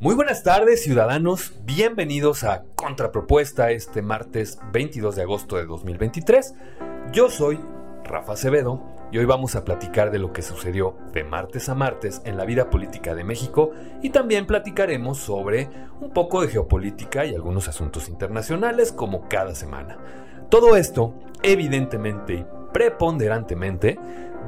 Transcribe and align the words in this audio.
Muy 0.00 0.14
buenas 0.16 0.42
tardes 0.42 0.82
ciudadanos, 0.82 1.52
bienvenidos 1.64 2.42
a 2.42 2.64
Contrapropuesta 2.74 3.70
este 3.70 4.02
martes 4.02 4.58
22 4.72 5.14
de 5.14 5.22
agosto 5.22 5.56
de 5.56 5.66
2023. 5.66 6.54
Yo 7.12 7.30
soy 7.30 7.60
Rafa 8.02 8.32
Acevedo 8.32 8.82
y 9.12 9.18
hoy 9.18 9.24
vamos 9.24 9.54
a 9.54 9.64
platicar 9.64 10.10
de 10.10 10.18
lo 10.18 10.32
que 10.32 10.42
sucedió 10.42 10.96
de 11.12 11.22
martes 11.22 11.68
a 11.68 11.76
martes 11.76 12.20
en 12.24 12.36
la 12.36 12.44
vida 12.44 12.68
política 12.68 13.14
de 13.14 13.22
México 13.22 13.70
y 14.02 14.10
también 14.10 14.46
platicaremos 14.46 15.18
sobre 15.18 15.68
un 16.00 16.10
poco 16.10 16.40
de 16.40 16.48
geopolítica 16.48 17.24
y 17.24 17.34
algunos 17.34 17.68
asuntos 17.68 18.08
internacionales 18.08 18.90
como 18.90 19.28
cada 19.28 19.54
semana. 19.54 19.98
Todo 20.48 20.76
esto, 20.76 21.14
evidentemente 21.42 22.34
y 22.34 22.46
preponderantemente, 22.72 23.98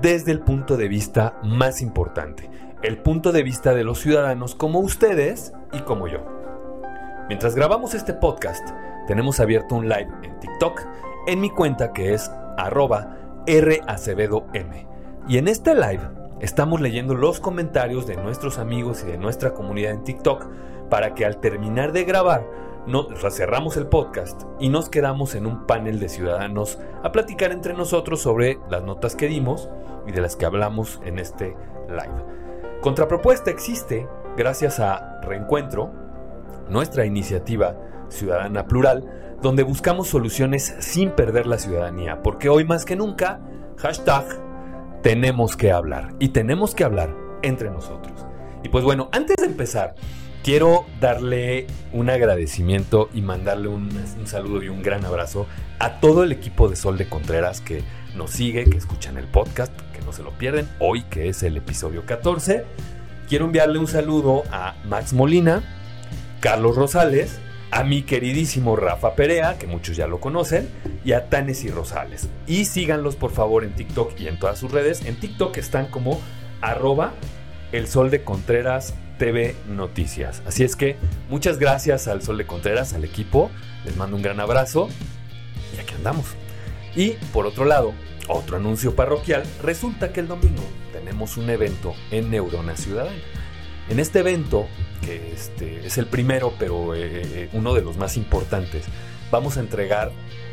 desde 0.00 0.32
el 0.32 0.40
punto 0.40 0.76
de 0.76 0.88
vista 0.88 1.38
más 1.42 1.82
importante, 1.82 2.50
el 2.82 2.98
punto 2.98 3.32
de 3.32 3.42
vista 3.42 3.74
de 3.74 3.84
los 3.84 4.00
ciudadanos 4.00 4.54
como 4.54 4.80
ustedes 4.80 5.52
y 5.72 5.80
como 5.80 6.08
yo. 6.08 6.26
Mientras 7.28 7.54
grabamos 7.54 7.94
este 7.94 8.12
podcast, 8.12 8.68
tenemos 9.06 9.40
abierto 9.40 9.74
un 9.74 9.88
live 9.88 10.10
en 10.22 10.38
TikTok 10.40 10.82
en 11.26 11.40
mi 11.40 11.50
cuenta 11.50 11.92
que 11.92 12.14
es 12.14 12.30
arroba 12.56 13.16
racebedom. 13.46 14.44
Y 15.26 15.38
en 15.38 15.48
este 15.48 15.74
live 15.74 16.02
estamos 16.40 16.80
leyendo 16.80 17.14
los 17.14 17.40
comentarios 17.40 18.06
de 18.06 18.16
nuestros 18.16 18.58
amigos 18.58 19.02
y 19.04 19.10
de 19.10 19.18
nuestra 19.18 19.54
comunidad 19.54 19.92
en 19.92 20.04
TikTok 20.04 20.46
para 20.90 21.14
que 21.14 21.24
al 21.24 21.38
terminar 21.38 21.92
de 21.92 22.04
grabar 22.04 22.46
no, 22.86 23.06
cerramos 23.30 23.76
el 23.76 23.86
podcast 23.86 24.42
y 24.60 24.68
nos 24.68 24.90
quedamos 24.90 25.34
en 25.34 25.46
un 25.46 25.66
panel 25.66 25.98
de 25.98 26.08
ciudadanos 26.08 26.78
a 27.02 27.12
platicar 27.12 27.50
entre 27.50 27.72
nosotros 27.72 28.20
sobre 28.20 28.58
las 28.68 28.82
notas 28.82 29.16
que 29.16 29.28
dimos 29.28 29.70
y 30.06 30.12
de 30.12 30.20
las 30.20 30.36
que 30.36 30.44
hablamos 30.44 31.00
en 31.04 31.18
este 31.18 31.56
live. 31.88 32.24
Contrapropuesta 32.82 33.50
existe 33.50 34.06
gracias 34.36 34.80
a 34.80 35.20
Reencuentro, 35.22 35.90
nuestra 36.68 37.06
iniciativa 37.06 37.76
ciudadana 38.10 38.66
plural, 38.66 39.38
donde 39.40 39.62
buscamos 39.62 40.08
soluciones 40.08 40.76
sin 40.80 41.10
perder 41.10 41.46
la 41.46 41.58
ciudadanía, 41.58 42.22
porque 42.22 42.48
hoy 42.48 42.64
más 42.64 42.84
que 42.84 42.96
nunca, 42.96 43.40
tenemos 45.02 45.56
que 45.56 45.72
hablar 45.72 46.14
y 46.18 46.28
tenemos 46.28 46.74
que 46.74 46.84
hablar 46.84 47.14
entre 47.42 47.70
nosotros. 47.70 48.26
Y 48.62 48.68
pues 48.68 48.84
bueno, 48.84 49.08
antes 49.12 49.36
de 49.36 49.46
empezar, 49.46 49.94
quiero 50.44 50.84
darle 51.00 51.66
un 51.92 52.10
agradecimiento 52.10 53.08
y 53.14 53.22
mandarle 53.22 53.68
un, 53.68 53.90
saludo 54.26 54.62
y 54.62 54.68
un 54.68 54.82
gran 54.82 55.04
abrazo 55.06 55.46
a 55.78 56.00
todo 56.00 56.22
el 56.22 56.32
equipo 56.32 56.68
de 56.68 56.76
Sol 56.76 56.98
de 56.98 57.08
Contreras 57.08 57.62
que 57.62 57.82
nos 58.14 58.30
sigue, 58.30 58.68
que 58.68 58.76
escuchan 58.76 59.16
el 59.16 59.26
podcast, 59.26 59.72
que 59.92 60.02
no 60.02 60.12
se 60.12 60.22
lo 60.22 60.32
pierden, 60.32 60.68
hoy 60.80 61.02
que 61.04 61.30
es 61.30 61.42
el 61.42 61.56
episodio 61.56 62.04
14. 62.04 62.64
Quiero 63.26 63.46
enviarle 63.46 63.78
un 63.78 63.86
saludo 63.86 64.42
a 64.52 64.74
Max 64.84 65.14
Molina, 65.14 65.62
Carlos 66.40 66.76
Rosales, 66.76 67.40
a 67.70 67.82
mi 67.82 68.02
queridísimo 68.02 68.76
Rafa 68.76 69.14
Perea, 69.14 69.56
que 69.58 69.66
muchos 69.66 69.96
ya 69.96 70.06
lo 70.06 70.20
conocen, 70.20 70.68
y 71.06 71.12
a 71.12 71.30
Tanes 71.30 71.64
y 71.64 71.70
Rosales. 71.70 72.28
Y 72.46 72.66
síganlos 72.66 73.16
por 73.16 73.30
favor 73.30 73.64
en 73.64 73.74
TikTok 73.74 74.20
y 74.20 74.28
en 74.28 74.38
todas 74.38 74.58
sus 74.58 74.70
redes. 74.70 75.06
En 75.06 75.16
TikTok 75.16 75.56
están 75.56 75.86
como 75.86 76.20
arroba 76.60 77.14
el 77.72 77.88
sol 77.88 78.10
de 78.10 78.22
Contreras 78.22 78.94
TV 79.18 79.54
Noticias. 79.68 80.42
Así 80.46 80.64
es 80.64 80.76
que 80.76 80.96
muchas 81.28 81.58
gracias 81.58 82.08
al 82.08 82.22
Sol 82.22 82.38
de 82.38 82.46
Contreras, 82.46 82.94
al 82.94 83.04
equipo. 83.04 83.50
Les 83.84 83.96
mando 83.96 84.16
un 84.16 84.22
gran 84.22 84.40
abrazo 84.40 84.88
y 85.76 85.80
aquí 85.80 85.94
andamos. 85.94 86.26
Y 86.96 87.12
por 87.32 87.46
otro 87.46 87.64
lado, 87.64 87.92
otro 88.28 88.56
anuncio 88.56 88.94
parroquial, 88.94 89.44
resulta 89.62 90.12
que 90.12 90.20
el 90.20 90.28
domingo 90.28 90.62
tenemos 90.92 91.36
un 91.36 91.50
evento 91.50 91.94
en 92.10 92.30
Neurona 92.30 92.76
Ciudadana. 92.76 93.16
En 93.88 94.00
este 94.00 94.20
evento, 94.20 94.66
que 95.04 95.32
este, 95.32 95.86
es 95.86 95.98
el 95.98 96.06
primero, 96.06 96.54
pero 96.58 96.94
eh, 96.94 97.00
eh, 97.02 97.48
uno 97.52 97.74
de 97.74 97.82
los 97.82 97.98
más 97.98 98.16
importantes, 98.16 98.86
vamos 99.30 99.58
a 99.58 99.60
entregar, 99.60 100.10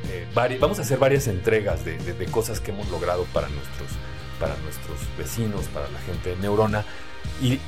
eh, 0.10 0.28
vamos 0.60 0.80
a 0.80 0.82
hacer 0.82 0.98
varias 0.98 1.28
entregas 1.28 1.86
de, 1.86 1.98
de, 1.98 2.26
cosas 2.26 2.60
que 2.60 2.72
hemos 2.72 2.90
logrado 2.90 3.24
para 3.34 3.48
nuestros, 3.48 3.90
para 4.40 4.58
nuestros 4.58 4.98
vecinos, 5.18 5.68
para 5.68 5.88
la 5.90 6.00
gente 6.00 6.32
de 6.32 6.36
Neurona 6.38 6.84
y 7.42 7.60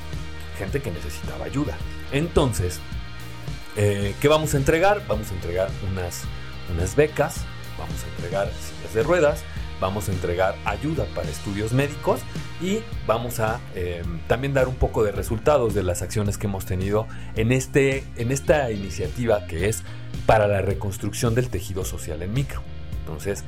gente 0.58 0.80
que 0.80 0.90
necesitaba 0.90 1.44
ayuda. 1.44 1.76
Entonces, 2.12 2.80
¿qué 3.74 4.28
vamos 4.28 4.54
a 4.54 4.56
entregar? 4.56 5.02
Vamos 5.08 5.30
a 5.30 5.34
entregar 5.34 5.68
unas, 5.90 6.22
unas 6.72 6.96
becas, 6.96 7.44
vamos 7.78 8.02
a 8.04 8.08
entregar 8.16 8.48
sillas 8.48 8.94
de 8.94 9.02
ruedas, 9.02 9.44
vamos 9.80 10.08
a 10.08 10.12
entregar 10.12 10.54
ayuda 10.64 11.04
para 11.14 11.28
estudios 11.28 11.72
médicos 11.72 12.20
y 12.60 12.80
vamos 13.06 13.40
a 13.40 13.60
eh, 13.74 14.02
también 14.28 14.54
dar 14.54 14.68
un 14.68 14.76
poco 14.76 15.04
de 15.04 15.12
resultados 15.12 15.74
de 15.74 15.82
las 15.82 16.02
acciones 16.02 16.38
que 16.38 16.46
hemos 16.46 16.64
tenido 16.64 17.06
en, 17.36 17.52
este, 17.52 18.04
en 18.16 18.32
esta 18.32 18.70
iniciativa 18.70 19.46
que 19.46 19.68
es 19.68 19.82
para 20.26 20.46
la 20.46 20.62
reconstrucción 20.62 21.34
del 21.34 21.48
tejido 21.48 21.84
social 21.84 22.22
en 22.22 22.32
micro. 22.32 22.62
Entonces, 23.00 23.44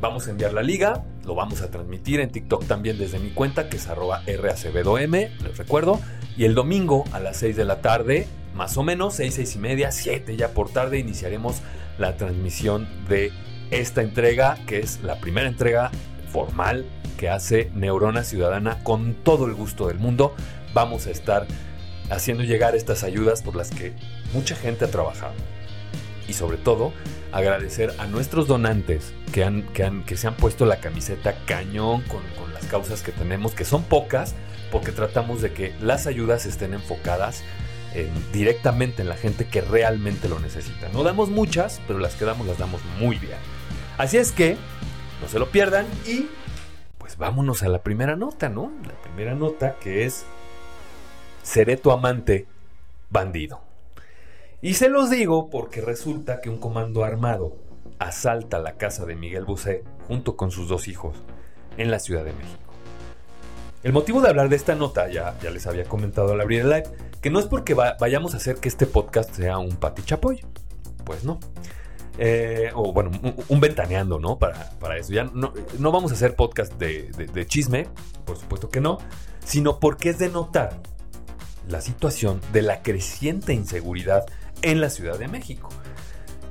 vamos 0.00 0.26
a 0.26 0.30
enviar 0.30 0.52
la 0.52 0.62
liga, 0.62 1.04
lo 1.24 1.34
vamos 1.34 1.62
a 1.62 1.70
transmitir 1.70 2.20
en 2.20 2.30
TikTok 2.30 2.66
también 2.66 2.98
desde 2.98 3.18
mi 3.18 3.30
cuenta 3.30 3.68
que 3.68 3.76
es 3.76 3.88
arroba 3.88 4.22
racbdom, 4.26 5.12
les 5.12 5.58
recuerdo, 5.58 6.00
y 6.36 6.44
el 6.44 6.54
domingo 6.54 7.04
a 7.12 7.20
las 7.20 7.38
6 7.38 7.56
de 7.56 7.64
la 7.64 7.80
tarde, 7.80 8.26
más 8.54 8.76
o 8.76 8.82
menos, 8.82 9.14
6, 9.14 9.34
6 9.34 9.56
y 9.56 9.58
media, 9.58 9.92
7 9.92 10.36
ya 10.36 10.48
por 10.48 10.70
tarde, 10.70 10.98
iniciaremos 10.98 11.56
la 11.98 12.16
transmisión 12.16 12.88
de 13.08 13.32
esta 13.70 14.02
entrega, 14.02 14.58
que 14.66 14.78
es 14.78 15.02
la 15.02 15.20
primera 15.20 15.48
entrega 15.48 15.90
formal 16.30 16.84
que 17.18 17.28
hace 17.28 17.70
Neurona 17.74 18.24
Ciudadana 18.24 18.82
con 18.82 19.14
todo 19.14 19.46
el 19.46 19.54
gusto 19.54 19.88
del 19.88 19.98
mundo. 19.98 20.34
Vamos 20.72 21.06
a 21.06 21.10
estar 21.10 21.46
haciendo 22.10 22.42
llegar 22.42 22.74
estas 22.74 23.04
ayudas 23.04 23.42
por 23.42 23.56
las 23.56 23.70
que 23.70 23.92
mucha 24.32 24.56
gente 24.56 24.84
ha 24.84 24.90
trabajado. 24.90 25.34
Y 26.28 26.32
sobre 26.32 26.56
todo, 26.56 26.92
agradecer 27.32 27.94
a 27.98 28.06
nuestros 28.06 28.46
donantes 28.46 29.12
que, 29.32 29.44
han, 29.44 29.62
que, 29.74 29.84
han, 29.84 30.04
que 30.04 30.16
se 30.16 30.26
han 30.26 30.36
puesto 30.36 30.64
la 30.66 30.80
camiseta 30.80 31.34
cañón 31.46 32.02
con, 32.02 32.22
con 32.38 32.52
las 32.54 32.64
causas 32.66 33.02
que 33.02 33.12
tenemos, 33.12 33.54
que 33.54 33.64
son 33.64 33.82
pocas, 33.82 34.34
porque 34.72 34.92
tratamos 34.92 35.42
de 35.42 35.52
que 35.52 35.74
las 35.80 36.06
ayudas 36.06 36.46
estén 36.46 36.74
enfocadas 36.74 37.42
directamente 38.32 39.02
en 39.02 39.08
la 39.08 39.16
gente 39.16 39.46
que 39.46 39.60
realmente 39.60 40.28
lo 40.28 40.40
necesita. 40.40 40.88
No 40.88 41.04
damos 41.04 41.30
muchas, 41.30 41.80
pero 41.86 41.98
las 41.98 42.14
que 42.14 42.24
damos 42.24 42.46
las 42.46 42.58
damos 42.58 42.80
muy 42.98 43.18
bien. 43.18 43.38
Así 43.98 44.16
es 44.16 44.32
que 44.32 44.56
no 45.22 45.28
se 45.28 45.38
lo 45.38 45.50
pierdan 45.50 45.86
y 46.04 46.28
pues 46.98 47.16
vámonos 47.16 47.62
a 47.62 47.68
la 47.68 47.82
primera 47.82 48.16
nota, 48.16 48.48
¿no? 48.48 48.72
La 48.84 49.00
primera 49.00 49.34
nota 49.34 49.76
que 49.80 50.04
es 50.04 50.26
Seré 51.44 51.76
tu 51.76 51.92
amante 51.92 52.46
bandido. 53.10 53.60
Y 54.64 54.72
se 54.72 54.88
los 54.88 55.10
digo 55.10 55.50
porque 55.50 55.82
resulta 55.82 56.40
que 56.40 56.48
un 56.48 56.56
comando 56.56 57.04
armado 57.04 57.54
asalta 57.98 58.58
la 58.60 58.78
casa 58.78 59.04
de 59.04 59.14
Miguel 59.14 59.44
Bosé 59.44 59.84
junto 60.08 60.38
con 60.38 60.50
sus 60.50 60.70
dos 60.70 60.88
hijos 60.88 61.18
en 61.76 61.90
la 61.90 61.98
Ciudad 61.98 62.24
de 62.24 62.32
México. 62.32 62.72
El 63.82 63.92
motivo 63.92 64.22
de 64.22 64.30
hablar 64.30 64.48
de 64.48 64.56
esta 64.56 64.74
nota, 64.74 65.10
ya, 65.10 65.36
les 65.42 65.66
había 65.66 65.84
comentado 65.84 66.32
al 66.32 66.40
abrir 66.40 66.62
el 66.62 66.70
live, 66.70 66.88
que 67.20 67.28
no 67.28 67.40
es 67.40 67.44
porque 67.44 67.74
vayamos 67.74 68.32
a 68.32 68.38
hacer 68.38 68.56
que 68.56 68.70
este 68.70 68.86
podcast 68.86 69.34
sea 69.34 69.58
un 69.58 69.76
pati 69.76 70.00
chapoy. 70.02 70.40
Pues 71.04 71.24
no. 71.24 71.40
Eh, 72.16 72.70
o 72.74 72.90
bueno, 72.94 73.10
un, 73.48 73.60
ventaneando, 73.60 74.18
¿no? 74.18 74.38
Para, 74.38 74.70
para, 74.80 74.96
eso. 74.96 75.12
Ya 75.12 75.24
no, 75.24 75.52
vamos 75.92 76.10
a 76.10 76.14
hacer 76.14 76.36
podcast 76.36 76.72
de, 76.78 77.46
chisme, 77.46 77.86
por 78.24 78.38
supuesto 78.38 78.70
que 78.70 78.80
no, 78.80 78.96
sino 79.44 79.78
porque 79.78 80.08
es 80.08 80.18
de 80.18 80.30
notar 80.30 80.80
la 81.68 81.82
situación 81.82 82.40
de 82.54 82.62
la 82.62 82.80
creciente 82.80 83.52
inseguridad 83.52 84.24
en 84.64 84.80
la 84.80 84.88
Ciudad 84.88 85.18
de 85.18 85.28
México. 85.28 85.68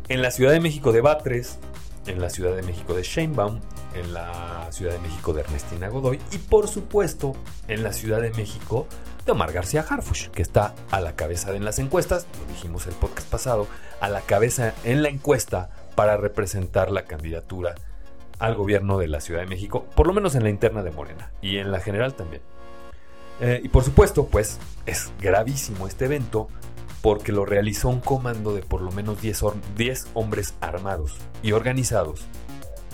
En 0.08 0.22
la 0.22 0.30
Ciudad 0.30 0.52
de 0.52 0.60
México 0.60 0.92
de 0.92 1.02
Batres, 1.02 1.58
en 2.06 2.22
la 2.22 2.30
Ciudad 2.30 2.56
de 2.56 2.62
México 2.62 2.94
de 2.94 3.02
Sheinbaum, 3.02 3.60
en 3.96 4.14
la 4.14 4.68
Ciudad 4.72 4.94
de 4.94 5.00
México 5.00 5.34
de 5.34 5.42
Ernestina 5.42 5.90
Godoy 5.90 6.20
y 6.32 6.38
por 6.38 6.68
supuesto 6.68 7.34
en 7.68 7.82
la 7.82 7.92
Ciudad 7.92 8.22
de 8.22 8.32
México 8.32 8.88
de 9.26 9.32
Omar 9.32 9.52
García 9.52 9.86
Harfush, 9.88 10.28
que 10.28 10.44
está 10.44 10.76
a 10.92 11.02
la 11.02 11.16
cabeza 11.16 11.52
de 11.52 11.58
en 11.58 11.66
las 11.66 11.80
encuestas, 11.80 12.28
lo 12.40 12.54
dijimos 12.54 12.86
el 12.86 12.94
podcast 12.94 13.30
pasado, 13.30 13.68
a 14.00 14.10
la 14.10 14.22
cabeza 14.22 14.74
en 14.84 15.02
la 15.02 15.10
encuesta 15.10 15.72
para 15.96 16.16
representar 16.16 16.92
la 16.92 17.06
candidatura 17.06 17.74
al 18.38 18.54
gobierno 18.56 19.00
de 19.00 19.08
la 19.08 19.22
Ciudad 19.22 19.40
de 19.40 19.48
México, 19.48 19.88
por 19.96 20.06
lo 20.06 20.14
menos 20.14 20.36
en 20.36 20.44
la 20.44 20.50
interna 20.50 20.84
de 20.84 20.92
Morena 20.92 21.32
y 21.42 21.58
en 21.58 21.72
la 21.72 21.80
general 21.80 22.14
también. 22.14 22.44
Eh, 23.40 23.62
y 23.64 23.70
por 23.70 23.84
supuesto, 23.84 24.28
pues 24.28 24.60
es 24.86 25.12
gravísimo 25.20 25.88
este 25.88 26.06
evento 26.06 26.50
porque 27.04 27.34
lo 27.34 27.46
realizó 27.46 27.90
un 27.90 28.00
comando 28.00 28.56
de 28.56 28.62
por 28.62 28.82
lo 28.82 28.90
menos 28.90 29.22
10, 29.22 29.44
10 29.76 30.08
hombres 30.14 30.56
armados 30.62 31.18
y 31.44 31.52
organizados 31.52 32.22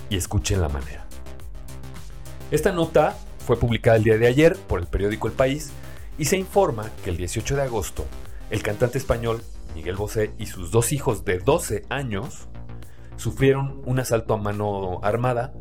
y 0.10 0.18
escuchen 0.18 0.62
la 0.62 0.68
manera. 0.68 1.06
Esta 2.50 2.72
nota 2.72 3.16
fue 3.46 3.60
publicada 3.60 3.98
el 3.98 4.04
día 4.04 4.18
de 4.18 4.26
ayer 4.26 4.58
por 4.58 4.80
el 4.80 4.88
periódico 4.88 5.28
El 5.28 5.34
País 5.34 5.70
y 6.18 6.26
se 6.26 6.38
informa 6.38 6.90
que 7.04 7.12
el 7.12 7.18
18 7.18 7.56
de 7.56 7.62
agosto 7.62 8.04
el 8.50 8.64
cantante 8.64 8.98
español 8.98 9.44
Miguel 9.76 9.96
Bosé 9.96 10.32
y 10.40 10.48
sus 10.48 10.72
dos 10.72 10.92
hijos 10.92 11.24
de 11.24 11.38
12 11.38 11.86
años 11.90 12.48
sufrieron 13.16 13.84
un 13.86 14.00
asalto 14.00 14.34
a 14.34 14.38
mano 14.38 15.02
armada 15.04 15.54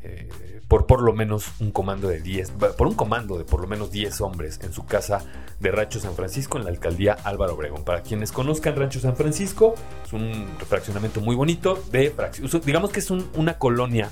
eh, 0.00 0.30
por 0.70 0.86
por 0.86 1.02
lo 1.02 1.12
menos 1.12 1.50
un 1.58 1.72
comando 1.72 2.06
de 2.06 2.20
10, 2.20 2.52
por 2.78 2.86
un 2.86 2.94
comando 2.94 3.36
de 3.36 3.44
por 3.44 3.60
lo 3.60 3.66
menos 3.66 3.90
10 3.90 4.20
hombres 4.20 4.60
en 4.62 4.72
su 4.72 4.86
casa 4.86 5.24
de 5.58 5.72
Rancho 5.72 5.98
San 5.98 6.14
Francisco 6.14 6.58
en 6.58 6.64
la 6.64 6.70
alcaldía 6.70 7.14
Álvaro 7.24 7.54
Obregón. 7.54 7.82
Para 7.82 8.02
quienes 8.02 8.30
conozcan 8.30 8.76
Rancho 8.76 9.00
San 9.00 9.16
Francisco, 9.16 9.74
es 10.04 10.12
un 10.12 10.46
fraccionamiento 10.68 11.20
muy 11.20 11.34
bonito 11.34 11.82
de 11.90 12.14
digamos 12.64 12.90
que 12.90 13.00
es 13.00 13.10
una 13.10 13.58
colonia 13.58 14.10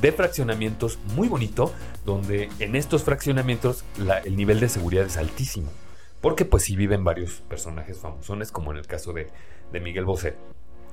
de 0.00 0.12
fraccionamientos 0.12 1.00
muy 1.16 1.26
bonito, 1.26 1.72
donde 2.04 2.50
en 2.60 2.76
estos 2.76 3.02
fraccionamientos 3.02 3.84
el 4.24 4.36
nivel 4.36 4.60
de 4.60 4.68
seguridad 4.68 5.04
es 5.04 5.16
altísimo. 5.16 5.72
Porque 6.20 6.44
pues 6.44 6.62
sí 6.62 6.76
viven 6.76 7.02
varios 7.02 7.42
personajes 7.48 7.98
famosones, 7.98 8.52
como 8.52 8.70
en 8.70 8.78
el 8.78 8.86
caso 8.86 9.12
de, 9.12 9.26
de 9.72 9.80
Miguel 9.80 10.04
Bosé. 10.04 10.36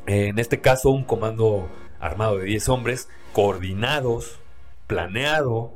En 0.08 0.40
este 0.40 0.60
caso, 0.60 0.90
un 0.90 1.04
comando 1.04 1.70
armado 2.00 2.40
de 2.40 2.46
10 2.46 2.68
hombres, 2.70 3.10
coordinados, 3.32 4.40
planeado, 4.92 5.72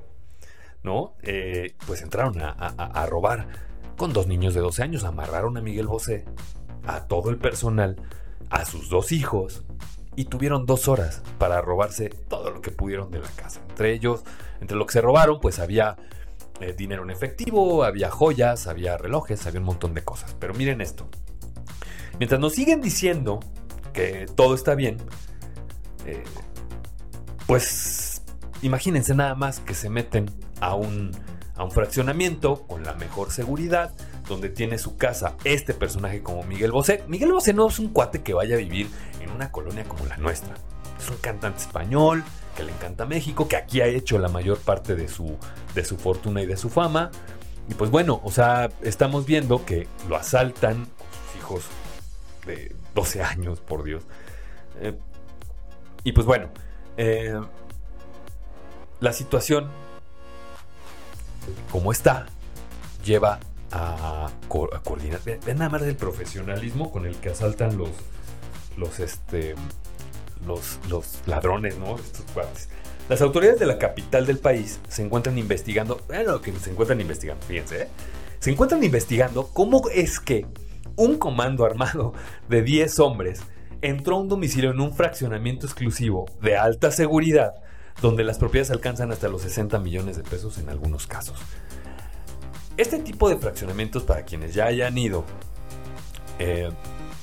¿no? 0.84 1.16
Eh, 1.24 1.74
pues 1.88 2.02
entraron 2.02 2.42
a, 2.42 3.06
robar 3.06 3.48
con 3.96 4.12
dos 4.12 4.28
niños 4.28 4.54
de 4.54 4.60
12 4.60 4.84
años, 4.84 5.06
amarraron 5.06 5.56
a 5.56 5.62
Miguel 5.62 5.88
Bosé, 5.88 6.26
a 6.86 7.08
todo 7.08 7.30
el 7.30 7.38
personal, 7.38 7.96
a 8.50 8.66
sus 8.66 8.90
dos 8.90 9.14
hijos, 9.14 9.64
y 10.18 10.26
tuvieron 10.26 10.66
dos 10.66 10.90
horas 10.90 11.24
para 11.38 11.62
robarse 11.62 12.10
todo 12.10 12.52
lo 12.52 12.60
que 12.60 12.72
pudieron 12.72 13.10
de 13.10 13.20
la 13.20 13.30
casa. 13.38 13.62
Entre 13.70 13.94
ellos, 13.94 14.26
entre 14.60 14.76
lo 14.76 14.86
que 14.86 14.92
se 14.92 15.02
robaron, 15.02 15.40
pues 15.40 15.60
había 15.60 15.96
eh, 16.60 16.76
dinero 16.78 17.04
en 17.04 17.10
efectivo, 17.10 17.86
había 17.86 18.12
joyas, 18.12 18.68
había 18.68 18.98
relojes, 18.98 19.48
había 19.48 19.62
un 19.62 19.68
montón 19.68 19.94
de 19.94 20.04
cosas. 20.04 20.36
Pero 20.42 20.54
miren 20.56 20.82
esto. 20.82 21.08
Mientras 22.20 22.42
nos 22.42 22.52
siguen 22.52 22.82
diciendo 22.82 23.40
que 23.94 24.26
todo 24.36 24.56
está 24.56 24.76
bien, 24.76 24.98
eh, 26.06 26.22
pues 27.48 28.05
imagínense 28.62 29.14
nada 29.16 29.36
más 29.36 29.60
que 29.60 29.74
se 29.74 29.90
meten 29.90 30.30
a 30.62 30.76
un, 30.76 31.12
a 31.56 31.64
un 31.64 31.72
fraccionamiento 31.72 32.66
con 32.68 32.84
la 32.84 32.94
mejor 32.94 33.32
seguridad, 33.32 33.94
donde 34.28 34.50
tiene 34.50 34.78
su 34.78 34.98
casa 34.98 35.36
este 35.44 35.74
personaje 35.74 36.22
como 36.22 36.44
Miguel 36.44 36.72
Bosé. 36.72 37.04
Miguel 37.08 37.32
Bosé 37.32 37.54
no 37.54 37.68
es 37.68 37.80
un 37.80 37.90
cuate 37.90 38.22
que 38.22 38.34
vaya 38.34 38.56
a 38.56 38.60
vivir 38.60 38.90
en 39.22 39.32
una 39.32 39.52
colonia 39.52 39.84
como 39.84 40.06
la 40.06 40.18
nuestra. 40.18 40.56
Es 41.00 41.10
un 41.10 41.18
cantante 41.18 41.60
español 41.60 42.24
que 42.56 42.64
le 42.64 42.72
encanta 42.72 43.06
México, 43.06 43.48
que 43.48 43.58
aquí 43.58 43.82
ha 43.82 43.88
hecho 43.88 44.18
la 44.18 44.30
mayor 44.30 44.58
parte 44.60 44.96
de 44.96 45.08
su, 45.08 45.38
de 45.74 45.84
su 45.84 45.98
fortuna 45.98 46.42
y 46.42 46.46
de 46.46 46.58
su 46.58 46.70
fama. 46.70 47.12
Y 47.70 47.74
pues 47.74 47.92
bueno, 47.92 48.22
o 48.24 48.32
sea, 48.32 48.70
estamos 48.82 49.26
viendo 49.26 49.66
que 49.66 49.88
lo 50.08 50.16
asaltan 50.16 50.86
con 50.86 51.08
sus 51.28 51.36
hijos 51.38 51.66
de 52.46 52.76
12 52.94 53.22
años, 53.24 53.60
por 53.60 53.84
Dios. 53.84 54.04
Eh, 54.80 54.94
y 56.04 56.12
pues 56.14 56.26
bueno, 56.26 56.50
eh, 56.98 57.40
la 59.00 59.14
situación 59.14 59.70
como 61.72 61.92
está 61.92 62.28
lleva 63.04 63.40
a, 63.72 64.30
coordinar. 64.48 65.20
Vean 65.24 65.58
nada 65.58 65.70
más 65.70 65.82
el 65.84 65.96
profesionalismo 65.96 66.92
con 66.92 67.06
el 67.06 67.16
que 67.18 67.30
asaltan 67.30 67.78
los, 67.78 67.90
los, 68.78 69.00
este, 69.00 69.56
los, 70.46 70.80
los 70.90 71.20
ladrones, 71.26 71.78
¿no? 71.78 71.96
Estos 71.96 72.26
cuates. 72.34 72.70
Las 73.10 73.22
autoridades 73.22 73.60
de 73.60 73.68
la 73.68 73.78
capital 73.78 74.26
del 74.26 74.40
país 74.40 74.80
se 74.88 75.04
encuentran 75.04 75.38
investigando, 75.38 76.02
vean 76.10 76.26
lo 76.26 76.42
que 76.42 76.52
se 76.54 76.72
encuentran 76.72 77.00
investigando, 77.02 77.46
fíjense, 77.46 77.84
¿eh? 77.84 77.88
se 78.40 78.52
encuentran 78.52 78.84
investigando 78.84 79.48
cómo 79.48 79.90
es 79.90 80.20
que 80.20 80.48
un 80.96 81.18
comando 81.18 81.66
armado 81.66 82.14
de 82.50 82.64
10 82.64 83.00
hombres 83.00 83.42
entró 83.82 84.16
a 84.16 84.20
un 84.22 84.28
domicilio 84.28 84.72
en 84.72 84.80
un 84.80 84.94
fraccionamiento 84.94 85.68
exclusivo 85.68 86.26
de 86.42 86.58
alta 86.58 86.90
seguridad, 86.90 87.54
donde 88.02 88.24
las 88.24 88.38
propiedades 88.38 88.72
alcanzan 88.72 89.12
hasta 89.12 89.28
los 89.28 89.42
60 89.42 89.80
millones 89.80 90.18
de 90.18 90.24
pesos 90.24 90.58
en 90.58 90.70
algunos 90.70 91.08
casos. 91.08 91.40
Este 92.78 93.00
tipo 93.00 93.30
de 93.30 93.38
fraccionamientos, 93.38 94.04
para 94.04 94.24
quienes 94.24 94.54
ya 94.54 94.66
hayan 94.66 94.98
ido, 94.98 95.24
eh, 96.40 96.70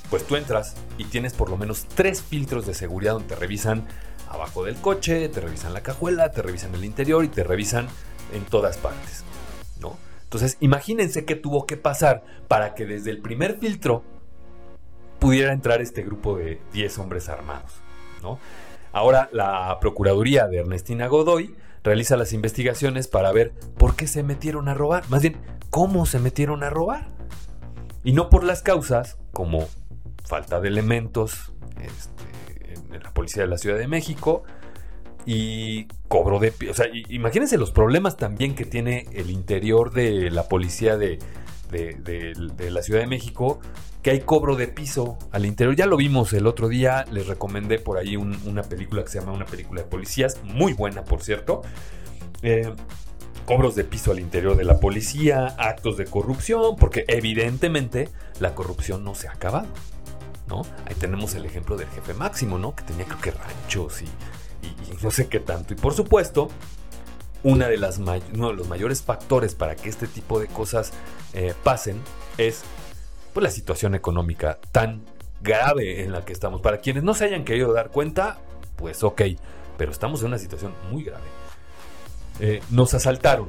pues 0.09 0.27
tú 0.27 0.37
entras 0.37 0.75
y 0.99 1.05
tienes 1.05 1.35
por 1.35 1.51
lo 1.51 1.57
menos 1.57 1.87
tres 1.95 2.23
filtros 2.23 2.67
de 2.67 2.75
seguridad 2.75 3.15
donde 3.15 3.29
te 3.29 3.37
revisan 3.37 3.87
abajo 4.29 4.65
del 4.65 4.77
coche, 4.77 5.29
te 5.29 5.41
revisan 5.41 5.75
la 5.75 5.83
cajuela, 5.83 6.31
te 6.31 6.43
revisan 6.43 6.75
el 6.75 6.85
interior 6.85 7.25
y 7.25 7.29
te 7.29 7.45
revisan 7.45 7.87
en 8.33 8.45
todas 8.45 8.79
partes, 8.79 9.25
¿no? 9.81 9.99
Entonces, 10.25 10.57
imagínense 10.61 11.27
qué 11.27 11.35
tuvo 11.35 11.67
que 11.67 11.77
pasar 11.77 12.25
para 12.49 12.75
que 12.75 12.87
desde 12.87 13.11
el 13.11 13.21
primer 13.21 13.59
filtro 13.59 14.03
pudiera 15.19 15.53
entrar 15.53 15.83
este 15.83 16.03
grupo 16.03 16.37
de 16.37 16.61
10 16.73 16.99
hombres 16.99 17.29
armados, 17.29 17.73
¿no? 18.23 18.39
Ahora 18.93 19.29
la 19.33 19.79
Procuraduría 19.81 20.47
de 20.49 20.59
Ernestina 20.59 21.07
Godoy 21.07 21.55
realiza 21.83 22.17
las 22.17 22.33
investigaciones 22.33 23.09
para 23.09 23.33
ver 23.33 23.53
por 23.77 23.97
qué 23.97 24.07
se 24.07 24.23
metieron 24.23 24.69
a 24.69 24.75
robar, 24.75 25.09
más 25.09 25.23
bien 25.23 25.37
cómo 25.71 26.07
se 26.07 26.19
metieron 26.19 26.63
a 26.63 26.71
robar. 26.71 27.09
Y 28.05 28.13
no 28.13 28.29
por 28.31 28.45
las 28.45 28.63
causas 28.63 29.17
como 29.33 29.69
falta 30.25 30.61
de 30.61 30.69
elementos 30.69 31.53
este, 31.81 32.95
en 32.95 33.03
la 33.03 33.13
policía 33.13 33.43
de 33.43 33.49
la 33.49 33.59
Ciudad 33.59 33.79
de 33.79 33.89
México 33.89 34.45
y 35.25 35.87
cobro 36.09 36.39
de... 36.39 36.53
O 36.71 36.75
sea, 36.75 36.87
imagínense 37.09 37.57
los 37.59 37.71
problemas 37.71 38.17
también 38.17 38.55
que 38.55 38.65
tiene 38.65 39.07
el 39.13 39.31
interior 39.31 39.93
de 39.93 40.31
la 40.31 40.49
policía 40.49 40.97
de, 40.97 41.19
de 41.73 42.71
la 42.71 42.83
Ciudad 42.83 43.01
de 43.01 43.07
México 43.07 43.61
que 44.03 44.11
hay 44.11 44.21
cobro 44.21 44.57
de 44.57 44.67
piso 44.69 45.17
al 45.31 45.47
interior. 45.47 45.77
Ya 45.77 45.87
lo 45.87 45.97
vimos 45.97 46.33
el 46.33 46.47
otro 46.47 46.69
día, 46.69 47.05
les 47.11 47.29
recomendé 47.29 47.79
por 47.79 47.99
ahí 47.99 48.17
una 48.17 48.63
película 48.63 49.03
que 49.05 49.09
se 49.09 49.21
llama 49.21 49.33
Una 49.33 49.47
película 49.47 49.83
de 49.83 49.89
policías, 49.89 50.43
muy 50.43 50.73
buena 50.73 51.05
por 51.05 51.23
cierto. 51.23 51.63
Eh, 52.43 52.73
cobros 53.47 53.77
de 53.77 53.85
piso 53.85 54.11
al 54.11 54.19
interior 54.19 54.57
de 54.57 54.65
la 54.65 54.81
policía, 54.81 55.55
actos 55.59 55.97
de 55.97 56.07
corrupción, 56.07 56.77
porque 56.77 57.05
evidentemente 57.07 58.09
la 58.41 58.55
corrupción 58.55 59.05
no 59.05 59.15
se 59.15 59.29
ha 59.29 59.33
acabado. 59.33 59.69
¿no? 60.49 60.63
Ahí 60.87 60.97
tenemos 60.99 61.35
el 61.37 61.47
ejemplo 61.47 61.77
del 61.77 61.89
jefe 61.89 62.13
máximo, 62.13 62.59
¿no? 62.59 62.75
Que 62.75 62.83
tenía 62.83 63.07
creo 63.07 63.21
que 63.21 63.31
ranchos 63.31 64.03
y, 64.03 64.09
no 65.03 65.11
sé 65.11 65.29
qué 65.29 65.41
tanto. 65.41 65.73
Y 65.75 65.77
por 65.77 65.95
supuesto, 65.95 66.49
una 67.45 67.69
de 67.69 67.77
las 67.77 67.99
uno 67.99 68.49
de 68.49 68.55
los 68.55 68.69
mayores 68.69 69.03
factores 69.03 69.55
para 69.55 69.75
que 69.77 69.89
este 69.89 70.07
tipo 70.07 70.39
de 70.39 70.47
cosas 70.47 70.93
eh, 71.33 71.55
pasen 71.63 72.01
es 72.39 72.63
pues, 73.33 73.43
la 73.43 73.51
situación 73.51 73.95
económica 73.95 74.59
tan 74.71 75.03
grave 75.41 76.03
en 76.03 76.13
la 76.13 76.25
que 76.25 76.33
estamos. 76.33 76.61
Para 76.61 76.79
quienes 76.79 77.03
no 77.03 77.15
se 77.15 77.25
hayan 77.25 77.45
querido 77.45 77.73
dar 77.73 77.91
cuenta, 77.91 78.39
pues 78.77 79.03
ok, 79.03 79.23
pero 79.77 79.91
estamos 79.91 80.21
en 80.21 80.29
una 80.29 80.39
situación 80.39 80.73
muy 80.91 81.05
grave. 81.05 81.25
Eh, 82.41 82.63
nos 82.71 82.95
asaltaron, 82.95 83.49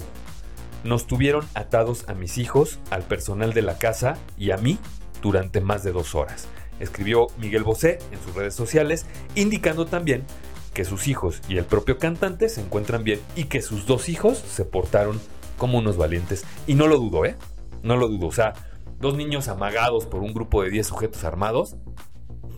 nos 0.84 1.08
tuvieron 1.08 1.46
atados 1.54 2.08
a 2.10 2.14
mis 2.14 2.38
hijos, 2.38 2.80
al 2.90 3.04
personal 3.04 3.54
de 3.54 3.62
la 3.62 3.78
casa 3.78 4.18
y 4.38 4.52
a 4.52 4.58
mí 4.58 4.80
durante 5.22 5.62
más 5.62 5.84
de 5.84 5.92
dos 5.92 6.16
horas. 6.16 6.48
Escribió 6.80 7.28
Miguel 7.38 7.64
Bosé 7.64 8.00
en 8.12 8.22
sus 8.22 8.36
redes 8.36 8.56
sociales, 8.56 9.06
indicando 9.36 9.86
también 9.86 10.26
que 10.74 10.86
sus 10.86 11.08
hijos 11.08 11.42
y 11.48 11.58
el 11.58 11.66
propio 11.66 11.98
cantante 11.98 12.50
se 12.50 12.62
encuentran 12.62 13.04
bien 13.04 13.20
y 13.36 13.46
que 13.46 13.62
sus 13.62 13.86
dos 13.86 14.10
hijos 14.10 14.38
se 14.38 14.66
portaron 14.66 15.20
como 15.58 15.78
unos 15.78 15.98
valientes. 15.98 16.44
Y 16.68 16.76
no 16.76 16.88
lo 16.88 16.98
dudo, 16.98 17.26
¿eh? 17.26 17.36
No 17.84 17.98
lo 17.98 18.08
dudo. 18.08 18.28
O 18.28 18.32
sea, 18.32 18.54
dos 19.00 19.16
niños 19.16 19.48
amagados 19.48 20.06
por 20.06 20.22
un 20.22 20.34
grupo 20.34 20.64
de 20.64 20.70
10 20.70 20.88
sujetos 20.88 21.24
armados, 21.24 21.76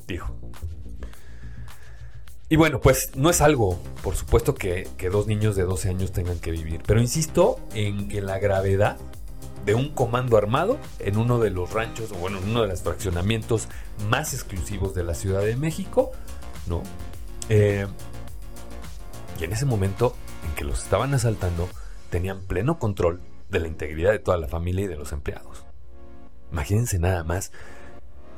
dijo. 0.08 0.36
Y 2.48 2.58
bueno, 2.58 2.80
pues 2.80 3.16
no 3.16 3.32
es 3.32 3.42
algo, 3.42 3.80
por 4.04 4.16
supuesto, 4.16 4.54
que, 4.54 4.88
dos 5.12 5.26
niños 5.26 5.56
de 5.56 5.64
12 5.64 5.90
años 5.90 6.12
tengan 6.12 6.40
que 6.40 6.52
vivir, 6.52 6.82
pero 6.86 7.02
insisto 7.02 7.60
en 7.74 8.08
que 8.08 8.22
la 8.22 8.38
gravedad 8.38 8.98
de 9.66 9.74
un 9.74 9.90
comando 9.90 10.38
armado 10.38 10.78
en 11.00 11.18
uno 11.18 11.40
de 11.40 11.50
los 11.50 11.74
ranchos, 11.74 12.12
o 12.12 12.16
bueno, 12.16 12.38
en 12.38 12.50
uno 12.50 12.62
de 12.62 12.68
los 12.68 12.84
fraccionamientos 12.84 13.68
más 14.10 14.36
exclusivos 14.36 14.94
de 14.94 15.04
la 15.04 15.16
Ciudad 15.16 15.42
de 15.42 15.56
México, 15.56 16.12
¿no? 16.68 16.84
Eh, 17.50 17.88
y 19.40 19.44
en 19.44 19.54
ese 19.54 19.66
momento 19.66 20.16
en 20.48 20.56
que 20.56 20.64
los 20.64 20.84
estaban 20.84 21.14
asaltando, 21.14 21.70
tenían 22.10 22.42
pleno 22.42 22.80
control 22.80 23.22
de 23.50 23.60
la 23.60 23.68
integridad 23.68 24.12
de 24.12 24.20
toda 24.20 24.38
la 24.38 24.48
familia 24.48 24.86
y 24.86 24.88
de 24.88 24.96
los 24.96 25.12
empleados. 25.12 25.66
Imagínense 26.52 27.00
nada 27.00 27.24
más. 27.24 27.52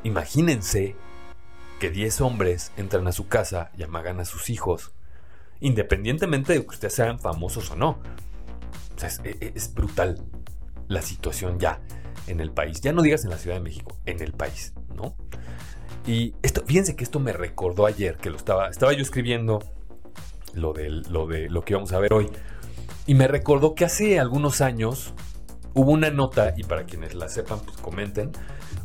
Imagínense 0.03 0.95
que 1.79 1.91
10 1.91 2.21
hombres 2.21 2.71
entran 2.77 3.07
a 3.07 3.11
su 3.11 3.27
casa 3.27 3.71
y 3.77 3.83
amagan 3.83 4.19
a 4.19 4.25
sus 4.25 4.49
hijos, 4.49 4.93
independientemente 5.59 6.53
de 6.53 6.61
que 6.61 6.67
ustedes 6.67 6.93
sean 6.93 7.19
famosos 7.19 7.69
o 7.71 7.75
no. 7.75 7.99
E, 9.23 9.37
e, 9.39 9.51
es, 9.53 9.73
brutal 9.73 10.17
la 10.87 11.01
situación 11.03 11.59
ya 11.59 11.79
en 12.25 12.39
el 12.39 12.51
país. 12.51 12.81
Ya 12.81 12.93
no 12.93 13.03
digas 13.03 13.23
en 13.23 13.29
la 13.29 13.37
Ciudad 13.37 13.57
de 13.57 13.63
México, 13.63 13.95
en 14.05 14.21
el 14.21 14.33
país, 14.33 14.73
¿no? 14.95 15.15
Y 16.07 16.33
esto, 16.41 16.63
fíjense 16.65 16.95
que 16.95 17.03
esto 17.03 17.19
me 17.19 17.33
recordó 17.33 17.85
ayer, 17.85 18.17
que 18.17 18.29
lo 18.29 18.37
estaba, 18.37 18.69
estaba 18.69 18.93
yo 18.93 19.01
escribiendo 19.01 19.59
lo 20.53 20.73
de, 20.73 20.89
lo 20.89 21.27
de 21.27 21.49
lo 21.49 21.63
que 21.63 21.75
vamos 21.75 21.91
a 21.91 21.99
ver 21.99 22.13
hoy. 22.13 22.29
Y 23.05 23.13
me 23.13 23.27
recordó 23.27 23.75
que 23.75 23.85
hace 23.85 24.19
algunos 24.19 24.61
años 24.61 25.13
hubo 25.73 25.91
una 25.91 26.09
nota, 26.09 26.53
y 26.57 26.63
para 26.63 26.85
quienes 26.85 27.13
la 27.13 27.29
sepan, 27.29 27.59
pues 27.59 27.77
comenten, 27.77 28.31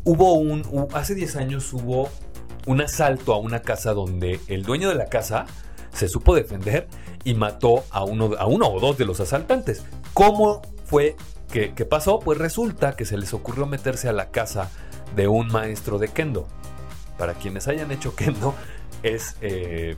hubo 0.04 0.34
un, 0.34 0.88
hace 0.94 1.14
10 1.14 1.36
años 1.36 1.72
hubo 1.72 2.10
un 2.66 2.80
asalto 2.80 3.32
a 3.34 3.38
una 3.38 3.62
casa 3.62 3.94
donde 3.94 4.40
el 4.48 4.62
dueño 4.62 4.88
de 4.88 4.96
la 4.96 5.06
casa 5.06 5.46
se 5.92 6.08
supo 6.08 6.34
defender 6.34 6.88
y 7.24 7.34
mató 7.34 7.84
a 7.90 8.04
uno, 8.04 8.30
a 8.38 8.46
uno 8.46 8.68
o 8.68 8.80
dos 8.80 8.98
de 8.98 9.04
los 9.04 9.20
asaltantes. 9.20 9.84
¿Cómo 10.12 10.62
fue 10.84 11.16
que, 11.50 11.68
pasó? 11.84 12.18
Pues 12.18 12.38
resulta 12.38 12.96
que 12.96 13.04
se 13.04 13.16
les 13.16 13.34
ocurrió 13.34 13.66
meterse 13.66 14.08
a 14.08 14.12
la 14.12 14.30
casa 14.30 14.70
de 15.14 15.28
un 15.28 15.48
maestro 15.48 15.98
de 15.98 16.08
kendo. 16.08 16.48
Para 17.22 17.34
quienes 17.34 17.68
hayan 17.68 17.92
hecho 17.92 18.16
kendo, 18.16 18.52
es... 19.04 19.36
Eh, 19.42 19.94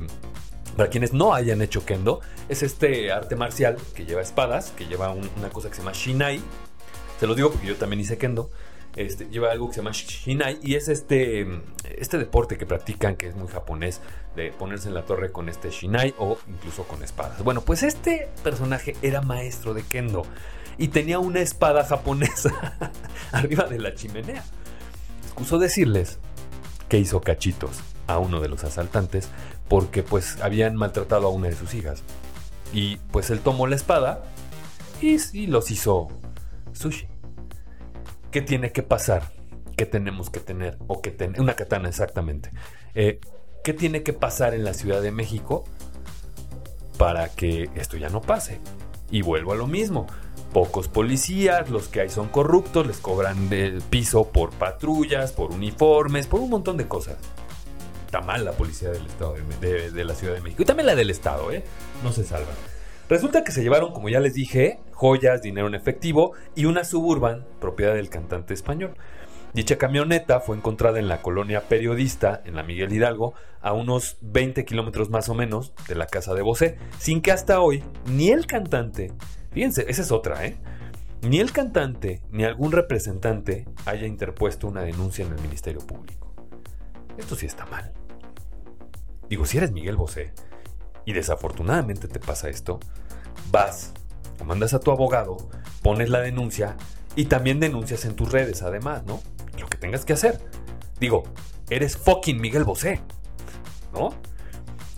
para 0.77 0.91
quienes 0.91 1.15
no 1.15 1.33
hayan 1.33 1.63
hecho 1.63 1.87
kendo, 1.87 2.21
es 2.51 2.63
este 2.63 3.13
arte 3.13 3.35
marcial 3.35 3.79
que 3.95 4.05
lleva 4.05 4.21
espadas, 4.21 4.73
que 4.73 4.85
lleva 4.85 5.11
una 5.11 5.49
cosa 5.49 5.71
que 5.71 5.75
se 5.75 5.81
llama 5.81 5.93
shinai. 5.95 6.43
Se 7.19 7.27
lo 7.27 7.35
digo 7.35 7.51
porque 7.51 7.67
yo 7.67 7.77
también 7.77 8.01
hice 8.01 8.19
kendo. 8.19 8.51
Este, 8.95 9.25
lleva 9.31 9.53
algo 9.53 9.69
que 9.69 9.73
se 9.73 9.81
llama 9.81 9.93
Shinai 9.93 10.59
y 10.63 10.75
es 10.75 10.89
este, 10.89 11.47
este 11.97 12.19
deporte 12.19 12.59
que 12.59 12.67
practican 12.67 13.17
que 13.17 13.29
es 13.29 13.35
muy 13.35 13.49
japonés 13.49 14.03
de 14.37 14.53
ponerse 14.53 14.89
en 14.89 14.95
la 14.95 15.05
torre 15.05 15.33
con 15.33 15.49
este 15.49 15.71
Shinai 15.71 16.15
o 16.19 16.37
incluso 16.47 16.85
con 16.85 17.03
espadas. 17.03 17.43
Bueno, 17.43 17.63
pues 17.63 17.83
este 17.83 18.29
personaje 18.43 18.97
era 19.01 19.23
maestro 19.23 19.73
de 19.73 19.83
kendo 19.83 20.27
y 20.77 20.89
tenía 20.89 21.21
una 21.21 21.41
espada 21.41 21.85
japonesa 21.85 22.91
arriba 23.33 23.65
de 23.65 23.79
la 23.79 23.95
chimenea. 23.95 24.45
Excuso 25.25 25.59
decirles 25.59 26.19
que 26.95 27.01
hizo 27.01 27.21
cachitos 27.21 27.81
a 28.07 28.21
uno 28.21 28.39
de 28.39 28.49
los 28.49 28.63
asaltantes 28.63 29.29
porque 29.67 30.05
pues 30.05 30.41
habían 30.41 30.77
maltratado 30.77 31.27
a 31.27 31.31
una 31.31 31.49
de 31.49 31.57
sus 31.57 31.75
hijas. 31.75 32.05
Y 32.73 32.99
pues 33.11 33.31
él 33.31 33.41
tomó 33.41 33.67
la 33.67 33.75
espada 33.75 34.23
y, 35.01 35.49
los 35.49 35.73
hizo 35.73 36.07
sushi. 36.73 37.09
¿Qué 38.31 38.43
tiene 38.43 38.71
que 38.71 38.85
pasar? 38.85 39.33
¿Qué 39.77 39.87
tenemos 39.87 40.31
que 40.31 40.39
tener? 40.39 40.79
O 40.87 41.03
que 41.03 41.11
tener. 41.11 41.41
Una 41.41 41.57
katana, 41.57 41.89
exactamente. 41.89 42.51
Eh, 42.95 43.19
¿Qué 43.65 43.73
tiene 43.73 44.05
que 44.05 44.13
pasar 44.13 44.55
en 44.55 44.63
la 44.63 44.73
Ciudad 44.73 45.03
de 45.03 45.11
México 45.11 45.65
para 46.97 47.29
que 47.29 47.71
esto 47.75 47.97
ya 47.97 48.09
no 48.09 48.21
pase? 48.21 48.61
Y 49.11 49.23
vuelvo 49.23 49.51
a 49.51 49.57
lo 49.57 49.67
mismo. 49.67 50.07
Pocos 50.55 50.87
policías, 50.87 51.69
los 51.69 51.89
que 51.89 52.03
hay 52.03 52.09
son 52.09 52.29
corruptos, 52.29 52.87
les 52.87 52.99
cobran 52.99 53.53
el 53.53 53.83
piso 53.83 54.31
por 54.31 54.51
patrullas, 54.51 55.33
por 55.33 55.51
uniformes, 55.51 56.29
por 56.29 56.39
un 56.39 56.49
montón 56.49 56.77
de 56.77 56.87
cosas. 56.87 57.17
Está 58.07 58.21
mal 58.21 58.45
la 58.45 58.53
policía 58.53 58.91
del 58.91 59.05
Estado 59.05 59.35
de, 59.61 60.05
la 60.05 60.15
Ciudad 60.15 60.33
de 60.33 60.41
México. 60.41 60.63
Y 60.63 60.65
también 60.65 60.87
la 60.87 60.95
del 60.95 61.11
Estado, 61.11 61.51
¿eh? 61.51 61.65
No 62.05 62.13
se 62.13 62.23
salvan. 62.23 62.55
Resulta 63.09 63.43
que 63.43 63.51
se 63.51 63.65
llevaron, 63.65 63.93
como 63.93 64.09
ya 64.09 64.21
les 64.21 64.35
dije, 64.35 64.79
joyas, 64.93 65.43
dinero 65.43 65.67
en 65.67 65.75
efectivo 65.75 66.35
y 66.55 66.67
una 66.67 66.85
suburban 66.85 67.45
propiedad 67.61 67.95
del 67.95 68.09
cantante 68.09 68.55
español. 68.55 68.95
Dicha 69.55 69.77
camioneta 69.77 70.39
fue 70.39 70.57
encontrada 70.57 71.01
en 71.01 71.09
la 71.09 71.21
colonia 71.21 71.63
periodista, 71.63 72.43
en 72.45 72.55
la 72.55 72.63
Miguel 72.63 72.93
Hidalgo, 72.93 73.35
a 73.61 73.73
unos 73.73 74.19
20 74.21 74.65
kilómetros 74.65 75.11
más 75.11 75.29
o 75.29 75.35
menos 75.35 75.73
de 75.89 75.97
la 75.97 76.07
casa 76.07 76.33
de 76.33 76.43
Bosé, 76.43 76.79
sin 76.99 77.23
que 77.23 77.33
hasta 77.33 77.61
hoy 77.61 77.83
ni 78.07 78.31
el 78.31 78.47
cantante, 78.47 79.13
fíjense, 79.55 79.87
esa 79.89 80.03
es 80.03 80.13
otra, 80.13 80.45
¿eh? 80.45 80.59
Ni 81.23 81.41
el 81.41 81.53
cantante 81.53 82.21
ni 82.31 82.45
algún 82.45 82.73
representante 82.73 83.67
haya 83.87 84.07
interpuesto 84.07 84.67
una 84.67 84.83
denuncia 84.83 85.25
en 85.25 85.33
el 85.33 85.41
Ministerio 85.41 85.81
Público. 85.81 86.35
Esto 87.17 87.37
sí 87.37 87.47
está 87.47 87.65
mal. 87.67 87.93
Digo, 89.31 89.47
si 89.47 89.57
eres 89.57 89.73
Miguel 89.73 89.97
Bosé, 89.97 90.35
y 91.07 91.13
desafortunadamente 91.13 92.09
te 92.09 92.21
pasa 92.21 92.49
esto, 92.49 92.81
vas, 93.51 93.93
mandas 94.45 94.75
a 94.75 94.81
tu 94.81 94.91
abogado, 94.91 95.37
pones 95.83 96.11
la 96.11 96.21
denuncia 96.21 96.77
y 97.17 97.27
también 97.27 97.61
denuncias 97.61 98.05
en 98.05 98.17
tus 98.17 98.31
redes, 98.33 98.63
además, 98.63 99.05
¿no? 99.05 99.23
Lo 99.59 99.67
que 99.69 99.79
tengas 99.79 100.05
que 100.05 100.13
hacer. 100.13 100.41
Digo, 100.99 101.23
eres 101.71 101.97
fucking 101.97 102.41
Miguel 102.41 102.65
Bosé, 102.65 103.01
¿no? 103.93 104.15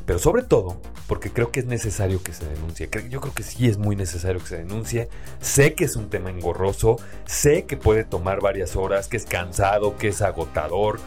Pero 0.06 0.18
sobre 0.18 0.42
todo, 0.42 0.80
porque 1.08 1.30
creo 1.30 1.50
que 1.50 1.60
es 1.60 1.66
necesario 1.66 2.22
que 2.22 2.32
se 2.32 2.48
denuncie. 2.48 2.88
Yo 3.10 3.20
creo 3.20 3.34
que 3.34 3.42
sí 3.42 3.68
es 3.68 3.76
muy 3.76 3.96
necesario 3.96 4.40
que 4.40 4.46
se 4.46 4.58
denuncie. 4.58 5.08
Sé 5.40 5.74
que 5.74 5.84
es 5.84 5.96
un 5.96 6.08
tema 6.08 6.30
engorroso, 6.30 6.96
sé 7.26 7.64
que 7.64 7.76
puede 7.76 8.04
tomar 8.04 8.40
varias 8.40 8.76
horas, 8.76 9.08
que 9.08 9.16
es 9.16 9.26
cansado, 9.26 9.96
que 9.96 10.08
es 10.08 10.22
agotador, 10.22 11.00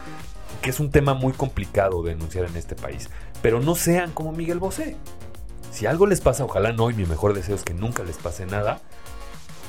que 0.60 0.70
es 0.70 0.80
un 0.80 0.90
tema 0.90 1.14
muy 1.14 1.32
complicado 1.32 2.02
denunciar 2.02 2.44
en 2.44 2.56
este 2.56 2.76
país 2.76 3.08
pero 3.42 3.60
no 3.60 3.74
sean 3.74 4.12
como 4.12 4.32
Miguel 4.32 4.58
Bosé. 4.58 4.96
Si 5.72 5.86
algo 5.86 6.06
les 6.06 6.20
pasa, 6.20 6.44
ojalá 6.44 6.72
no, 6.72 6.90
y 6.90 6.94
mi 6.94 7.06
mejor 7.06 7.34
deseo 7.34 7.54
es 7.54 7.62
que 7.62 7.74
nunca 7.74 8.02
les 8.02 8.16
pase 8.16 8.46
nada, 8.46 8.80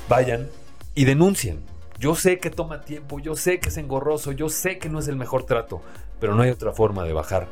vayan 0.08 0.48
y 0.94 1.04
denuncien. 1.04 1.64
Yo 1.98 2.16
sé 2.16 2.38
que 2.38 2.50
toma 2.50 2.80
tiempo, 2.80 3.20
yo 3.20 3.36
sé 3.36 3.60
que 3.60 3.68
es 3.68 3.76
engorroso, 3.76 4.32
yo 4.32 4.48
sé 4.48 4.78
que 4.78 4.88
no 4.88 4.98
es 4.98 5.08
el 5.08 5.16
mejor 5.16 5.44
trato, 5.44 5.80
pero 6.18 6.34
no 6.34 6.42
hay 6.42 6.50
otra 6.50 6.72
forma 6.72 7.04
de 7.04 7.12
bajar 7.12 7.46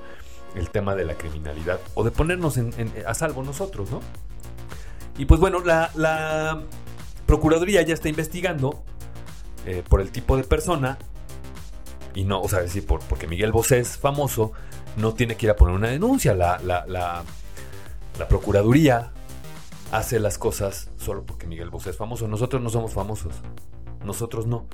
el 0.54 0.71
tema 0.71 0.95
de 0.95 1.04
la 1.04 1.14
criminalidad 1.14 1.80
o 1.95 2.04
de 2.04 2.11
ponernos 2.11 2.59
a 3.07 3.14
salvo 3.14 3.42
nosotros, 3.42 3.90
¿no? 3.90 4.00
Y 5.19 5.26
pues 5.26 5.40
bueno, 5.40 5.61
la, 5.61 6.62
Procuraduría 7.26 7.83
ya 7.83 7.95
está 7.95 8.09
investigando 8.09 8.83
eh, 9.64 9.85
por 9.88 10.00
el 10.00 10.11
tipo 10.11 10.37
de 10.37 10.42
persona 10.42 10.99
y 12.14 12.25
no, 12.25 12.40
o 12.40 12.49
sea, 12.49 12.61
decir, 12.61 12.85
por, 12.87 13.00
porque 13.04 13.28
Miguel 13.28 13.52
Bosé 13.52 13.78
es 13.78 13.97
famoso, 13.97 14.52
no 14.97 15.14
tiene 15.14 15.37
que 15.37 15.47
ir 15.47 15.50
a 15.50 15.57
poner 15.57 15.75
una 15.75 15.88
denuncia. 15.88 16.35
La, 16.35 16.59
la, 16.59 16.85
la, 16.87 17.25
Procuraduría 18.28 19.12
hace 19.92 20.21
las 20.21 20.37
cosas 20.37 20.90
solo 20.99 21.25
porque 21.25 21.47
Miguel 21.47 21.71
Bosé 21.71 21.90
es 21.90 21.97
famoso. 21.97 22.28
Nosotros 22.28 22.61
no 22.61 22.69
somos 22.69 22.92
famosos. 22.92 23.33
Nosotros 24.04 24.47
no. 24.47 24.66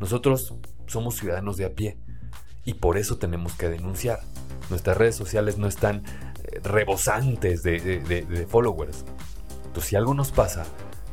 Nosotros 0.00 0.54
somos 0.86 1.16
ciudadanos 1.16 1.56
de 1.56 1.66
a 1.66 1.74
pie. 1.74 1.98
Y 2.68 2.74
por 2.74 2.98
eso 2.98 3.16
tenemos 3.16 3.54
que 3.54 3.70
denunciar. 3.70 4.20
Nuestras 4.68 4.98
redes 4.98 5.16
sociales 5.16 5.56
no 5.56 5.68
están 5.68 6.04
eh, 6.44 6.60
rebosantes 6.62 7.62
de, 7.62 7.80
de, 7.80 8.46
followers. 8.46 9.06
Entonces, 9.64 9.88
si 9.88 9.96
algo 9.96 10.12
nos 10.12 10.32
pasa, 10.32 10.66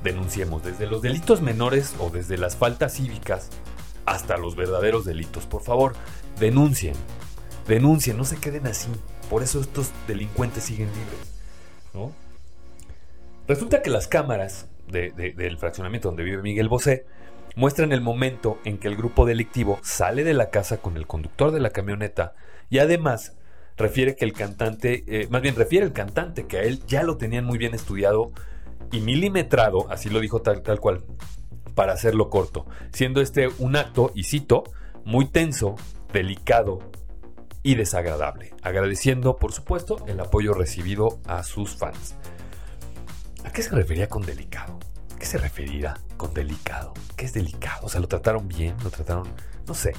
denunciemos 0.04 0.66
desde 0.66 0.86
los 0.86 1.02
delitos 1.02 1.42
menores 1.42 1.96
o 2.02 2.10
desde 2.10 2.38
las 2.38 2.58
faltas 2.58 2.96
cívicas 2.96 3.52
hasta 4.06 4.36
los 4.36 4.58
verdaderos 4.58 5.06
delitos. 5.06 5.46
Por 5.46 5.62
favor, 5.62 5.94
denuncien. 6.42 6.96
Denuncien, 7.70 8.18
no 8.18 8.26
se 8.26 8.36
queden 8.36 8.68
así. 8.68 8.90
Por 9.30 9.42
eso 9.42 9.62
estos 9.62 9.92
delincuentes 10.10 10.66
siguen 10.66 10.90
libres. 10.90 12.12
Resulta 13.48 13.82
que 13.82 13.90
las 13.90 14.10
cámaras 14.10 14.68
del 14.88 15.58
fraccionamiento 15.58 16.10
donde 16.10 16.24
vive 16.24 16.42
Miguel 16.42 16.68
Bosé 16.68 17.06
muestran 17.56 17.92
el 17.92 18.02
momento 18.02 18.60
en 18.66 18.78
que 18.78 18.88
el 18.88 18.96
grupo 18.96 19.26
delictivo 19.26 19.80
sale 19.82 20.24
de 20.24 20.34
la 20.34 20.50
casa 20.50 20.78
con 20.78 20.98
el 20.98 21.08
conductor 21.08 21.52
de 21.52 21.60
la 21.60 21.70
camioneta 21.70 22.34
y 22.70 22.80
además 22.80 23.36
refiere 23.78 24.16
que 24.16 24.26
el 24.26 24.34
cantante, 24.34 25.04
eh, 25.08 25.28
más 25.30 25.42
bien 25.42 25.56
refiere 25.56 25.86
el 25.86 25.94
cantante 25.94 26.48
que 26.48 26.58
a 26.58 26.64
él 26.64 26.82
ya 26.88 27.04
lo 27.04 27.18
tenían 27.18 27.46
muy 27.46 27.58
bien 27.58 27.74
estudiado 27.74 28.32
y 28.92 29.02
milimetrado, 29.02 29.88
así 29.90 30.10
lo 30.10 30.20
dijo 30.20 30.42
tal, 30.42 30.62
tal 30.62 30.80
cual, 30.80 31.04
para 31.74 31.94
hacerlo 31.94 32.30
corto, 32.30 32.66
siendo 32.94 33.22
este 33.22 33.50
un 33.60 33.76
acto, 33.76 34.12
y 34.16 34.24
cito, 34.24 34.64
muy 35.04 35.26
tenso, 35.26 35.76
delicado 36.14 36.80
y 37.64 37.76
desagradable, 37.76 38.54
agradeciendo 38.62 39.38
por 39.38 39.52
supuesto 39.52 39.98
el 40.08 40.20
apoyo 40.20 40.54
recibido 40.54 41.20
a 41.26 41.44
sus 41.44 41.76
fans. 41.76 42.16
¿A 43.44 43.52
qué 43.52 43.62
se 43.62 43.76
refería 43.76 44.08
con 44.08 44.26
delicado? 44.26 44.80
¿A 45.16 45.18
qué 45.18 45.26
se 45.26 45.38
referirá 45.38 45.98
con 46.18 46.34
delicado? 46.34 46.94
¿Qué 47.16 47.26
es 47.26 47.34
delicado? 47.34 47.86
O 47.86 47.90
sea, 47.90 48.02
lo 48.02 48.08
trataron 48.10 48.50
bien, 48.50 48.76
lo 48.84 48.90
trataron, 48.90 49.28
no 49.66 49.74
sé. 49.74 49.94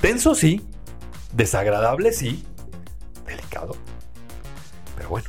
Tenso 0.00 0.36
sí, 0.36 0.64
desagradable 1.32 2.12
sí, 2.12 2.46
delicado. 3.26 3.74
Pero 4.96 5.08
bueno, 5.08 5.28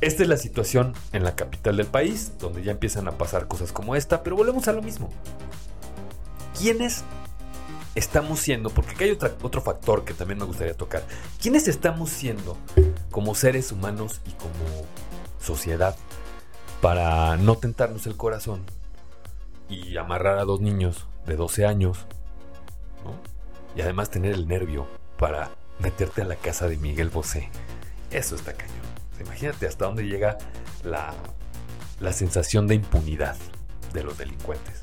esta 0.00 0.22
es 0.22 0.28
la 0.30 0.38
situación 0.38 0.94
en 1.12 1.24
la 1.24 1.36
capital 1.36 1.76
del 1.76 1.86
país, 1.86 2.32
donde 2.38 2.62
ya 2.62 2.72
empiezan 2.72 3.06
a 3.06 3.18
pasar 3.18 3.48
cosas 3.48 3.70
como 3.70 3.94
esta, 3.96 4.22
pero 4.22 4.34
volvemos 4.34 4.66
a 4.66 4.72
lo 4.72 4.80
mismo. 4.80 5.10
¿Quiénes 6.58 7.04
estamos 7.94 8.40
siendo, 8.40 8.70
porque 8.70 8.92
aquí 8.92 9.04
hay 9.04 9.18
otro 9.42 9.60
factor 9.60 10.06
que 10.06 10.14
también 10.14 10.38
me 10.38 10.46
gustaría 10.46 10.74
tocar, 10.74 11.02
¿quiénes 11.40 11.68
estamos 11.68 12.08
siendo 12.10 12.56
como 13.10 13.34
seres 13.34 13.72
humanos 13.72 14.22
y 14.26 14.30
como 14.32 14.86
sociedad 15.38 15.96
para 16.80 17.36
no 17.36 17.56
tentarnos 17.56 18.06
el 18.06 18.16
corazón 18.16 18.62
y 19.68 19.96
amarrar 19.96 20.38
a 20.38 20.44
dos 20.44 20.60
niños 20.60 21.06
de 21.26 21.36
12 21.36 21.66
años, 21.66 22.06
y 23.74 23.82
además 23.82 24.10
tener 24.10 24.32
el 24.32 24.48
nervio 24.48 24.86
para 25.18 25.50
meterte 25.78 26.22
a 26.22 26.24
la 26.24 26.36
casa 26.36 26.68
de 26.68 26.76
Miguel 26.76 27.10
Bosé? 27.10 27.50
Eso 28.10 28.34
está 28.34 28.54
cañón. 28.54 28.74
Imagínate 29.20 29.66
hasta 29.66 29.86
dónde 29.86 30.04
llega 30.04 30.38
la, 30.84 31.14
la 32.00 32.12
sensación 32.12 32.66
de 32.66 32.76
impunidad 32.76 33.36
de 33.92 34.02
los 34.02 34.16
delincuentes. 34.18 34.82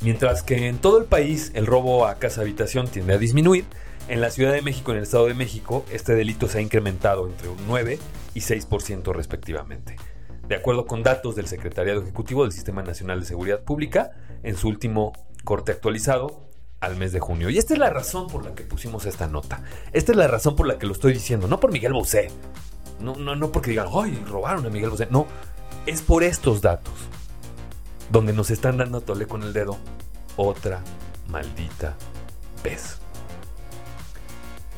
Mientras 0.00 0.42
que 0.42 0.68
en 0.68 0.78
todo 0.78 0.98
el 0.98 1.04
país 1.06 1.50
el 1.54 1.66
robo 1.66 2.06
a 2.06 2.16
casa 2.16 2.42
habitación 2.42 2.88
tiende 2.88 3.14
a 3.14 3.18
disminuir, 3.18 3.64
en 4.08 4.20
la 4.20 4.30
Ciudad 4.30 4.52
de 4.52 4.62
México 4.62 4.90
y 4.90 4.92
en 4.92 4.98
el 4.98 5.02
Estado 5.04 5.26
de 5.26 5.34
México 5.34 5.84
este 5.92 6.14
delito 6.14 6.48
se 6.48 6.58
ha 6.58 6.60
incrementado 6.62 7.26
entre 7.26 7.48
un 7.48 7.58
9 7.66 7.98
y 8.38 8.40
6% 8.40 9.12
respectivamente. 9.12 9.96
De 10.46 10.54
acuerdo 10.54 10.86
con 10.86 11.02
datos 11.02 11.34
del 11.34 11.48
Secretariado 11.48 12.00
Ejecutivo 12.00 12.44
del 12.44 12.52
Sistema 12.52 12.82
Nacional 12.82 13.20
de 13.20 13.26
Seguridad 13.26 13.62
Pública, 13.62 14.12
en 14.42 14.56
su 14.56 14.68
último 14.68 15.12
corte 15.44 15.72
actualizado, 15.72 16.48
al 16.80 16.96
mes 16.96 17.12
de 17.12 17.18
junio. 17.18 17.50
Y 17.50 17.58
esta 17.58 17.74
es 17.74 17.80
la 17.80 17.90
razón 17.90 18.28
por 18.28 18.44
la 18.44 18.54
que 18.54 18.62
pusimos 18.62 19.04
esta 19.04 19.26
nota. 19.26 19.62
Esta 19.92 20.12
es 20.12 20.18
la 20.18 20.28
razón 20.28 20.54
por 20.54 20.68
la 20.68 20.78
que 20.78 20.86
lo 20.86 20.92
estoy 20.92 21.12
diciendo. 21.12 21.48
No 21.48 21.58
por 21.58 21.72
Miguel 21.72 21.92
Bosé. 21.92 22.30
No, 23.00 23.16
no, 23.16 23.34
no 23.34 23.50
porque 23.50 23.70
digan, 23.70 23.88
¡ay, 23.92 24.22
robaron 24.28 24.64
a 24.64 24.70
Miguel 24.70 24.90
Bosé! 24.90 25.08
No, 25.10 25.26
es 25.86 26.00
por 26.02 26.22
estos 26.22 26.62
datos. 26.62 26.94
Donde 28.12 28.32
nos 28.32 28.50
están 28.50 28.76
dando 28.78 29.00
tole 29.00 29.26
con 29.26 29.42
el 29.42 29.52
dedo 29.52 29.76
otra 30.36 30.80
maldita 31.28 31.96
vez. 32.62 33.00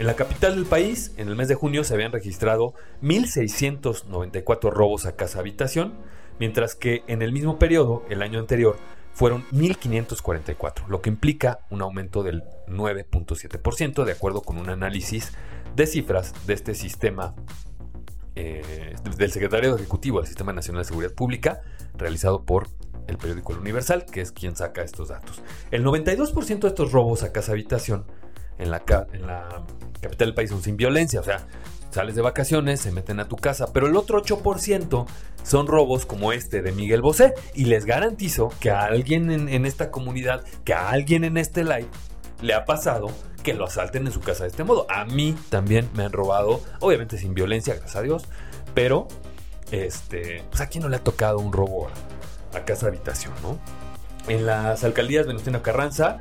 En 0.01 0.07
la 0.07 0.17
capital 0.17 0.55
del 0.55 0.65
país, 0.65 1.13
en 1.19 1.29
el 1.29 1.37
mes 1.37 1.49
de 1.49 1.55
junio, 1.55 1.85
se 1.85 1.93
habían 1.93 2.11
registrado 2.11 2.73
1.694 3.03 4.73
robos 4.73 5.05
a 5.05 5.15
casa 5.15 5.41
habitación, 5.41 5.93
mientras 6.39 6.75
que 6.75 7.03
en 7.07 7.21
el 7.21 7.33
mismo 7.33 7.59
periodo, 7.59 8.03
el 8.09 8.23
año 8.23 8.39
anterior, 8.39 8.79
fueron 9.13 9.45
1.544, 9.53 10.87
lo 10.89 11.03
que 11.03 11.11
implica 11.11 11.59
un 11.69 11.83
aumento 11.83 12.23
del 12.23 12.45
9.7%, 12.67 14.05
de 14.05 14.13
acuerdo 14.13 14.41
con 14.41 14.57
un 14.57 14.71
análisis 14.71 15.33
de 15.77 15.87
cifras 15.87 16.33
de 16.47 16.55
este 16.55 16.75
sistema 16.75 17.35
eh, 18.37 18.95
del 19.19 19.31
secretario 19.31 19.77
ejecutivo 19.77 20.21
del 20.21 20.29
Sistema 20.29 20.55
Nacional 20.55 20.81
de 20.81 20.89
Seguridad 20.89 21.13
Pública, 21.13 21.61
realizado 21.95 22.47
por 22.47 22.69
el 23.07 23.19
periódico 23.19 23.53
El 23.53 23.59
Universal, 23.59 24.07
que 24.07 24.23
es 24.23 24.33
quien 24.33 24.57
saca 24.57 24.81
estos 24.81 25.09
datos. 25.09 25.43
El 25.71 25.85
92% 25.85 26.61
de 26.61 26.69
estos 26.69 26.91
robos 26.91 27.23
a 27.23 27.33
casa 27.33 27.53
habitación 27.53 28.07
en 28.61 28.71
la, 28.71 28.81
capital 28.81 30.29
del 30.29 30.35
país 30.35 30.51
son 30.51 30.63
sin 30.63 30.77
violencia, 30.77 31.21
o 31.21 31.23
sea, 31.25 31.47
sales 31.91 32.15
de 32.15 32.23
vacaciones, 32.23 32.81
se 32.81 32.93
meten 32.93 33.21
a 33.21 33.29
tu 33.29 33.37
casa, 33.37 33.73
pero 33.73 33.87
el 33.87 33.97
otro 33.97 34.23
8% 34.23 35.07
son 35.43 35.67
robos 35.67 36.07
como 36.07 36.33
este 36.33 36.63
de 36.63 36.73
Miguel 36.73 37.03
Bosé 37.03 37.35
y 37.55 37.65
les 37.65 37.85
garantizo 37.85 38.51
que 38.61 38.71
a 38.71 38.85
alguien 38.85 39.31
en, 39.31 39.49
en, 39.49 39.67
esta 39.67 39.91
comunidad, 39.91 40.45
que 40.65 40.75
a 40.75 40.91
alguien 40.91 41.25
en 41.25 41.37
este 41.37 41.65
live 41.65 41.89
le 42.43 42.55
ha 42.55 42.65
pasado 42.65 43.11
que 43.43 43.55
lo 43.55 43.65
asalten 43.65 44.07
en 44.07 44.13
su 44.13 44.21
casa 44.21 44.45
de 44.45 44.51
este 44.51 44.65
modo. 44.65 44.87
A 44.91 45.05
mí 45.05 45.35
también 45.49 45.89
me 45.95 46.05
han 46.05 46.13
robado, 46.13 46.61
obviamente 46.81 47.19
sin 47.19 47.35
violencia, 47.35 47.75
gracias 47.75 47.97
a 47.97 48.03
Dios, 48.03 48.25
pero 48.75 49.09
este, 49.71 50.43
pues 50.51 50.61
a 50.61 50.69
quién 50.69 50.83
no 50.83 50.89
le 50.89 50.97
ha 50.97 51.05
tocado 51.05 51.39
un 51.39 51.53
robo 51.53 51.89
a, 51.89 52.57
a 52.57 52.65
casa 52.65 52.87
habitación, 52.87 53.33
¿no? 53.43 53.59
En 54.29 54.47
las 54.47 54.85
alcaldías 54.85 55.27
Venustiano 55.27 55.63
Carranza 55.63 56.21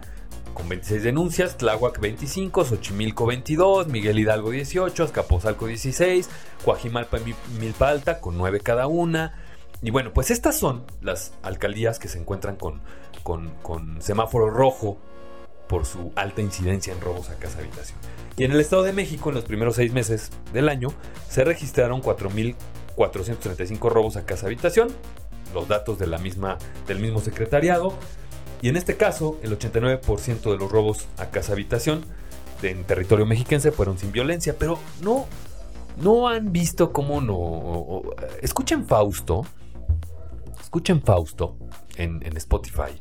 con 0.53 0.69
26 0.69 1.03
denuncias, 1.03 1.57
Tláhuac 1.57 1.99
25, 1.99 2.65
Xochimilco 2.65 3.25
22, 3.25 3.87
Miguel 3.87 4.19
Hidalgo 4.19 4.51
18, 4.51 5.03
Azcapotzalco 5.03 5.67
16, 5.67 6.29
Coajimalpa 6.65 7.19
y 7.19 7.35
Milpa 7.59 7.89
Alta 7.89 8.19
con 8.19 8.37
9 8.37 8.59
cada 8.61 8.87
una. 8.87 9.33
Y 9.81 9.91
bueno, 9.91 10.11
pues 10.13 10.31
estas 10.31 10.57
son 10.57 10.83
las 11.01 11.33
alcaldías 11.41 11.99
que 11.99 12.07
se 12.07 12.19
encuentran 12.19 12.55
con, 12.55 12.81
con, 13.23 13.49
con 13.61 14.01
semáforo 14.01 14.49
rojo 14.49 14.97
por 15.69 15.85
su 15.85 16.11
alta 16.15 16.41
incidencia 16.41 16.91
en 16.91 16.99
robos 16.99 17.29
a 17.29 17.35
casa 17.35 17.59
habitación. 17.59 17.99
Y 18.35 18.43
en 18.43 18.51
el 18.51 18.59
Estado 18.59 18.83
de 18.83 18.91
México, 18.91 19.29
en 19.29 19.35
los 19.35 19.45
primeros 19.45 19.75
seis 19.75 19.93
meses 19.93 20.31
del 20.51 20.67
año, 20.67 20.89
se 21.29 21.43
registraron 21.43 22.01
4.435 22.01 23.89
robos 23.89 24.17
a 24.17 24.25
casa 24.25 24.47
habitación, 24.47 24.89
los 25.53 25.67
datos 25.67 25.99
de 25.99 26.07
la 26.07 26.17
misma, 26.17 26.57
del 26.87 26.99
mismo 26.99 27.19
secretariado. 27.19 27.93
Y 28.61 28.69
en 28.69 28.75
este 28.75 28.97
caso, 28.97 29.37
el 29.41 29.57
89% 29.57 30.51
de 30.51 30.57
los 30.57 30.71
robos 30.71 31.07
a 31.17 31.27
casa 31.27 31.53
habitación 31.53 32.03
en 32.61 32.83
territorio 32.83 33.25
mexiquense 33.25 33.71
fueron 33.71 33.97
sin 33.97 34.11
violencia, 34.11 34.55
pero 34.57 34.79
no, 35.01 35.25
no 35.97 36.27
han 36.27 36.51
visto 36.51 36.91
cómo 36.91 37.21
no. 37.21 38.01
Escuchen 38.41 38.85
Fausto, 38.85 39.45
escuchen 40.61 41.01
Fausto 41.01 41.57
en, 41.95 42.21
Spotify 42.37 42.99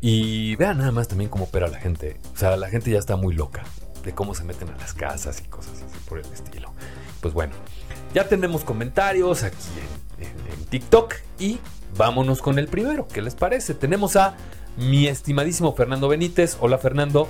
y 0.00 0.56
vean 0.56 0.78
nada 0.78 0.92
más 0.92 1.08
también 1.08 1.30
cómo 1.30 1.44
opera 1.44 1.68
la 1.68 1.78
gente. 1.78 2.18
O 2.34 2.36
sea, 2.36 2.56
la 2.56 2.68
gente 2.68 2.90
ya 2.90 2.98
está 2.98 3.16
muy 3.16 3.34
loca 3.34 3.64
de 4.02 4.14
cómo 4.14 4.34
se 4.34 4.44
meten 4.44 4.70
a 4.70 4.76
las 4.76 4.94
casas 4.94 5.42
y 5.44 5.48
cosas 5.48 5.82
así 5.82 5.98
por 6.08 6.18
el 6.18 6.26
estilo. 6.32 6.72
Pues 7.20 7.34
bueno, 7.34 7.52
ya 8.14 8.26
tenemos 8.28 8.64
comentarios 8.64 9.42
aquí 9.42 9.56
en 10.18 10.64
TikTok 10.66 11.14
y 11.38 11.58
vámonos 11.96 12.40
con 12.40 12.58
el 12.58 12.66
primero. 12.66 13.06
¿Qué 13.08 13.20
les 13.20 13.34
parece? 13.34 13.74
Tenemos 13.74 14.16
a 14.16 14.36
mi 14.80 15.06
estimadísimo 15.06 15.74
Fernando 15.74 16.08
Benítez. 16.08 16.56
Hola 16.60 16.78
Fernando. 16.78 17.28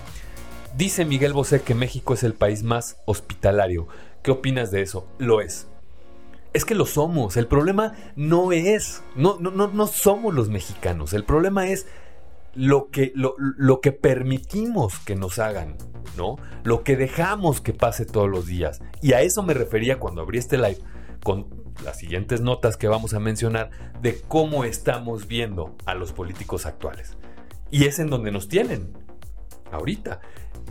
Dice 0.76 1.04
Miguel 1.04 1.32
Bosé 1.32 1.62
que 1.62 1.74
México 1.74 2.14
es 2.14 2.22
el 2.22 2.34
país 2.34 2.62
más 2.62 2.98
hospitalario. 3.06 3.88
¿Qué 4.22 4.30
opinas 4.30 4.70
de 4.70 4.82
eso? 4.82 5.06
Lo 5.18 5.40
es. 5.40 5.66
Es 6.52 6.64
que 6.64 6.74
lo 6.74 6.86
somos. 6.86 7.36
El 7.36 7.48
problema 7.48 7.94
no 8.14 8.52
es. 8.52 9.02
No, 9.16 9.38
no, 9.40 9.50
no, 9.50 9.68
no 9.68 9.86
somos 9.88 10.32
los 10.32 10.48
mexicanos. 10.48 11.12
El 11.12 11.24
problema 11.24 11.68
es 11.68 11.86
lo 12.54 12.90
que, 12.90 13.12
lo, 13.14 13.34
lo, 13.38 13.80
que 13.80 13.92
permitimos 13.92 14.98
que 15.00 15.16
nos 15.16 15.38
hagan, 15.38 15.76
¿no? 16.16 16.36
Lo 16.62 16.82
que 16.82 16.96
dejamos 16.96 17.60
que 17.60 17.72
pase 17.72 18.04
todos 18.04 18.28
los 18.28 18.46
días. 18.46 18.80
Y 19.02 19.12
a 19.12 19.22
eso 19.22 19.42
me 19.42 19.54
refería 19.54 19.98
cuando 19.98 20.22
abrí 20.22 20.38
este 20.38 20.56
live 20.56 20.78
con 21.22 21.46
las 21.84 21.98
siguientes 21.98 22.40
notas 22.40 22.76
que 22.76 22.88
vamos 22.88 23.14
a 23.14 23.20
mencionar 23.20 23.70
de 24.02 24.20
cómo 24.20 24.64
estamos 24.64 25.26
viendo 25.26 25.76
a 25.84 25.94
los 25.94 26.12
políticos 26.12 26.66
actuales. 26.66 27.16
Y 27.70 27.84
es 27.84 27.98
en 27.98 28.08
donde 28.08 28.30
nos 28.30 28.48
tienen. 28.48 28.92
Ahorita. 29.70 30.20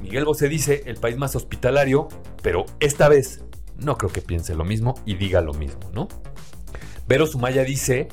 Miguel 0.02 0.26
Bosé 0.26 0.48
dice 0.48 0.84
el 0.86 0.98
país 0.98 1.18
más 1.18 1.36
hospitalario, 1.36 2.08
pero 2.42 2.66
esta 2.80 3.10
vez 3.10 3.44
no 3.78 3.98
creo 3.98 4.12
que 4.12 4.22
piense 4.22 4.56
lo 4.56 4.64
mismo 4.64 4.96
y 5.06 5.16
diga 5.16 5.42
lo 5.42 5.54
mismo, 5.54 5.80
¿no? 5.94 6.08
Vero 7.08 7.26
Sumaya 7.28 7.64
dice, 7.64 8.08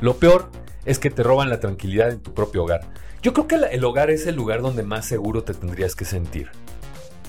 lo 0.00 0.16
peor 0.16 0.50
es 0.84 0.98
que 0.98 1.10
te 1.10 1.22
roban 1.22 1.48
la 1.48 1.60
tranquilidad 1.60 2.10
en 2.10 2.20
tu 2.20 2.34
propio 2.34 2.64
hogar. 2.64 2.92
Yo 3.22 3.32
creo 3.32 3.46
que 3.46 3.54
el 3.54 3.84
hogar 3.84 4.10
es 4.10 4.26
el 4.26 4.34
lugar 4.34 4.62
donde 4.62 4.82
más 4.82 5.06
seguro 5.06 5.44
te 5.44 5.54
tendrías 5.54 5.94
que 5.94 6.04
sentir. 6.04 6.50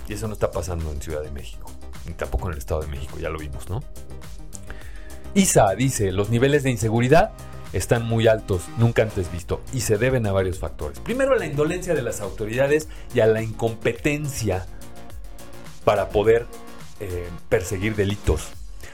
Y 0.08 0.14
eso 0.14 0.28
no 0.28 0.34
está 0.34 0.52
pasando 0.52 0.92
en 0.92 1.02
Ciudad 1.02 1.22
de 1.22 1.32
México, 1.32 1.72
ni 2.06 2.14
tampoco 2.14 2.48
en 2.48 2.54
el 2.54 2.58
Estado 2.60 2.82
de 2.82 2.88
México, 2.88 3.20
ya 3.20 3.30
lo 3.30 3.40
vimos, 3.40 3.70
¿no? 3.70 3.82
Isa 5.36 5.74
dice, 5.76 6.12
los 6.12 6.30
niveles 6.30 6.64
de 6.64 6.72
inseguridad 6.72 7.32
están 7.74 8.06
muy 8.06 8.28
altos, 8.28 8.64
nunca 8.78 9.02
antes 9.02 9.32
visto, 9.32 9.62
y 9.74 9.82
se 9.82 9.98
deben 9.98 10.26
a 10.28 10.32
varios 10.32 10.60
factores. 10.60 11.00
Primero 11.00 11.34
a 11.34 11.38
la 11.38 11.46
indolencia 11.46 11.94
de 11.94 12.02
las 12.02 12.22
autoridades 12.22 12.88
y 13.14 13.20
a 13.20 13.28
la 13.28 13.42
incompetencia 13.42 14.66
para 15.84 16.10
poder 16.10 16.46
eh, 17.00 17.28
perseguir 17.50 17.96
delitos. 17.96 18.52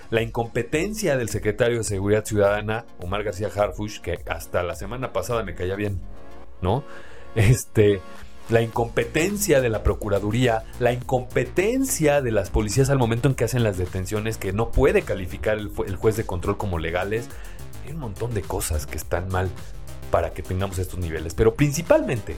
La 0.09 0.23
incompetencia 0.23 1.17
del 1.17 1.29
secretario 1.29 1.77
de 1.77 1.83
Seguridad 1.83 2.25
Ciudadana, 2.25 2.85
Omar 2.99 3.23
García 3.23 3.49
Harfush, 3.55 3.99
que 3.99 4.19
hasta 4.27 4.63
la 4.63 4.75
semana 4.75 5.13
pasada 5.13 5.43
me 5.43 5.53
caía 5.53 5.75
bien, 5.75 5.99
¿no? 6.61 6.83
Este, 7.35 8.01
la 8.49 8.61
incompetencia 8.61 9.61
de 9.61 9.69
la 9.69 9.83
Procuraduría, 9.83 10.63
la 10.79 10.93
incompetencia 10.93 12.21
de 12.23 12.31
las 12.31 12.49
policías 12.49 12.89
al 12.89 12.97
momento 12.97 13.27
en 13.29 13.35
que 13.35 13.43
hacen 13.43 13.63
las 13.63 13.77
detenciones, 13.77 14.37
que 14.37 14.51
no 14.51 14.71
puede 14.71 15.03
calificar 15.03 15.59
el, 15.59 15.69
el 15.85 15.95
juez 15.95 16.17
de 16.17 16.25
control 16.25 16.57
como 16.57 16.79
legales. 16.79 17.29
Hay 17.89 17.95
un 17.95 18.01
montón 18.01 18.35
de 18.35 18.43
cosas 18.43 18.85
que 18.85 18.97
están 18.97 19.29
mal 19.29 19.49
para 20.11 20.31
que 20.31 20.43
tengamos 20.43 20.77
estos 20.77 20.99
niveles, 20.99 21.33
pero 21.33 21.55
principalmente, 21.55 22.35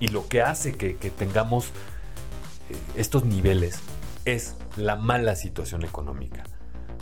y 0.00 0.08
lo 0.08 0.28
que 0.28 0.40
hace 0.40 0.78
que, 0.78 0.96
que 0.96 1.10
tengamos 1.10 1.66
eh, 1.66 2.76
estos 2.96 3.26
niveles, 3.26 3.80
es 4.24 4.54
la 4.78 4.96
mala 4.96 5.36
situación 5.36 5.84
económica. 5.84 6.44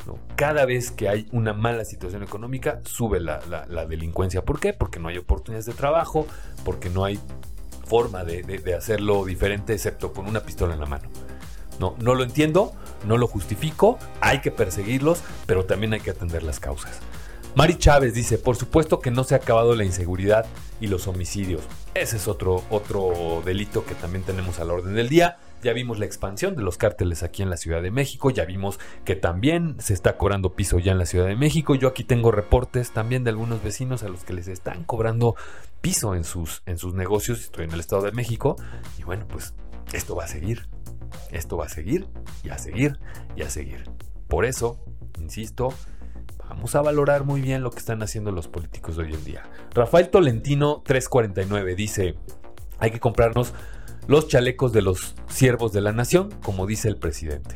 ¿no? 0.04 0.18
Cada 0.34 0.66
vez 0.66 0.90
que 0.90 1.08
hay 1.08 1.28
una 1.30 1.52
mala 1.52 1.84
situación 1.84 2.24
económica, 2.24 2.80
sube 2.84 3.20
la, 3.20 3.40
la, 3.48 3.66
la, 3.66 3.86
delincuencia. 3.86 4.44
¿Por 4.44 4.58
qué? 4.58 4.72
Porque 4.72 4.98
no 4.98 5.06
hay 5.06 5.18
oportunidades 5.18 5.66
de 5.66 5.74
trabajo, 5.74 6.26
porque 6.64 6.90
no 6.90 7.04
hay 7.04 7.20
forma 7.86 8.24
de, 8.24 8.42
de, 8.42 8.58
de, 8.58 8.74
hacerlo 8.74 9.24
diferente 9.24 9.74
excepto 9.74 10.12
con 10.12 10.26
una 10.26 10.40
pistola 10.40 10.74
en 10.74 10.80
la 10.80 10.86
mano. 10.86 11.08
No, 11.78 11.94
no 12.00 12.16
lo 12.16 12.24
entiendo, 12.24 12.72
no 13.06 13.16
lo 13.16 13.28
justifico, 13.28 14.00
hay 14.20 14.40
que 14.40 14.50
perseguirlos, 14.50 15.22
pero 15.46 15.66
también 15.66 15.92
hay 15.92 16.00
que 16.00 16.10
atender 16.10 16.42
las 16.42 16.58
causas. 16.58 16.98
Mari 17.54 17.76
Chávez 17.76 18.14
dice, 18.14 18.38
por 18.38 18.56
supuesto 18.56 19.00
que 19.00 19.10
no 19.10 19.24
se 19.24 19.34
ha 19.34 19.36
acabado 19.36 19.76
la 19.76 19.84
inseguridad 19.84 20.46
y 20.80 20.86
los 20.86 21.06
homicidios. 21.06 21.62
Ese 21.92 22.16
es 22.16 22.26
otro, 22.26 22.64
otro 22.70 23.42
delito 23.44 23.84
que 23.84 23.94
también 23.94 24.24
tenemos 24.24 24.58
a 24.58 24.64
la 24.64 24.72
orden 24.72 24.94
del 24.94 25.10
día. 25.10 25.36
Ya 25.62 25.74
vimos 25.74 25.98
la 25.98 26.06
expansión 26.06 26.56
de 26.56 26.62
los 26.62 26.78
cárteles 26.78 27.22
aquí 27.22 27.42
en 27.42 27.50
la 27.50 27.58
Ciudad 27.58 27.82
de 27.82 27.90
México, 27.90 28.30
ya 28.30 28.46
vimos 28.46 28.80
que 29.04 29.16
también 29.16 29.76
se 29.78 29.92
está 29.92 30.16
cobrando 30.16 30.54
piso 30.54 30.78
ya 30.78 30.92
en 30.92 30.98
la 30.98 31.04
Ciudad 31.04 31.26
de 31.26 31.36
México. 31.36 31.74
Yo 31.74 31.88
aquí 31.88 32.04
tengo 32.04 32.32
reportes 32.32 32.90
también 32.92 33.22
de 33.22 33.30
algunos 33.30 33.62
vecinos 33.62 34.02
a 34.02 34.08
los 34.08 34.24
que 34.24 34.32
les 34.32 34.48
están 34.48 34.84
cobrando 34.84 35.36
piso 35.82 36.14
en 36.14 36.24
sus, 36.24 36.62
en 36.64 36.78
sus 36.78 36.94
negocios. 36.94 37.42
Estoy 37.42 37.64
en 37.66 37.72
el 37.72 37.80
Estado 37.80 38.02
de 38.02 38.12
México 38.12 38.56
y 38.98 39.02
bueno, 39.02 39.28
pues 39.28 39.52
esto 39.92 40.16
va 40.16 40.24
a 40.24 40.28
seguir. 40.28 40.68
Esto 41.30 41.58
va 41.58 41.66
a 41.66 41.68
seguir 41.68 42.08
y 42.42 42.48
a 42.48 42.56
seguir 42.56 42.98
y 43.36 43.42
a 43.42 43.50
seguir. 43.50 43.90
Por 44.26 44.46
eso, 44.46 44.82
insisto, 45.18 45.74
vamos 46.54 46.74
a 46.74 46.82
valorar 46.82 47.24
muy 47.24 47.40
bien 47.40 47.62
lo 47.62 47.70
que 47.70 47.78
están 47.78 48.02
haciendo 48.02 48.30
los 48.30 48.46
políticos 48.46 48.98
hoy 48.98 49.14
en 49.14 49.24
día. 49.24 49.42
Rafael 49.72 50.10
Tolentino 50.10 50.82
349 50.84 51.74
dice, 51.74 52.14
hay 52.78 52.90
que 52.90 53.00
comprarnos 53.00 53.54
los 54.06 54.28
chalecos 54.28 54.70
de 54.72 54.82
los 54.82 55.14
siervos 55.28 55.72
de 55.72 55.80
la 55.80 55.92
nación, 55.92 56.28
como 56.42 56.66
dice 56.66 56.88
el 56.88 56.96
presidente. 56.96 57.54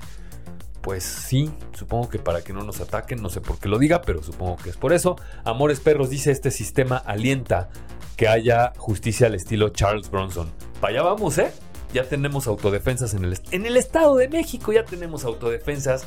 Pues 0.81 1.05
sí, 1.05 1.51
supongo 1.75 2.09
que 2.09 2.19
para 2.19 2.43
que 2.43 2.55
no 2.55 2.63
nos 2.63 2.81
ataquen, 2.81 3.21
no 3.21 3.29
sé 3.29 3.43
por 3.43 3.59
qué 3.59 3.69
lo 3.69 3.79
diga, 3.79 4.01
pero 4.01 4.23
supongo 4.23 4.57
que 4.57 4.71
es 4.71 4.79
por 4.79 4.95
eso. 4.95 5.17
Amores 5.45 5.81
Perros 5.81 6.09
dice, 6.09 6.31
este 6.31 6.51
sistema 6.51 6.97
alienta 6.97 7.69
que 8.17 8.29
haya 8.29 8.73
justicia 8.79 9.27
al 9.27 9.35
estilo 9.35 9.69
Charles 9.69 10.11
Bronson. 10.11 10.51
Para 10.81 10.95
allá 10.95 11.03
vamos, 11.03 11.37
¿eh? 11.37 11.53
ya 11.93 12.05
tenemos 12.05 12.47
autodefensas 12.47 13.15
en 13.15 13.25
el, 13.25 13.39
en 13.51 13.67
el 13.67 13.77
Estado 13.77 14.17
de 14.17 14.29
México, 14.29 14.73
ya 14.73 14.85
tenemos 14.85 15.25
autodefensas 15.25 16.07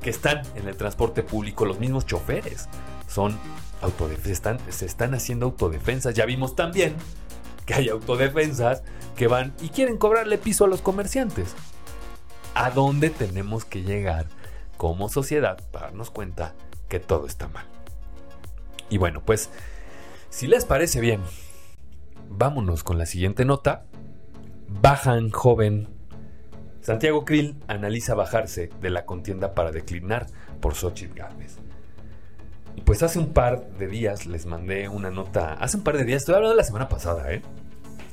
que, 0.00 0.10
están 0.10 0.42
en 0.54 0.68
el 0.68 0.76
transporte 0.76 1.22
público, 1.22 1.64
los 1.64 1.78
mismos 1.78 2.06
choferes 2.06 2.68
son 3.08 3.38
están, 4.26 4.58
se 4.70 4.86
están 4.86 5.14
haciendo 5.14 5.46
autodefensas. 5.46 6.14
Ya 6.14 6.26
vimos 6.26 6.56
también 6.56 6.94
que 7.66 7.74
hay 7.74 7.88
autodefensas 7.88 8.82
que 9.16 9.26
van 9.26 9.54
y 9.60 9.68
quieren 9.68 9.96
cobrarle 9.96 10.38
piso 10.38 10.64
a 10.64 10.68
los 10.68 10.80
comerciantes. 10.80 11.54
¿A 12.54 12.70
dónde 12.70 13.10
tenemos 13.10 13.64
que 13.64 13.82
llegar 13.82 14.26
como 14.76 15.08
sociedad 15.08 15.58
para 15.70 15.86
darnos 15.86 16.10
cuenta 16.10 16.54
que 16.88 17.00
todo 17.00 17.26
está 17.26 17.48
mal? 17.48 17.66
Y 18.90 18.98
bueno, 18.98 19.22
pues, 19.24 19.50
si 20.30 20.46
les 20.46 20.64
parece 20.64 21.00
bien, 21.00 21.20
vámonos 22.28 22.84
con 22.84 22.98
la 22.98 23.06
siguiente 23.06 23.44
nota. 23.44 23.86
Bajan 24.68 25.30
joven. 25.30 25.93
Santiago 26.84 27.24
Krill 27.24 27.56
analiza 27.66 28.14
bajarse 28.14 28.68
de 28.82 28.90
la 28.90 29.06
contienda 29.06 29.54
para 29.54 29.72
declinar 29.72 30.26
por 30.60 30.74
Xochitl 30.74 31.14
Gálvez. 31.14 31.56
Y 32.76 32.82
pues 32.82 33.02
hace 33.02 33.18
un 33.18 33.32
par 33.32 33.66
de 33.78 33.86
días 33.86 34.26
les 34.26 34.44
mandé 34.44 34.90
una 34.90 35.10
nota. 35.10 35.54
Hace 35.54 35.78
un 35.78 35.82
par 35.82 35.96
de 35.96 36.04
días, 36.04 36.18
estoy 36.18 36.34
hablando 36.34 36.50
de 36.50 36.58
la 36.58 36.64
semana 36.64 36.90
pasada, 36.90 37.32
¿eh? 37.32 37.40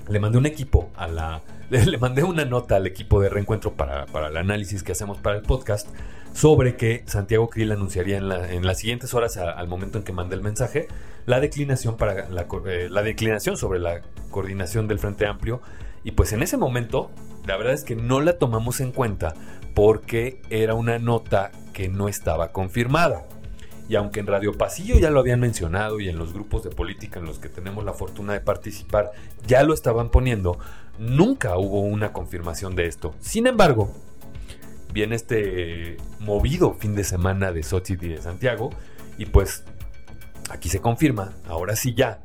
Le 0.08 0.20
mandé 0.22 0.38
un 0.38 0.46
equipo 0.46 0.90
a 0.96 1.08
la. 1.08 1.42
Le 1.70 1.98
mandé 1.98 2.24
una 2.24 2.46
nota 2.46 2.78
al 2.78 2.88
equipo 2.88 3.20
de 3.20 3.28
reencuentro 3.28 3.74
para, 3.74 4.06
el 4.06 4.38
análisis 4.38 4.84
que 4.84 4.94
hacemos 4.94 5.18
para 5.18 5.36
el 5.36 5.42
podcast 5.42 5.90
sobre 6.34 6.78
que 6.78 7.04
Santiago 7.08 7.50
Krill 7.50 7.74
anunciaría 7.74 8.18
en, 8.18 8.30
las 8.66 8.78
siguientes 8.80 9.14
horas, 9.14 9.36
al 9.36 9.68
momento 9.68 9.98
en 9.98 10.06
que 10.06 10.14
mandé 10.14 10.36
el 10.36 10.42
mensaje, 10.42 10.88
la 11.26 11.42
declinación, 11.42 11.98
para 11.98 12.28
eh, 12.68 12.90
la 12.90 13.04
declinación 13.04 13.58
sobre 13.58 13.80
la 13.80 14.02
coordinación 14.30 14.88
del 14.88 15.00
Frente 15.00 15.26
Amplio. 15.26 15.62
Y 16.06 16.12
pues 16.12 16.32
en 16.32 16.42
ese 16.42 16.56
momento, 16.56 17.12
la 17.46 17.58
verdad 17.58 17.74
es 17.74 17.84
que 17.84 17.96
no 17.96 18.22
la 18.22 18.38
tomamos 18.38 18.80
en 18.82 18.92
cuenta 18.92 19.34
porque 19.74 20.42
era 20.50 20.74
una 20.74 21.00
nota 21.00 21.52
que 21.74 21.90
no 21.90 22.08
estaba 22.08 22.52
confirmada. 22.52 23.26
Y 23.90 23.96
aunque 23.96 24.20
en 24.22 24.28
Radio 24.28 24.54
Pasillo 24.54 24.98
ya 25.00 25.10
lo 25.10 25.20
habían 25.20 25.40
mencionado 25.40 26.00
y 26.00 26.08
en 26.08 26.18
los 26.18 26.34
grupos 26.34 26.64
de 26.64 26.70
política 26.70 27.20
en 27.20 27.26
los 27.26 27.40
que 27.40 27.50
tenemos 27.50 27.84
la 27.84 27.94
fortuna 27.94 28.34
de 28.34 28.40
participar 28.40 29.12
ya 29.46 29.64
lo 29.64 29.74
estaban 29.74 30.10
poniendo, 30.10 30.60
nunca 30.98 31.58
hubo 31.58 31.82
una 31.82 32.14
confirmación 32.14 32.76
de 32.76 32.86
esto. 32.86 33.14
Sin 33.20 33.48
embargo, 33.48 33.92
viene 34.94 35.16
este 35.16 35.98
movido 36.20 36.74
fin 36.74 36.96
de 36.96 37.04
semana 37.04 37.52
de 37.52 37.64
Xochitl 37.64 38.06
y 38.06 38.10
de 38.10 38.22
Santiago 38.22 38.70
y 39.18 39.26
pues 39.26 39.64
aquí 40.50 40.70
se 40.70 40.80
confirma, 40.80 41.34
ahora 41.48 41.76
sí 41.76 41.94
ya, 41.94 42.22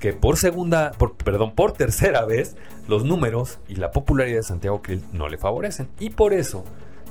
que 0.00 0.12
por 0.12 0.36
segunda, 0.36 0.92
perdón, 1.24 1.54
por 1.54 1.72
tercera 1.72 2.24
vez, 2.24 2.56
los 2.86 3.04
números 3.04 3.58
y 3.68 3.76
la 3.76 3.90
popularidad 3.90 4.38
de 4.38 4.42
Santiago 4.44 4.80
Krill 4.82 5.04
no 5.12 5.28
le 5.28 5.38
favorecen. 5.38 5.88
Y 5.98 6.10
por 6.10 6.32
eso 6.32 6.64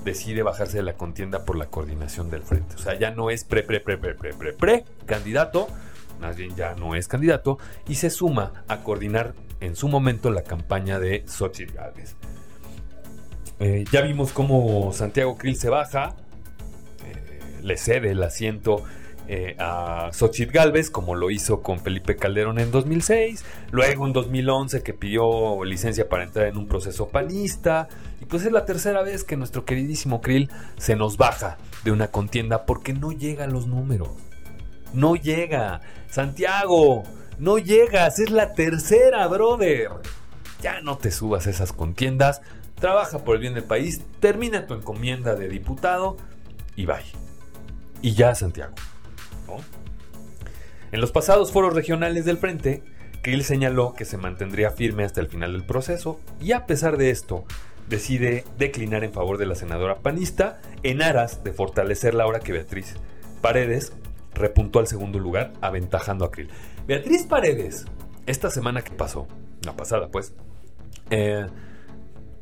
decide 0.06 0.42
bajarse 0.42 0.78
de 0.78 0.84
la 0.84 0.94
contienda 0.94 1.44
por 1.44 1.58
la 1.58 1.66
coordinación 1.66 2.30
del 2.30 2.44
frente. 2.44 2.76
O 2.76 2.78
sea, 2.78 2.98
ya 2.98 3.12
no 3.12 3.30
es 3.30 3.44
pre, 3.44 3.64
pre, 3.64 3.82
pre, 3.82 3.98
pre, 3.98 4.16
pre, 4.16 4.34
pre, 4.34 4.54
pre 4.54 4.86
candidato, 5.06 5.68
más 6.22 6.38
bien 6.38 6.56
ya 6.56 6.76
no 6.76 6.96
es 6.96 7.08
candidato, 7.08 7.60
y 7.88 7.96
se 7.96 8.10
suma 8.10 8.64
a 8.68 8.84
coordinar 8.84 9.34
en 9.60 9.76
su 9.76 9.88
momento 9.90 10.32
la 10.32 10.44
campaña 10.44 11.00
de 11.00 11.24
Xochitl 11.28 11.74
Gálvez. 11.74 12.16
Eh, 13.60 13.86
ya 13.92 14.02
vimos 14.02 14.32
cómo 14.32 14.94
Santiago 14.94 15.38
Krill 15.38 15.58
se 15.58 15.70
baja, 15.70 16.16
eh, 17.06 17.42
le 17.62 17.76
cede 17.76 18.12
el 18.12 18.24
asiento 18.24 18.84
eh, 19.28 19.56
a 19.60 20.10
Xochitl 20.14 20.52
Galvez, 20.52 20.90
como 20.90 21.16
lo 21.16 21.30
hizo 21.30 21.62
con 21.62 21.80
Felipe 21.80 22.16
Calderón 22.16 22.60
en 22.60 22.72
2006, 22.72 23.44
luego 23.72 24.08
en 24.08 24.14
2011 24.14 24.84
que 24.84 24.94
pidió 24.94 25.64
licencia 25.64 26.08
para 26.08 26.24
entrar 26.24 26.48
en 26.48 26.58
un 26.58 26.68
proceso 26.68 27.10
panista, 27.10 27.88
y 28.22 28.26
pues 28.26 28.46
es 28.46 28.52
la 28.52 28.66
tercera 28.66 29.02
vez 29.04 29.24
que 29.24 29.38
nuestro 29.38 29.66
queridísimo 29.66 30.22
Krill 30.22 30.50
se 30.78 30.96
nos 30.96 31.18
baja 31.18 31.58
de 31.84 31.92
una 31.92 32.08
contienda 32.08 32.66
porque 32.66 32.94
no 32.94 33.12
llega 33.12 33.44
a 33.44 33.48
los 33.48 33.68
números. 33.68 34.10
No 34.94 35.16
llega. 35.16 35.82
Santiago, 36.10 37.04
no 37.38 37.58
llegas, 37.58 38.20
es 38.20 38.32
la 38.32 38.54
tercera, 38.54 39.28
brother. 39.28 39.90
Ya 40.62 40.82
no 40.82 40.98
te 40.98 41.12
subas 41.12 41.48
a 41.48 41.50
esas 41.50 41.74
contiendas, 41.74 42.42
trabaja 42.80 43.20
por 43.20 43.36
el 43.36 43.42
bien 43.42 43.54
del 43.54 43.64
país, 43.64 44.02
termina 44.20 44.66
tu 44.66 44.74
encomienda 44.74 45.36
de 45.36 45.50
diputado 45.50 46.18
y 46.76 46.86
bye. 46.86 47.04
Y 48.02 48.14
ya, 48.14 48.34
Santiago. 48.34 48.74
En 50.92 51.02
los 51.02 51.12
pasados 51.12 51.52
foros 51.52 51.74
regionales 51.74 52.26
del 52.26 52.38
Frente, 52.38 52.84
Krill 53.22 53.44
señaló 53.44 53.94
que 53.94 54.06
se 54.06 54.18
mantendría 54.18 54.72
firme 54.72 55.04
hasta 55.04 55.20
el 55.20 55.28
final 55.28 55.54
del 55.54 55.66
proceso 55.66 56.20
y 56.40 56.54
a 56.54 56.66
pesar 56.66 56.98
de 56.98 57.10
esto, 57.10 57.46
decide 57.90 58.44
declinar 58.58 59.04
en 59.04 59.14
favor 59.14 59.38
de 59.38 59.46
la 59.46 59.56
senadora 59.56 60.00
panista 60.00 60.60
en 60.84 61.02
aras 61.02 61.44
de 61.44 61.54
fortalecer 61.54 62.14
la 62.14 62.26
hora 62.26 62.40
que 62.40 62.52
Beatriz 62.52 62.96
Paredes 63.42 63.94
repuntó 64.34 64.80
al 64.80 64.88
segundo 64.88 65.20
lugar, 65.20 65.54
aventajando 65.62 66.26
a 66.26 66.32
Krill. 66.32 66.50
Beatriz 66.86 67.24
Paredes, 67.24 67.86
esta 68.26 68.50
semana 68.50 68.82
que 68.82 68.92
pasó, 68.92 69.28
la 69.66 69.76
pasada 69.76 70.10
pues, 70.10 70.34
eh, 71.10 71.48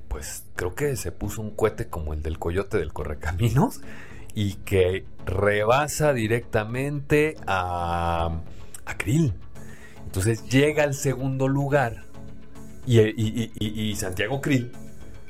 pues 0.07 0.43
creo 0.55 0.75
que 0.75 0.95
se 0.95 1.11
puso 1.11 1.41
un 1.41 1.51
cohete 1.51 1.87
como 1.87 2.13
el 2.13 2.21
del 2.21 2.37
coyote 2.37 2.77
del 2.77 2.93
Correcaminos 2.93 3.81
y 4.35 4.55
que 4.55 5.05
rebasa 5.25 6.13
directamente 6.13 7.37
a, 7.47 8.41
a 8.85 8.97
Krill. 8.97 9.33
Entonces 10.05 10.47
llega 10.47 10.83
al 10.83 10.93
segundo 10.93 11.47
lugar 11.47 12.05
y, 12.85 13.95
Santiago 13.95 14.41
Krill 14.41 14.71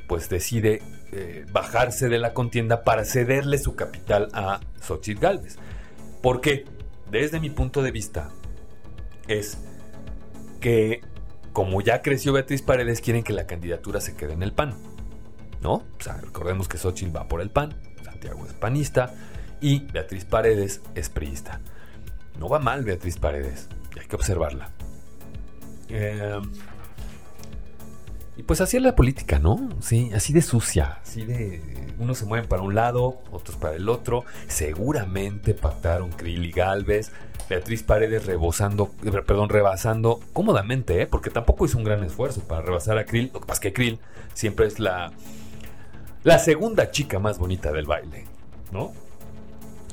pues 0.08 0.30
decide 0.30 0.82
eh, 1.12 1.46
bajarse 1.52 2.10
de 2.10 2.20
la 2.20 2.34
contienda 2.34 2.84
para 2.84 3.06
cederle 3.06 3.58
su 3.58 3.76
capital 3.76 4.30
a 4.34 4.60
Xochitl 4.82 5.22
Galvez. 5.22 5.58
Porque 6.22 6.65
desde 7.10 7.39
mi 7.39 7.50
punto 7.50 7.82
de 7.82 7.91
vista 7.91 8.30
es 9.28 9.58
que 10.60 11.02
como 11.54 11.82
ya 11.82 12.02
creció 12.02 12.34
Beatriz 12.34 12.62
Paredes 12.62 13.02
quieren 13.02 13.24
que 13.24 13.34
la 13.34 13.48
candidatura 13.48 14.02
se 14.02 14.15
quede 14.15 14.34
en 14.34 14.44
el 14.44 14.52
PAN. 14.52 14.76
¿No? 15.62 15.74
O 15.74 16.04
sea, 16.04 16.18
recordemos 16.18 16.68
que 16.68 16.78
Xochitl 16.78 17.15
va 17.15 17.28
por 17.28 17.41
el 17.41 17.50
PAN. 17.50 17.74
Santiago 18.06 18.46
es 18.46 18.54
panista 18.54 19.13
y 19.62 19.80
Beatriz 19.80 20.26
Paredes 20.26 20.82
es 20.96 21.10
priista. 21.10 21.60
No 22.39 22.50
va 22.50 22.60
mal 22.60 22.84
Beatriz 22.84 23.18
Paredes, 23.18 23.68
hay 24.00 24.08
que 24.08 24.15
observarla. 24.15 24.70
Eh, 25.89 26.39
y 28.38 28.44
pues 28.44 28.60
así 28.60 28.78
es 28.78 28.84
la 28.84 28.96
política, 28.96 29.39
¿no? 29.39 29.70
Sí, 29.80 30.12
así 30.13 30.34
de 30.34 30.41
sucia, 30.41 31.00
así 31.02 31.24
de 31.26 31.62
unos 31.98 32.18
se 32.18 32.26
mueven 32.26 32.50
para 32.50 32.62
un 32.62 32.76
lado, 32.76 33.22
otros 33.32 33.56
para 33.58 33.76
el 33.76 33.88
otro. 33.88 34.26
Seguramente 34.48 35.54
pactaron 35.54 36.10
Krill 36.12 36.46
y 36.46 36.52
Galvez. 36.52 37.12
Beatriz 37.50 37.84
Paredes 37.84 38.26
rebosando, 38.26 38.89
perdón, 39.26 39.50
rebasando 39.50 40.20
cómodamente, 40.34 41.02
¿eh? 41.02 41.08
porque 41.08 41.30
tampoco 41.30 41.65
hizo 41.65 41.78
un 41.78 41.84
gran 41.84 42.04
esfuerzo 42.04 42.41
para 42.41 42.62
rebasar 42.62 42.98
a 42.98 43.06
Krill. 43.06 43.30
Lo 43.34 43.39
que 43.39 43.46
pasa 43.46 43.54
es 43.54 43.60
que 43.60 43.74
Krill 43.74 44.00
siempre 44.34 44.65
es 44.65 44.80
la 44.80 45.12
la 46.26 46.40
segunda 46.40 46.90
chica 46.90 47.20
más 47.20 47.38
bonita 47.38 47.72
del 47.72 47.86
baile, 47.86 48.26
¿no? 48.72 48.94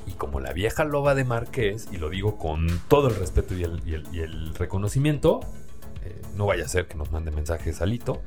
Y 0.06 0.12
como 0.12 0.40
la 0.40 0.54
vieja 0.54 0.82
loba 0.82 1.14
de 1.14 1.24
Marqués, 1.24 1.88
y 1.92 1.98
lo 1.98 2.08
digo 2.08 2.38
con 2.38 2.66
todo 2.88 3.08
el 3.08 3.16
respeto 3.16 3.54
y 3.54 3.64
el, 3.64 4.54
reconocimiento, 4.54 5.40
eh, 6.02 6.22
no 6.34 6.46
vaya 6.46 6.64
a 6.64 6.68
ser 6.68 6.86
que 6.86 6.94
nos 6.94 7.12
mande 7.12 7.30
mensajes 7.32 7.82
Alito, 7.82 8.22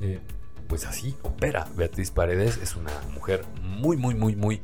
eh, 0.00 0.18
pues 0.66 0.84
así 0.84 1.14
opera. 1.22 1.68
Beatriz 1.76 2.10
Paredes 2.10 2.58
es 2.60 2.74
una 2.74 2.90
mujer 3.14 3.44
muy, 3.62 3.96
muy, 3.96 4.16
muy, 4.16 4.34
muy 4.34 4.60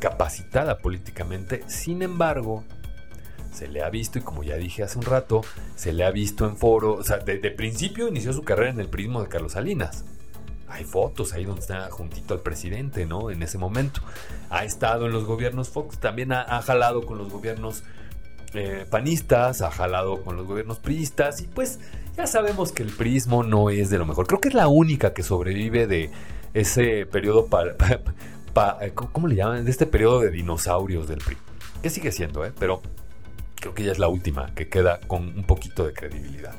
capacitada 0.00 0.78
políticamente. 0.78 1.64
Sin 1.66 2.00
embargo, 2.00 2.64
se 3.52 3.68
le 3.68 3.82
ha 3.82 3.90
visto, 3.90 4.18
y 4.18 4.22
como 4.22 4.42
ya 4.42 4.56
dije 4.56 4.84
hace 4.84 4.96
un 4.96 5.04
rato, 5.04 5.42
se 5.76 5.92
le 5.92 6.02
ha 6.02 6.10
visto 6.10 6.46
en 6.46 6.56
foro, 6.56 6.94
o 6.94 7.04
sea, 7.04 7.18
de, 7.18 7.36
de 7.36 7.50
principio 7.50 8.08
inició 8.08 8.32
su 8.32 8.42
carrera 8.42 8.70
en 8.70 8.80
el 8.80 8.88
prismo 8.88 9.20
de 9.20 9.28
Carlos 9.28 9.52
Salinas 9.52 10.06
hay 10.70 10.84
fotos 10.84 11.32
ahí 11.32 11.44
donde 11.44 11.60
está 11.60 11.90
juntito 11.90 12.34
al 12.34 12.40
presidente, 12.40 13.06
¿no? 13.06 13.30
En 13.30 13.42
ese 13.42 13.58
momento. 13.58 14.00
Ha 14.50 14.64
estado 14.64 15.06
en 15.06 15.12
los 15.12 15.24
gobiernos 15.24 15.68
Fox, 15.68 15.98
también 15.98 16.32
ha, 16.32 16.62
jalado 16.62 17.04
con 17.04 17.18
los 17.18 17.30
gobiernos 17.30 17.82
eh, 18.54 18.86
panistas, 18.88 19.62
ha 19.62 19.70
jalado 19.70 20.22
con 20.22 20.36
los 20.36 20.46
gobiernos 20.46 20.78
priistas 20.78 21.40
y 21.40 21.46
pues 21.46 21.80
ya 22.16 22.26
sabemos 22.26 22.72
que 22.72 22.82
el 22.82 22.90
prismo 22.90 23.42
no 23.42 23.70
es 23.70 23.90
de 23.90 23.98
lo 23.98 24.06
mejor. 24.06 24.26
Creo 24.26 24.40
que 24.40 24.48
es 24.48 24.54
la 24.54 24.68
única 24.68 25.12
que 25.12 25.22
sobrevive 25.22 25.86
de 25.86 26.10
ese 26.54 27.06
periodo 27.06 27.46
para... 27.46 27.76
¿Cómo 28.94 29.28
le 29.28 29.36
llaman? 29.36 29.64
De 29.64 29.70
este 29.70 29.86
periodo 29.86 30.20
de 30.20 30.30
dinosaurios 30.30 31.08
del 31.08 31.18
PRI. 31.18 31.36
Que 31.82 31.90
sigue 31.90 32.10
siendo, 32.10 32.44
¿eh? 32.44 32.52
Pero 32.58 32.82
creo 33.54 33.74
que 33.74 33.82
ella 33.82 33.92
es 33.92 33.98
la 33.98 34.08
última 34.08 34.52
que 34.54 34.68
queda 34.68 35.00
con 35.06 35.28
un 35.28 35.44
poquito 35.44 35.86
de 35.86 35.92
credibilidad. 35.92 36.54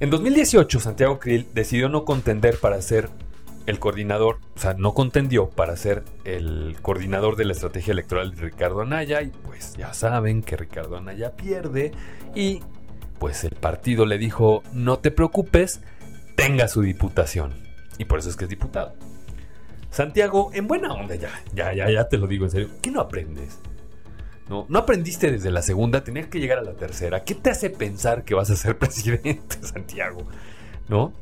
En 0.00 0.10
2018, 0.10 0.78
Santiago 0.78 1.18
Krill 1.18 1.48
decidió 1.54 1.88
no 1.88 2.04
contender 2.04 2.58
para 2.60 2.80
ser 2.82 3.10
el 3.66 3.80
coordinador, 3.80 4.38
o 4.54 4.58
sea, 4.58 4.74
no 4.74 4.94
contendió 4.94 5.50
para 5.50 5.76
ser 5.76 6.04
el 6.24 6.76
coordinador 6.80 7.34
de 7.34 7.44
la 7.44 7.52
estrategia 7.52 7.92
electoral 7.92 8.34
de 8.34 8.42
Ricardo 8.42 8.80
Anaya 8.80 9.22
y 9.22 9.28
pues 9.28 9.76
ya 9.76 9.92
saben 9.92 10.42
que 10.42 10.56
Ricardo 10.56 10.96
Anaya 10.96 11.32
pierde 11.34 11.90
y 12.34 12.60
pues 13.18 13.42
el 13.42 13.56
partido 13.56 14.06
le 14.06 14.18
dijo, 14.18 14.62
no 14.72 15.00
te 15.00 15.10
preocupes, 15.10 15.80
tenga 16.36 16.68
su 16.68 16.82
diputación. 16.82 17.54
Y 17.98 18.04
por 18.04 18.20
eso 18.20 18.30
es 18.30 18.36
que 18.36 18.44
es 18.44 18.50
diputado. 18.50 18.94
Santiago, 19.90 20.50
en 20.54 20.68
buena 20.68 20.92
onda, 20.92 21.16
ya, 21.16 21.30
ya, 21.52 21.74
ya, 21.74 21.90
ya 21.90 22.08
te 22.08 22.18
lo 22.18 22.28
digo 22.28 22.44
en 22.44 22.52
serio. 22.52 22.68
¿Qué 22.80 22.92
no 22.92 23.00
aprendes? 23.00 23.58
No, 24.48 24.64
no 24.68 24.78
aprendiste 24.78 25.30
desde 25.30 25.50
la 25.50 25.62
segunda, 25.62 26.04
tenías 26.04 26.28
que 26.28 26.40
llegar 26.40 26.58
a 26.58 26.62
la 26.62 26.74
tercera. 26.74 27.24
¿Qué 27.24 27.34
te 27.34 27.50
hace 27.50 27.70
pensar 27.70 28.24
que 28.24 28.34
vas 28.34 28.50
a 28.50 28.56
ser 28.56 28.78
presidente, 28.78 29.58
Santiago? 29.62 30.26
¿No? 30.88 31.12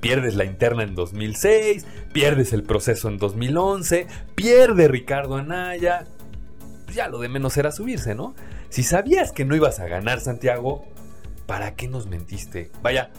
Pierdes 0.00 0.34
la 0.34 0.44
interna 0.44 0.82
en 0.82 0.94
2006, 0.94 1.86
pierdes 2.12 2.52
el 2.52 2.62
proceso 2.62 3.08
en 3.08 3.16
2011, 3.16 4.06
pierde 4.34 4.88
Ricardo 4.88 5.36
Anaya. 5.36 6.06
Ya 6.92 7.08
lo 7.08 7.18
de 7.18 7.30
menos 7.30 7.56
era 7.56 7.72
subirse, 7.72 8.14
¿no? 8.14 8.34
Si 8.68 8.82
sabías 8.82 9.32
que 9.32 9.46
no 9.46 9.56
ibas 9.56 9.80
a 9.80 9.86
ganar, 9.86 10.20
Santiago, 10.20 10.84
¿para 11.46 11.74
qué 11.74 11.88
nos 11.88 12.06
mentiste? 12.06 12.70
Vaya, 12.82 13.10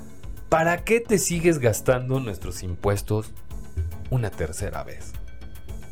¿para 0.50 0.84
qué 0.84 1.00
te 1.00 1.18
sigues 1.18 1.58
gastando 1.58 2.20
nuestros 2.20 2.62
impuestos 2.62 3.32
una 4.12 4.30
tercera 4.30 4.84
vez? 4.84 5.14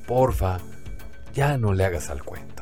Porfa, 0.05 0.59
ya 1.33 1.57
no 1.57 1.73
le 1.73 1.85
hagas 1.85 2.11
al 2.11 2.23
cuento. 2.23 2.52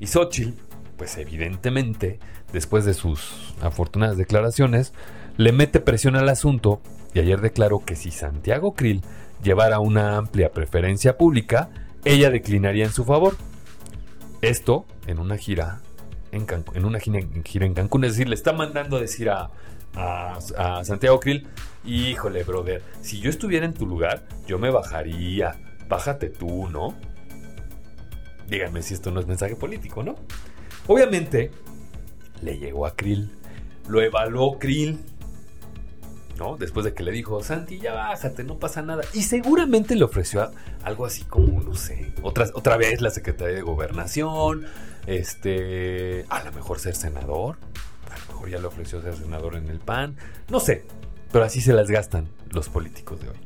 Y 0.00 0.06
Xochitl, 0.06 0.58
pues 0.96 1.16
evidentemente, 1.18 2.18
después 2.52 2.84
de 2.84 2.94
sus 2.94 3.54
afortunadas 3.60 4.16
declaraciones, 4.16 4.92
le 5.36 5.52
mete 5.52 5.80
presión 5.80 6.16
al 6.16 6.28
asunto 6.28 6.80
y 7.14 7.20
ayer 7.20 7.40
declaró 7.40 7.84
que 7.84 7.96
si 7.96 8.10
Santiago 8.10 8.74
Krill 8.74 9.02
llevara 9.42 9.78
una 9.78 10.16
amplia 10.16 10.52
preferencia 10.52 11.16
pública, 11.16 11.70
ella 12.04 12.30
declinaría 12.30 12.84
en 12.84 12.92
su 12.92 13.04
favor. 13.04 13.36
Esto 14.40 14.86
en 15.06 15.18
una 15.18 15.36
gira 15.36 15.80
en, 16.32 16.46
en 16.74 16.84
una 16.84 16.98
gira 16.98 17.66
en, 17.66 17.74
Cancún. 17.74 18.04
Es 18.04 18.12
decir, 18.12 18.28
le 18.28 18.34
está 18.34 18.52
mandando 18.52 18.96
a 18.96 19.00
decir 19.00 19.30
a, 19.30 19.50
a, 19.96 20.84
Santiago 20.84 21.20
Krill, 21.20 21.46
híjole, 21.84 22.44
brother, 22.44 22.82
si 23.00 23.20
yo 23.20 23.30
estuviera 23.30 23.66
en 23.66 23.74
tu 23.74 23.86
lugar, 23.86 24.22
yo 24.46 24.58
me 24.58 24.70
bajaría. 24.70 25.56
Bájate 25.88 26.30
tú, 26.30 26.68
¿no? 26.68 26.94
Díganme 28.50 28.82
si 28.82 28.94
esto 28.94 29.12
no 29.12 29.20
es 29.20 29.26
mensaje 29.26 29.54
político, 29.54 30.02
¿no? 30.02 30.16
Obviamente, 30.88 31.52
le 32.42 32.58
llegó 32.58 32.84
a 32.84 32.96
Krill. 32.96 33.30
Lo 33.88 34.02
evaluó 34.02 34.58
Krill. 34.58 34.98
¿no? 36.36 36.56
Después 36.56 36.84
de 36.84 36.94
que 36.94 37.02
le 37.02 37.12
dijo, 37.12 37.42
Santi, 37.44 37.78
ya 37.78 37.92
bájate, 37.92 38.42
no 38.44 38.58
pasa 38.58 38.82
nada. 38.82 39.04
Y 39.12 39.22
seguramente 39.22 39.94
le 39.94 40.04
ofreció 40.04 40.50
algo 40.82 41.04
así 41.04 41.22
como, 41.24 41.60
no 41.60 41.74
sé, 41.74 42.12
otra, 42.22 42.46
otra 42.54 42.78
vez 42.78 43.02
la 43.02 43.10
Secretaría 43.10 43.56
de 43.56 43.62
Gobernación, 43.62 44.64
este, 45.06 46.24
a 46.30 46.42
lo 46.42 46.50
mejor 46.52 46.80
ser 46.80 46.96
senador. 46.96 47.58
A 48.10 48.18
lo 48.18 48.26
mejor 48.32 48.48
ya 48.48 48.58
le 48.58 48.66
ofreció 48.66 49.00
ser 49.00 49.14
senador 49.14 49.54
en 49.54 49.68
el 49.68 49.78
PAN. 49.78 50.16
No 50.48 50.58
sé. 50.58 50.84
Pero 51.30 51.44
así 51.44 51.60
se 51.60 51.72
las 51.72 51.88
gastan 51.88 52.26
los 52.50 52.68
políticos 52.68 53.20
de 53.20 53.28
hoy. 53.28 53.36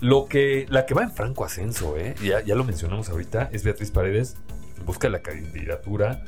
Lo 0.00 0.26
que, 0.26 0.66
la 0.68 0.86
que 0.86 0.94
va 0.94 1.02
en 1.02 1.10
franco 1.10 1.44
ascenso, 1.44 1.96
¿eh? 1.96 2.14
ya, 2.22 2.40
ya 2.40 2.54
lo 2.54 2.64
mencionamos 2.64 3.08
ahorita, 3.08 3.50
es 3.52 3.64
Beatriz 3.64 3.90
Paredes. 3.90 4.36
Busca 4.84 5.08
la 5.08 5.20
candidatura. 5.20 6.22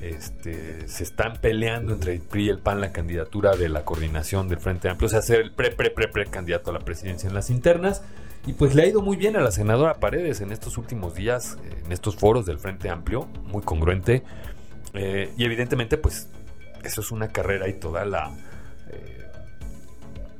Este, 0.00 0.88
se 0.88 1.04
están 1.04 1.34
peleando 1.40 1.94
entre 1.94 2.14
el 2.14 2.20
PRI 2.20 2.46
y 2.46 2.48
el 2.48 2.58
PAN 2.58 2.80
la 2.80 2.92
candidatura 2.92 3.54
de 3.54 3.68
la 3.68 3.84
coordinación 3.84 4.48
del 4.48 4.58
Frente 4.58 4.88
Amplio, 4.88 5.06
o 5.06 5.10
sea, 5.10 5.22
ser 5.22 5.40
el 5.40 5.52
pre, 5.52 5.70
pre, 5.70 5.90
pre, 5.90 6.08
pre 6.08 6.26
candidato 6.26 6.70
a 6.70 6.72
la 6.72 6.80
presidencia 6.80 7.28
en 7.28 7.34
las 7.34 7.50
internas. 7.50 8.02
Y 8.44 8.54
pues 8.54 8.74
le 8.74 8.82
ha 8.82 8.86
ido 8.86 9.00
muy 9.00 9.16
bien 9.16 9.36
a 9.36 9.40
la 9.40 9.52
senadora 9.52 9.94
Paredes 9.94 10.40
en 10.40 10.50
estos 10.50 10.76
últimos 10.76 11.14
días, 11.14 11.56
en 11.84 11.92
estos 11.92 12.16
foros 12.16 12.46
del 12.46 12.58
Frente 12.58 12.88
Amplio, 12.88 13.28
muy 13.44 13.62
congruente. 13.62 14.24
Eh, 14.94 15.32
y 15.36 15.44
evidentemente, 15.44 15.96
pues 15.96 16.28
eso 16.82 17.00
es 17.00 17.12
una 17.12 17.28
carrera 17.28 17.68
y 17.68 17.74
toda 17.74 18.04
la, 18.04 18.32
eh, 18.90 19.22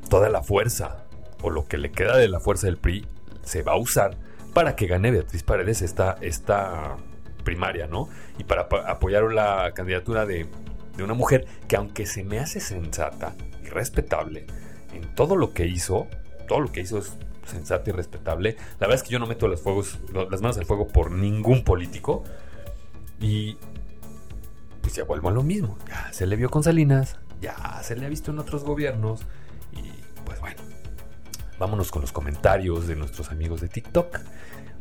toda 0.08 0.28
la 0.28 0.42
fuerza, 0.42 1.01
o 1.42 1.50
lo 1.50 1.66
que 1.66 1.78
le 1.78 1.90
queda 1.90 2.16
de 2.16 2.28
la 2.28 2.40
fuerza 2.40 2.66
del 2.66 2.78
PRI, 2.78 3.06
se 3.42 3.62
va 3.62 3.72
a 3.72 3.76
usar 3.76 4.16
para 4.54 4.76
que 4.76 4.86
gane 4.86 5.10
Beatriz 5.10 5.42
Paredes 5.42 5.82
esta, 5.82 6.16
esta 6.20 6.96
primaria, 7.44 7.86
¿no? 7.86 8.08
Y 8.38 8.44
para 8.44 8.68
apoyar 8.86 9.24
la 9.32 9.72
candidatura 9.74 10.26
de, 10.26 10.46
de 10.96 11.02
una 11.02 11.14
mujer 11.14 11.46
que 11.68 11.76
aunque 11.76 12.06
se 12.06 12.24
me 12.24 12.38
hace 12.38 12.60
sensata 12.60 13.34
y 13.64 13.68
respetable 13.68 14.46
en 14.92 15.14
todo 15.14 15.36
lo 15.36 15.52
que 15.52 15.66
hizo, 15.66 16.06
todo 16.46 16.60
lo 16.60 16.70
que 16.70 16.80
hizo 16.80 16.98
es 16.98 17.16
sensata 17.46 17.90
y 17.90 17.92
respetable. 17.92 18.56
La 18.78 18.86
verdad 18.86 18.96
es 18.96 19.02
que 19.02 19.10
yo 19.10 19.18
no 19.18 19.26
meto 19.26 19.48
las 19.48 19.62
manos 19.64 20.58
al 20.58 20.66
fuego 20.66 20.88
por 20.88 21.10
ningún 21.10 21.64
político. 21.64 22.24
Y 23.20 23.56
pues 24.80 24.94
ya 24.94 25.04
vuelvo 25.04 25.28
a 25.28 25.32
lo 25.32 25.42
mismo. 25.42 25.78
Ya 25.88 26.12
se 26.12 26.26
le 26.26 26.36
vio 26.36 26.50
con 26.50 26.62
Salinas, 26.62 27.18
ya 27.40 27.80
se 27.82 27.96
le 27.96 28.06
ha 28.06 28.08
visto 28.08 28.30
en 28.30 28.38
otros 28.38 28.64
gobiernos. 28.64 29.22
Vámonos 31.62 31.92
con 31.92 32.02
los 32.02 32.10
comentarios 32.10 32.88
de 32.88 32.96
nuestros 32.96 33.30
amigos 33.30 33.60
de 33.60 33.68
TikTok. 33.68 34.18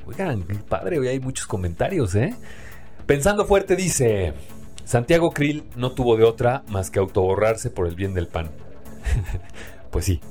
Oigan, 0.08 0.44
padre, 0.68 0.98
hoy 0.98 1.10
hay 1.10 1.20
muchos 1.20 1.46
comentarios, 1.46 2.16
¿eh? 2.16 2.34
Pensando 3.06 3.46
fuerte 3.46 3.76
dice, 3.76 4.34
Santiago 4.84 5.30
Krill 5.30 5.64
no 5.76 5.92
tuvo 5.92 6.18
de 6.18 6.24
otra 6.24 6.64
más 6.70 6.90
que 6.90 6.98
autoborrarse 6.98 7.70
por 7.70 7.86
el 7.86 7.94
bien 7.94 8.16
del 8.16 8.26
pan. 8.26 8.50
pues 9.92 10.06
sí, 10.06 10.22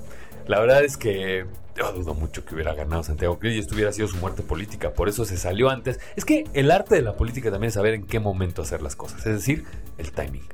la 0.49 0.59
verdad 0.59 0.83
es 0.83 0.97
que 0.97 1.47
yo 1.77 1.93
dudo 1.93 2.15
mucho 2.15 2.45
que 2.45 2.57
hubiera 2.57 2.75
ganado 2.75 3.05
Santiago 3.05 3.39
Krill 3.39 3.55
y 3.55 3.61
esto 3.61 3.77
hubiera 3.77 3.93
sido 3.93 4.09
su 4.09 4.17
muerte 4.17 4.43
política. 4.43 4.93
Por 4.93 5.09
eso 5.09 5.25
se 5.25 5.37
salió 5.37 5.71
antes. 5.71 6.01
Es 6.17 6.25
que 6.25 6.47
el 6.53 6.73
arte 6.73 6.97
de 6.97 7.03
la 7.03 7.13
política 7.13 7.53
también 7.53 7.69
es 7.69 7.75
saber 7.75 7.95
en 7.95 8.09
qué 8.09 8.19
momento 8.19 8.63
hacer 8.63 8.83
las 8.83 8.97
cosas. 8.97 9.25
Es 9.25 9.35
decir, 9.35 9.67
el 9.99 10.11
timing. 10.11 10.49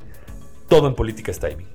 Todo 0.68 0.88
en 0.88 0.94
política 0.94 1.30
es 1.30 1.40
timing. 1.40 1.68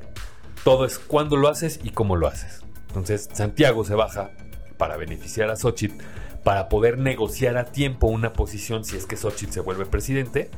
Todo 0.63 0.85
es 0.85 0.99
cuándo 0.99 1.37
lo 1.37 1.47
haces 1.47 1.79
y 1.81 1.89
cómo 1.89 2.15
lo 2.15 2.27
haces. 2.27 2.61
Entonces, 2.91 3.29
Santiago 3.31 3.85
se 3.85 3.95
baja 3.95 4.31
para 4.77 4.97
beneficiar 4.97 5.49
a 5.49 5.55
Xochitl, 5.55 6.03
para 6.43 6.67
poder 6.67 6.97
negociar 6.97 7.55
a 7.55 7.65
tiempo 7.65 8.07
una 8.07 8.33
posición 8.33 8.83
si 8.83 8.97
es 8.97 9.05
que 9.05 9.15
Xochitl 9.15 9.53
se 9.53 9.61
vuelve 9.61 9.85
presidente. 9.85 10.51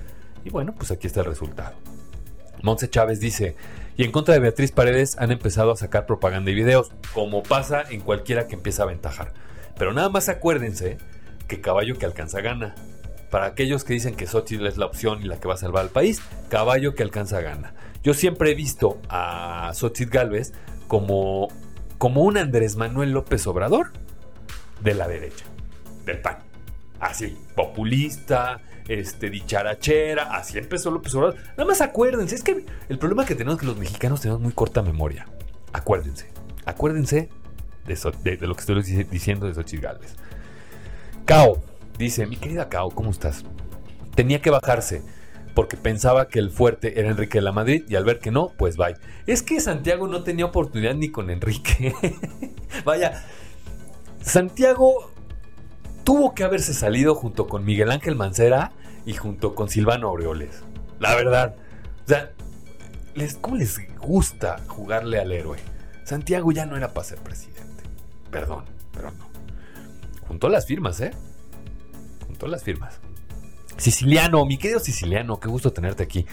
Y 0.44 0.50
bueno, 0.50 0.74
pues 0.76 0.90
aquí 0.90 1.06
está 1.06 1.20
el 1.20 1.28
resultado. 1.28 1.76
Montse 2.64 2.90
Chávez 2.90 3.20
dice, 3.20 3.56
y 3.98 4.04
en 4.04 4.12
contra 4.12 4.34
de 4.34 4.40
Beatriz 4.40 4.72
Paredes 4.72 5.16
han 5.20 5.32
empezado 5.32 5.72
a 5.72 5.76
sacar 5.76 6.08
propaganda 6.08 6.50
y 6.50 6.56
videos, 6.56 6.92
como 7.14 7.44
pasa 7.44 7.84
en 7.88 8.02
cualquiera 8.02 8.48
que 8.48 8.56
empieza 8.56 8.82
a 8.82 8.86
aventajar. 8.86 9.34
Pero 9.78 9.94
nada 9.94 10.10
más 10.10 10.28
acuérdense 10.28 10.98
que 11.48 11.62
caballo 11.62 12.00
que 12.00 12.08
alcanza 12.08 12.42
gana. 12.42 12.74
Para 13.30 13.46
aquellos 13.46 13.84
que 13.84 13.94
dicen 13.94 14.16
que 14.16 14.26
Xochitl 14.26 14.66
es 14.66 14.78
la 14.78 14.88
opción 14.88 15.22
y 15.22 15.26
la 15.26 15.40
que 15.40 15.48
va 15.48 15.54
a 15.54 15.58
salvar 15.58 15.84
al 15.84 15.90
país, 15.90 16.24
caballo 16.50 16.96
que 16.96 17.04
alcanza 17.04 17.42
gana. 17.42 17.76
Yo 18.02 18.16
siempre 18.16 18.52
he 18.52 18.56
visto 18.56 19.00
a 19.10 19.72
Xochitl 19.76 20.12
Galvez 20.12 20.54
como, 20.88 21.50
como 22.04 22.24
un 22.24 22.38
Andrés 22.38 22.76
Manuel 22.76 23.14
López 23.14 23.48
Obrador 23.48 23.94
de 24.82 24.94
la 24.94 25.08
derecha, 25.08 25.46
del 26.06 26.20
PAN. 26.20 26.40
Así, 27.00 27.38
populista, 27.56 28.60
este, 28.90 29.30
dicharachera, 29.30 30.36
así 30.36 30.58
empezó 30.58 30.92
López 30.92 31.16
Obrador. 31.16 31.38
Nada 31.52 31.64
más 31.64 31.80
acuérdense, 31.80 32.36
es 32.36 32.44
que 32.44 32.66
el 32.90 33.00
problema 33.00 33.26
que 33.26 33.36
tenemos 33.36 33.56
es 33.56 33.62
que 33.62 33.68
los 33.68 33.78
mexicanos 33.78 34.20
tenemos 34.20 34.42
muy 34.42 34.52
corta 34.52 34.82
memoria. 34.82 35.28
Acuérdense, 35.72 36.28
acuérdense 36.66 37.30
de, 37.86 38.38
lo 38.48 38.54
que 38.54 38.60
estoy 38.60 38.84
diciendo 39.06 39.48
de 39.48 39.54
Xochitl 39.54 39.84
Gálvez. 39.84 40.16
Cao, 41.24 41.64
dice, 41.98 42.26
mi 42.26 42.36
querida 42.36 42.68
Cao, 42.68 42.90
¿cómo 42.90 43.12
estás? 43.12 43.46
Tenía 44.14 44.42
que 44.42 44.50
bajarse 44.50 45.04
porque 45.54 45.78
pensaba 45.78 46.28
que 46.28 46.40
el 46.40 46.50
fuerte 46.50 47.00
era 47.00 47.10
Enrique 47.10 47.38
de 47.38 47.44
la 47.44 47.52
Madrid 47.52 47.84
y 47.88 47.96
al 47.96 48.06
ver 48.06 48.20
que 48.20 48.32
no, 48.32 48.54
pues 48.58 48.78
bye. 48.78 48.96
Es 49.28 49.44
que 49.44 49.60
Santiago 49.60 50.08
no 50.08 50.24
tenía 50.24 50.46
oportunidad 50.46 50.96
ni 50.96 51.10
con 51.10 51.30
Enrique. 51.30 51.94
Vaya, 52.86 53.24
Santiago 54.22 55.12
tuvo 56.04 56.34
que 56.34 56.44
haberse 56.44 56.74
salido 56.74 57.16
junto 57.16 57.48
con 57.48 57.66
Miguel 57.66 57.92
Ángel 57.92 58.16
Mancera 58.16 58.72
y 59.06 59.14
junto 59.14 59.54
con 59.54 59.70
Silvano 59.70 60.08
Aureoles. 60.10 60.64
La 61.00 61.16
verdad. 61.16 61.56
O 62.06 62.08
sea, 62.08 62.32
les, 63.16 63.36
¿cómo 63.36 63.58
les 63.58 63.80
gusta 63.98 64.58
jugarle 64.68 65.20
al 65.20 65.32
héroe? 65.32 65.60
Santiago 66.04 66.52
ya 66.52 66.66
no 66.66 66.76
era 66.76 66.94
para 66.94 67.06
ser 67.06 67.20
presidente. 67.20 67.84
Perdón, 68.32 68.66
pero 68.92 69.12
no. 69.12 69.30
Juntó 70.28 70.50
las 70.50 70.66
firmas, 70.66 71.00
¿eh? 71.02 71.12
Juntó 72.26 72.48
las 72.48 72.64
firmas. 72.64 73.00
Siciliano, 73.78 74.46
mi 74.46 74.58
querido 74.58 74.80
Siciliano, 74.80 75.40
qué 75.40 75.48
gusto 75.48 75.74
tenerte 75.74 76.04
aquí. 76.04 76.26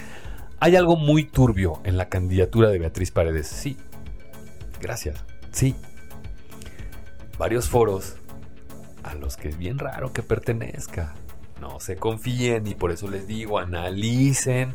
Hay 0.61 0.77
algo 0.77 0.97
muy 0.97 1.25
turbio 1.25 1.81
en 1.85 1.97
la 1.97 2.09
candidatura 2.09 2.69
de 2.69 2.79
Beatriz 2.79 3.11
Paredes. 3.11 3.49
Sí. 3.49 3.77
Gracias. 4.81 5.25
Sí. 5.51 5.75
Varios 7.39 7.69
foros 7.69 8.17
a 9.03 9.15
los 9.15 9.37
que 9.37 9.49
es 9.49 9.59
bien 9.59 9.79
raro 9.79 10.13
que 10.13 10.23
pertenezca. 10.23 11.15
No 11.61 11.81
se 11.81 11.97
confíen 11.97 12.67
y 12.67 12.75
por 12.75 12.91
eso 12.91 13.09
les 13.09 13.27
digo, 13.27 13.59
analicen 13.59 14.75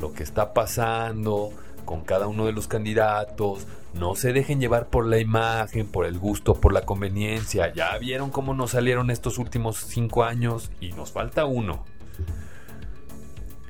lo 0.00 0.12
que 0.12 0.22
está 0.22 0.52
pasando 0.52 1.50
con 1.84 2.02
cada 2.02 2.26
uno 2.26 2.46
de 2.46 2.52
los 2.52 2.66
candidatos. 2.66 3.66
No 3.94 4.14
se 4.14 4.32
dejen 4.32 4.60
llevar 4.60 4.88
por 4.88 5.06
la 5.06 5.18
imagen, 5.18 5.86
por 5.86 6.04
el 6.04 6.18
gusto, 6.18 6.54
por 6.54 6.72
la 6.72 6.82
conveniencia. 6.82 7.72
Ya 7.72 7.96
vieron 7.98 8.30
cómo 8.30 8.52
nos 8.54 8.72
salieron 8.72 9.10
estos 9.10 9.38
últimos 9.38 9.76
cinco 9.76 10.24
años 10.24 10.70
y 10.80 10.92
nos 10.92 11.12
falta 11.12 11.46
uno. 11.46 11.84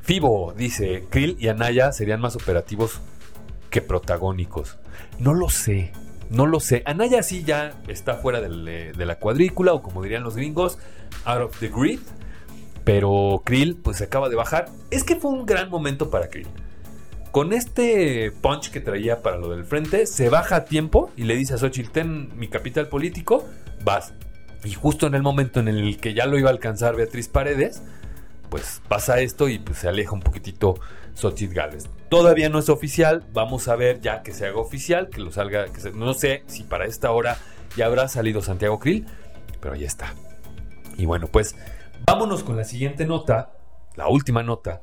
Fibo 0.02 0.54
dice, 0.56 1.04
Krill 1.10 1.36
y 1.40 1.48
Anaya 1.48 1.92
serían 1.92 2.20
más 2.20 2.36
operativos 2.36 3.00
que 3.70 3.82
protagónicos. 3.82 4.78
No 5.18 5.34
lo 5.34 5.48
sé, 5.48 5.92
No 6.30 6.46
lo 6.46 6.60
sé. 6.60 6.82
Anaya 6.86 7.22
sí 7.22 7.44
ya 7.44 7.74
está 7.88 8.14
fuera 8.14 8.40
de 8.40 8.94
la 9.06 9.18
cuadrícula, 9.18 9.72
o 9.72 9.82
como 9.82 10.02
dirían 10.02 10.22
los 10.24 10.36
gringos, 10.36 10.78
out 11.24 11.42
of 11.42 11.58
the 11.60 11.68
grid. 11.68 12.00
Pero 12.84 13.42
Krill, 13.44 13.76
pues 13.76 13.98
se 13.98 14.04
acaba 14.04 14.28
de 14.28 14.36
bajar. 14.36 14.66
Es 14.90 15.02
que 15.04 15.16
fue 15.16 15.32
un 15.32 15.44
gran 15.46 15.70
momento 15.70 16.10
para 16.10 16.28
Krill. 16.28 16.46
Con 17.32 17.52
este 17.52 18.32
punch 18.40 18.70
que 18.70 18.80
traía 18.80 19.22
para 19.22 19.36
lo 19.36 19.50
del 19.50 19.64
frente, 19.64 20.06
se 20.06 20.28
baja 20.28 20.56
a 20.56 20.64
tiempo 20.64 21.10
y 21.16 21.24
le 21.24 21.36
dice 21.36 21.54
a 21.54 21.58
Xochitl, 21.58 21.90
ten 21.90 22.38
mi 22.38 22.48
capital 22.48 22.88
político, 22.88 23.44
vas. 23.84 24.14
Y 24.64 24.72
justo 24.72 25.06
en 25.06 25.14
el 25.14 25.22
momento 25.22 25.60
en 25.60 25.68
el 25.68 25.98
que 25.98 26.14
ya 26.14 26.26
lo 26.26 26.38
iba 26.38 26.48
a 26.48 26.52
alcanzar 26.52 26.96
Beatriz 26.96 27.28
Paredes, 27.28 27.82
pues 28.48 28.82
pasa 28.88 29.20
esto 29.20 29.48
y 29.48 29.58
pues 29.58 29.78
se 29.78 29.88
aleja 29.88 30.12
un 30.12 30.20
poquitito 30.20 30.74
Xochitl 31.14 31.54
Gálvez. 31.54 31.88
Todavía 32.08 32.48
no 32.48 32.58
es 32.58 32.68
oficial, 32.68 33.24
vamos 33.32 33.68
a 33.68 33.76
ver 33.76 34.00
ya 34.00 34.22
que 34.22 34.32
se 34.32 34.46
haga 34.46 34.58
oficial, 34.58 35.08
que 35.08 35.20
lo 35.20 35.32
salga, 35.32 35.66
no 35.94 36.14
sé 36.14 36.44
si 36.46 36.62
para 36.62 36.86
esta 36.86 37.10
hora 37.10 37.36
ya 37.76 37.86
habrá 37.86 38.08
salido 38.08 38.42
Santiago 38.42 38.78
Krill, 38.78 39.06
pero 39.60 39.74
ahí 39.74 39.84
está. 39.84 40.14
Y 40.96 41.06
bueno, 41.06 41.26
pues 41.26 41.56
vámonos 42.06 42.42
con 42.42 42.56
la 42.56 42.64
siguiente 42.64 43.06
nota, 43.06 43.52
la 43.96 44.08
última 44.08 44.42
nota. 44.42 44.80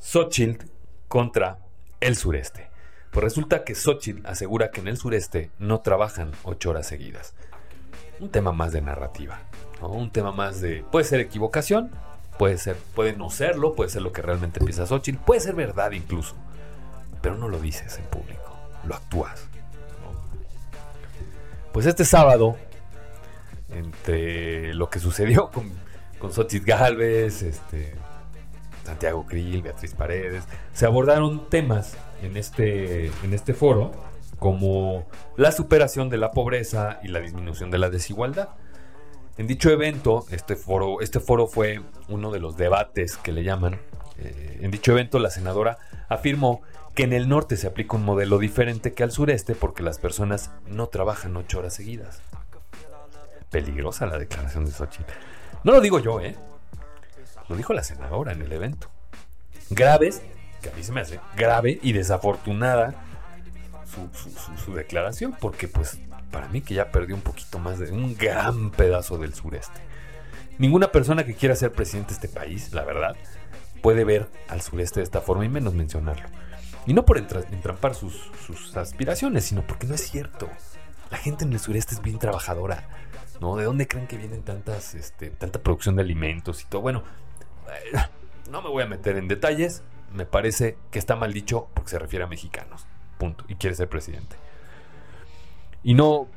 Xochitl 0.00 0.66
contra 1.08 1.58
el 2.00 2.16
sureste. 2.16 2.70
Pues 3.10 3.24
resulta 3.24 3.64
que 3.64 3.74
Xochitl 3.74 4.26
asegura 4.26 4.70
que 4.70 4.80
en 4.80 4.88
el 4.88 4.96
sureste 4.96 5.50
no 5.58 5.80
trabajan 5.80 6.32
ocho 6.42 6.70
horas 6.70 6.86
seguidas. 6.86 7.34
Un 8.20 8.28
tema 8.30 8.52
más 8.52 8.72
de 8.72 8.80
narrativa, 8.80 9.40
un 9.80 10.10
tema 10.10 10.32
más 10.32 10.60
de... 10.60 10.84
Puede 10.90 11.04
ser 11.04 11.20
equivocación, 11.20 11.90
Puede 12.38 12.58
ser, 12.58 12.76
puede 12.94 13.14
no 13.14 13.30
serlo, 13.30 13.74
puede 13.74 13.90
ser 13.90 14.02
lo 14.02 14.12
que 14.12 14.22
realmente 14.22 14.60
piensa 14.60 14.86
Xochitl, 14.86 15.18
puede 15.18 15.40
ser 15.40 15.54
verdad 15.54 15.92
incluso. 15.92 16.34
Pero 17.20 17.36
no 17.36 17.48
lo 17.48 17.58
dices 17.58 17.96
en 17.98 18.04
público, 18.04 18.56
lo 18.84 18.94
actúas. 18.94 19.46
Pues 21.72 21.86
este 21.86 22.04
sábado, 22.04 22.56
entre 23.68 24.74
lo 24.74 24.90
que 24.90 24.98
sucedió 24.98 25.50
con, 25.52 25.72
con 26.18 26.32
Xochitl 26.32 26.66
Galvez, 26.66 27.42
este, 27.42 27.94
Santiago 28.84 29.24
Krill, 29.26 29.62
Beatriz 29.62 29.94
Paredes, 29.94 30.44
se 30.72 30.86
abordaron 30.86 31.48
temas 31.48 31.96
en 32.22 32.36
este, 32.36 33.06
en 33.06 33.32
este 33.32 33.54
foro 33.54 33.92
como 34.38 35.06
la 35.36 35.52
superación 35.52 36.10
de 36.10 36.18
la 36.18 36.30
pobreza 36.32 37.00
y 37.02 37.08
la 37.08 37.20
disminución 37.20 37.70
de 37.70 37.78
la 37.78 37.90
desigualdad. 37.90 38.50
En 39.36 39.48
dicho 39.48 39.68
evento, 39.70 40.26
este 40.30 40.54
foro, 40.54 41.00
este 41.00 41.18
foro 41.18 41.48
fue 41.48 41.80
uno 42.08 42.30
de 42.30 42.38
los 42.38 42.56
debates 42.56 43.16
que 43.16 43.32
le 43.32 43.42
llaman. 43.42 43.80
Eh, 44.18 44.60
en 44.62 44.70
dicho 44.70 44.92
evento, 44.92 45.18
la 45.18 45.30
senadora 45.30 45.78
afirmó 46.08 46.62
que 46.94 47.02
en 47.02 47.12
el 47.12 47.28
norte 47.28 47.56
se 47.56 47.66
aplica 47.66 47.96
un 47.96 48.04
modelo 48.04 48.38
diferente 48.38 48.92
que 48.92 49.02
al 49.02 49.10
sureste 49.10 49.56
porque 49.56 49.82
las 49.82 49.98
personas 49.98 50.52
no 50.68 50.86
trabajan 50.86 51.36
ocho 51.36 51.58
horas 51.58 51.74
seguidas. 51.74 52.22
Peligrosa 53.50 54.06
la 54.06 54.18
declaración 54.18 54.66
de 54.66 54.70
Xochitl. 54.70 55.12
No 55.64 55.72
lo 55.72 55.80
digo 55.80 55.98
yo, 55.98 56.20
¿eh? 56.20 56.36
Lo 57.48 57.56
dijo 57.56 57.72
la 57.72 57.82
senadora 57.82 58.32
en 58.32 58.42
el 58.42 58.52
evento. 58.52 58.88
Graves, 59.70 60.22
que 60.62 60.70
a 60.70 60.72
mí 60.74 60.84
se 60.84 60.92
me 60.92 61.00
hace 61.00 61.18
grave 61.36 61.80
y 61.82 61.92
desafortunada 61.92 62.94
su 64.64 64.74
declaración, 64.74 65.36
porque 65.40 65.66
pues 65.66 65.98
para 66.34 66.48
mí 66.48 66.62
que 66.62 66.74
ya 66.74 66.90
perdió 66.90 67.14
un 67.14 67.22
poquito 67.22 67.60
más 67.60 67.78
de 67.78 67.92
un 67.92 68.16
gran 68.16 68.72
pedazo 68.72 69.18
del 69.18 69.34
sureste. 69.34 69.80
Ninguna 70.58 70.90
persona 70.90 71.24
que 71.24 71.36
quiera 71.36 71.54
ser 71.54 71.70
presidente 71.70 72.08
de 72.08 72.14
este 72.14 72.28
país, 72.28 72.72
la 72.72 72.82
verdad, 72.82 73.14
puede 73.82 74.04
ver 74.04 74.28
al 74.48 74.60
sureste 74.60 74.98
de 74.98 75.04
esta 75.04 75.20
forma 75.20 75.44
y 75.44 75.48
menos 75.48 75.74
mencionarlo. 75.74 76.28
Y 76.86 76.92
no 76.92 77.04
por 77.04 77.18
entrampar 77.18 77.94
sus, 77.94 78.32
aspiraciones, 78.76 79.44
sino 79.44 79.62
porque 79.62 79.86
no 79.86 79.94
es 79.94 80.10
cierto. 80.10 80.50
La 81.12 81.18
gente 81.18 81.44
en 81.44 81.52
el 81.52 81.60
sureste 81.60 81.94
es 81.94 82.02
bien 82.02 82.18
trabajadora. 82.18 82.82
¿No? 83.40 83.54
¿De 83.54 83.64
dónde 83.64 83.86
creen 83.86 84.08
que 84.08 84.16
vienen 84.16 84.42
tantas, 84.42 84.94
este, 84.96 85.30
tanta 85.30 85.62
producción 85.62 85.94
de 85.94 86.02
alimentos 86.02 86.62
y 86.62 86.66
todo? 86.66 86.80
Bueno, 86.82 87.04
eh, 87.68 87.98
no 88.50 88.60
me 88.60 88.70
voy 88.70 88.82
a 88.82 88.86
meter 88.86 89.16
en 89.18 89.28
detalles. 89.28 89.84
Me 90.12 90.26
parece 90.26 90.78
que 90.90 90.98
está 90.98 91.14
mal 91.14 91.32
dicho 91.32 91.68
porque 91.74 91.90
se 91.90 91.98
refiere 92.00 92.24
a 92.24 92.28
mexicanos. 92.28 92.86
Punto. 93.18 93.44
Y 93.46 93.54
quiere 93.54 93.76
ser 93.76 93.88
presidente. 93.88 94.36
Y 95.84 95.94
no. 95.94 96.28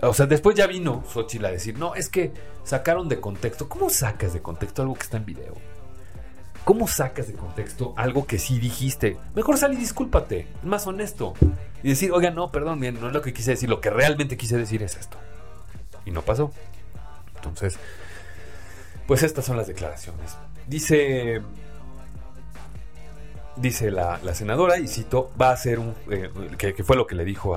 O 0.00 0.14
sea, 0.14 0.26
después 0.26 0.56
ya 0.56 0.66
vino 0.66 1.04
Xochitl 1.12 1.44
a 1.44 1.50
decir, 1.50 1.78
no, 1.78 1.94
es 1.94 2.08
que 2.08 2.32
sacaron 2.64 3.08
de 3.08 3.20
contexto. 3.20 3.68
¿Cómo 3.68 3.90
sacas 3.90 4.32
de 4.32 4.40
contexto 4.40 4.82
algo 4.82 4.94
que 4.94 5.02
está 5.02 5.16
en 5.16 5.26
video? 5.26 5.54
¿Cómo 6.64 6.88
sacas 6.88 7.28
de 7.28 7.34
contexto 7.34 7.94
algo 7.96 8.26
que 8.26 8.38
sí 8.38 8.58
dijiste? 8.58 9.16
Mejor 9.34 9.56
sal 9.58 9.74
y 9.74 9.76
discúlpate, 9.76 10.48
más 10.62 10.86
honesto. 10.86 11.34
Y 11.82 11.90
decir, 11.90 12.10
oiga, 12.12 12.30
no, 12.30 12.50
perdón, 12.50 12.80
bien, 12.80 13.00
no 13.00 13.08
es 13.08 13.12
lo 13.12 13.22
que 13.22 13.32
quise 13.32 13.52
decir, 13.52 13.68
lo 13.68 13.80
que 13.80 13.90
realmente 13.90 14.36
quise 14.36 14.56
decir 14.56 14.82
es 14.82 14.96
esto. 14.96 15.16
Y 16.04 16.10
no 16.10 16.22
pasó. 16.22 16.50
Entonces, 17.36 17.78
pues 19.06 19.22
estas 19.22 19.44
son 19.44 19.56
las 19.56 19.68
declaraciones. 19.68 20.36
Dice 20.66 21.40
dice 23.56 23.90
la, 23.90 24.18
senadora, 24.34 24.78
y 24.78 24.86
cito, 24.86 25.32
va 25.40 25.50
a 25.50 25.56
ser 25.56 25.78
un, 25.78 25.94
eh, 26.10 26.30
que, 26.58 26.84
fue 26.84 26.96
lo 26.96 27.06
que 27.06 27.14
le 27.14 27.24
dijo 27.24 27.56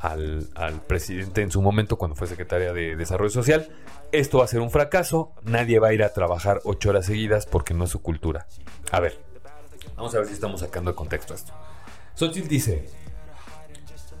al, 0.00 0.48
al, 0.54 0.80
presidente 0.82 1.42
en 1.42 1.50
su 1.50 1.62
momento 1.62 1.96
cuando 1.96 2.14
fue 2.14 2.26
secretaria 2.26 2.72
de 2.72 2.96
Desarrollo 2.96 3.30
Social. 3.30 3.68
Esto 4.12 4.38
va 4.38 4.44
a 4.44 4.48
ser 4.48 4.60
un 4.60 4.70
fracaso, 4.70 5.32
nadie 5.42 5.78
va 5.78 5.88
a 5.88 5.92
ir 5.92 6.02
a 6.02 6.12
trabajar 6.12 6.60
ocho 6.64 6.90
horas 6.90 7.06
seguidas 7.06 7.46
porque 7.46 7.74
no 7.74 7.84
es 7.84 7.90
su 7.90 8.00
cultura. 8.00 8.46
A 8.90 9.00
ver, 9.00 9.20
vamos 9.96 10.14
a 10.14 10.18
ver 10.18 10.26
si 10.26 10.34
estamos 10.34 10.60
sacando 10.60 10.90
de 10.90 10.94
contexto 10.96 11.34
esto. 11.34 11.52
Xochitl 12.14 12.48
dice, 12.48 12.88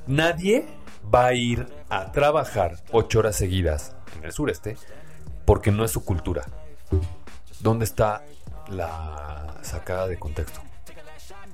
nadie 0.06 0.66
va 1.12 1.26
a 1.26 1.34
ir 1.34 1.66
a 1.88 2.12
trabajar 2.12 2.76
ocho 2.92 3.20
horas 3.20 3.36
seguidas 3.36 3.94
en 4.16 4.24
el 4.24 4.32
sureste 4.32 4.76
porque 5.44 5.70
no 5.72 5.84
es 5.84 5.90
su 5.90 6.04
cultura. 6.04 6.44
¿Dónde 7.60 7.84
está 7.84 8.24
la 8.68 9.58
sacada 9.62 10.06
de 10.06 10.18
contexto? 10.18 10.60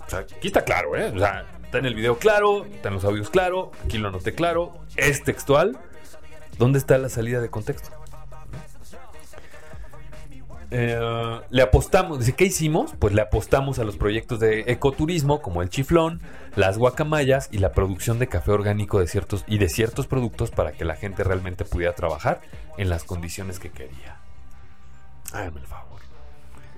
O 0.07 0.11
sea, 0.11 0.19
aquí 0.21 0.49
está 0.49 0.65
claro, 0.65 0.97
¿eh? 0.97 1.13
O 1.15 1.19
sea, 1.19 1.47
Está 1.75 1.81
en 1.81 1.87
el 1.87 1.97
video 1.97 2.21
claro, 2.21 2.65
está 2.67 2.87
en 2.87 2.95
los 2.95 3.05
audios 3.05 3.31
claro, 3.31 3.73
aquí 3.85 3.99
lo 3.99 4.07
anoté 4.07 4.33
claro, 4.33 4.75
es 4.95 5.25
textual. 5.25 5.77
¿Dónde 6.57 6.79
está 6.79 6.99
la 6.99 7.09
salida 7.09 7.41
de 7.41 7.51
contexto? 7.51 7.91
Eh, 10.71 11.41
le 11.51 11.63
apostamos, 11.63 12.31
¿qué 12.31 12.45
hicimos? 12.45 12.95
Pues 13.01 13.13
le 13.13 13.23
apostamos 13.23 13.81
a 13.81 13.85
los 13.85 13.97
proyectos 13.97 14.39
de 14.39 14.61
ecoturismo 14.69 15.43
como 15.43 15.63
el 15.63 15.69
chiflón, 15.69 16.21
las 16.55 16.79
guacamayas 16.79 17.49
y 17.51 17.59
la 17.59 17.73
producción 17.73 18.21
de 18.21 18.29
café 18.29 18.53
orgánico 18.53 19.01
de 19.01 19.09
ciertos 19.09 19.43
y 19.49 19.59
de 19.59 19.69
ciertos 19.69 20.07
productos 20.07 20.53
para 20.53 20.75
que 20.75 20.85
la 20.85 20.95
gente 20.95 21.25
realmente 21.25 21.65
pudiera 21.65 21.97
trabajar 21.97 22.41
en 22.79 22.89
las 22.89 23.03
condiciones 23.03 23.59
que 23.59 23.73
quería. 23.73 24.19
Háganme 25.33 25.59
el 25.59 25.67
favor. 25.67 25.99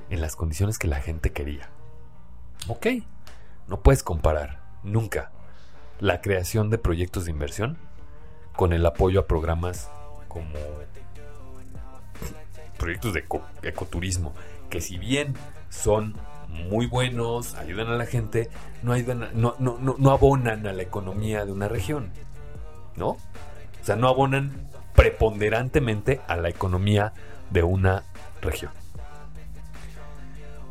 En 0.09 0.22
las 0.22 0.37
condiciones 0.37 0.78
que 0.78 0.88
la 0.88 1.02
gente 1.02 1.32
quería. 1.32 1.68
Ok, 2.68 2.87
no 3.68 3.82
puedes 3.82 4.02
comparar 4.02 4.64
nunca 4.87 5.31
la 6.01 6.20
creación 6.20 6.70
de 6.70 6.79
proyectos 6.79 7.25
de 7.25 7.31
inversión 7.31 7.77
con 8.55 8.72
el 8.72 8.87
apoyo 8.87 9.20
a 9.20 9.27
programas 9.27 9.90
como 10.29 10.55
proyectos 12.79 13.14
de 13.14 13.25
ecoturismo, 13.62 14.35
que 14.70 14.81
si 14.81 14.99
bien 14.99 15.35
son 15.70 16.14
muy 16.49 16.87
buenos, 16.87 17.55
ayudan 17.55 17.88
a 17.88 17.96
la 17.96 18.07
gente, 18.07 18.49
no, 18.83 18.92
ayudan 18.92 19.31
no, 19.35 19.57
no, 19.59 19.79
no, 19.79 20.11
abonan 20.11 20.66
a 20.66 20.72
la 20.72 20.83
economía 20.83 21.44
de 21.44 21.53
una 21.53 21.68
región, 21.68 22.11
¿no? 22.96 23.09
O 23.09 23.18
sea, 23.83 23.96
no 23.96 24.09
abonan 24.09 24.70
preponderantemente 24.94 26.20
a 26.29 26.37
la 26.37 26.49
economía 26.49 27.12
de 27.51 27.62
una 27.62 28.05
región. 28.40 28.72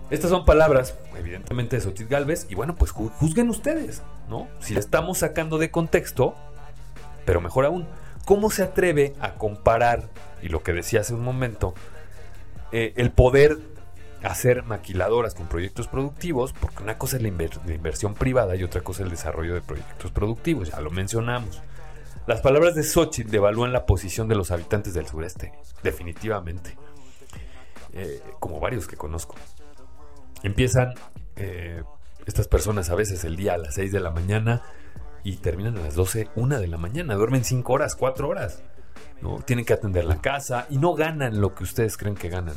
Estas 0.10 0.30
son 0.30 0.46
palabras, 0.46 0.96
evidentemente, 1.18 1.76
de 1.76 1.82
Sotit 1.82 2.08
Galvez, 2.08 2.46
y 2.50 2.56
bueno, 2.56 2.76
pues 2.76 2.92
juzguen 2.92 3.50
ustedes, 3.50 4.04
¿no? 4.30 4.48
Si 4.60 4.74
le 4.74 4.80
estamos 4.80 5.20
sacando 5.20 5.58
de 5.58 5.72
contexto, 5.72 6.36
pero 7.26 7.42
mejor 7.42 7.66
aún, 7.66 7.88
¿cómo 8.26 8.52
se 8.52 8.64
atreve 8.64 9.16
a 9.20 9.34
comparar, 9.34 10.10
y 10.44 10.50
lo 10.50 10.62
que 10.62 10.74
decía 10.74 11.02
hace 11.02 11.16
un 11.16 11.24
momento, 11.24 11.74
eh, 12.72 12.94
el 12.98 13.12
poder 13.12 13.58
hacer 14.24 14.64
maquiladoras 14.64 15.34
con 15.34 15.48
proyectos 15.48 15.88
productivos, 15.88 16.54
porque 16.54 16.84
una 16.84 16.98
cosa 16.98 17.18
es 17.18 17.24
la, 17.24 17.30
inversión 17.30 18.14
privada 18.14 18.56
y 18.56 18.64
otra 18.64 18.82
cosa 18.82 19.02
es 19.02 19.06
el 19.06 19.12
desarrollo 19.12 19.54
de 19.54 19.62
proyectos 19.62 20.12
productivos, 20.12 20.70
ya 20.70 20.82
lo 20.82 20.92
mencionamos. 20.92 21.62
Las 22.28 22.42
palabras 22.42 22.76
de 22.76 22.84
Xochitl 22.84 23.30
devalúan 23.30 23.72
la 23.72 23.86
posición 23.86 24.28
de 24.28 24.36
los 24.36 24.52
habitantes 24.52 24.94
del 24.94 25.08
sureste, 25.08 25.52
definitivamente, 25.84 26.76
eh, 27.94 28.22
como 28.40 28.60
varios 28.60 28.88
que 28.88 28.98
conozco. 28.98 29.36
Empiezan 30.46 30.94
eh, 31.38 31.82
estas 32.28 32.48
personas 32.48 32.92
a 32.92 32.96
veces 32.96 33.24
el 33.24 33.36
día 33.36 33.56
a 33.56 33.58
las 33.58 33.74
6 33.74 33.92
de 33.92 34.00
la 34.00 34.12
mañana 34.12 34.62
y 35.24 35.38
terminan 35.38 35.76
a 35.76 35.82
las 35.82 35.96
12, 35.96 36.30
1 36.36 36.60
de 36.60 36.68
la 36.68 36.78
mañana. 36.78 37.16
Duermen 37.16 37.44
5 37.44 37.74
horas, 37.74 37.96
4 37.96 38.30
horas. 38.30 38.62
¿no? 39.22 39.40
Tienen 39.40 39.66
que 39.66 39.74
atender 39.74 40.06
la 40.06 40.22
casa 40.22 40.68
y 40.70 40.78
no 40.78 40.94
ganan 40.94 41.42
lo 41.42 41.56
que 41.56 41.64
ustedes 41.64 41.98
creen 41.98 42.14
que 42.14 42.30
ganan. 42.30 42.56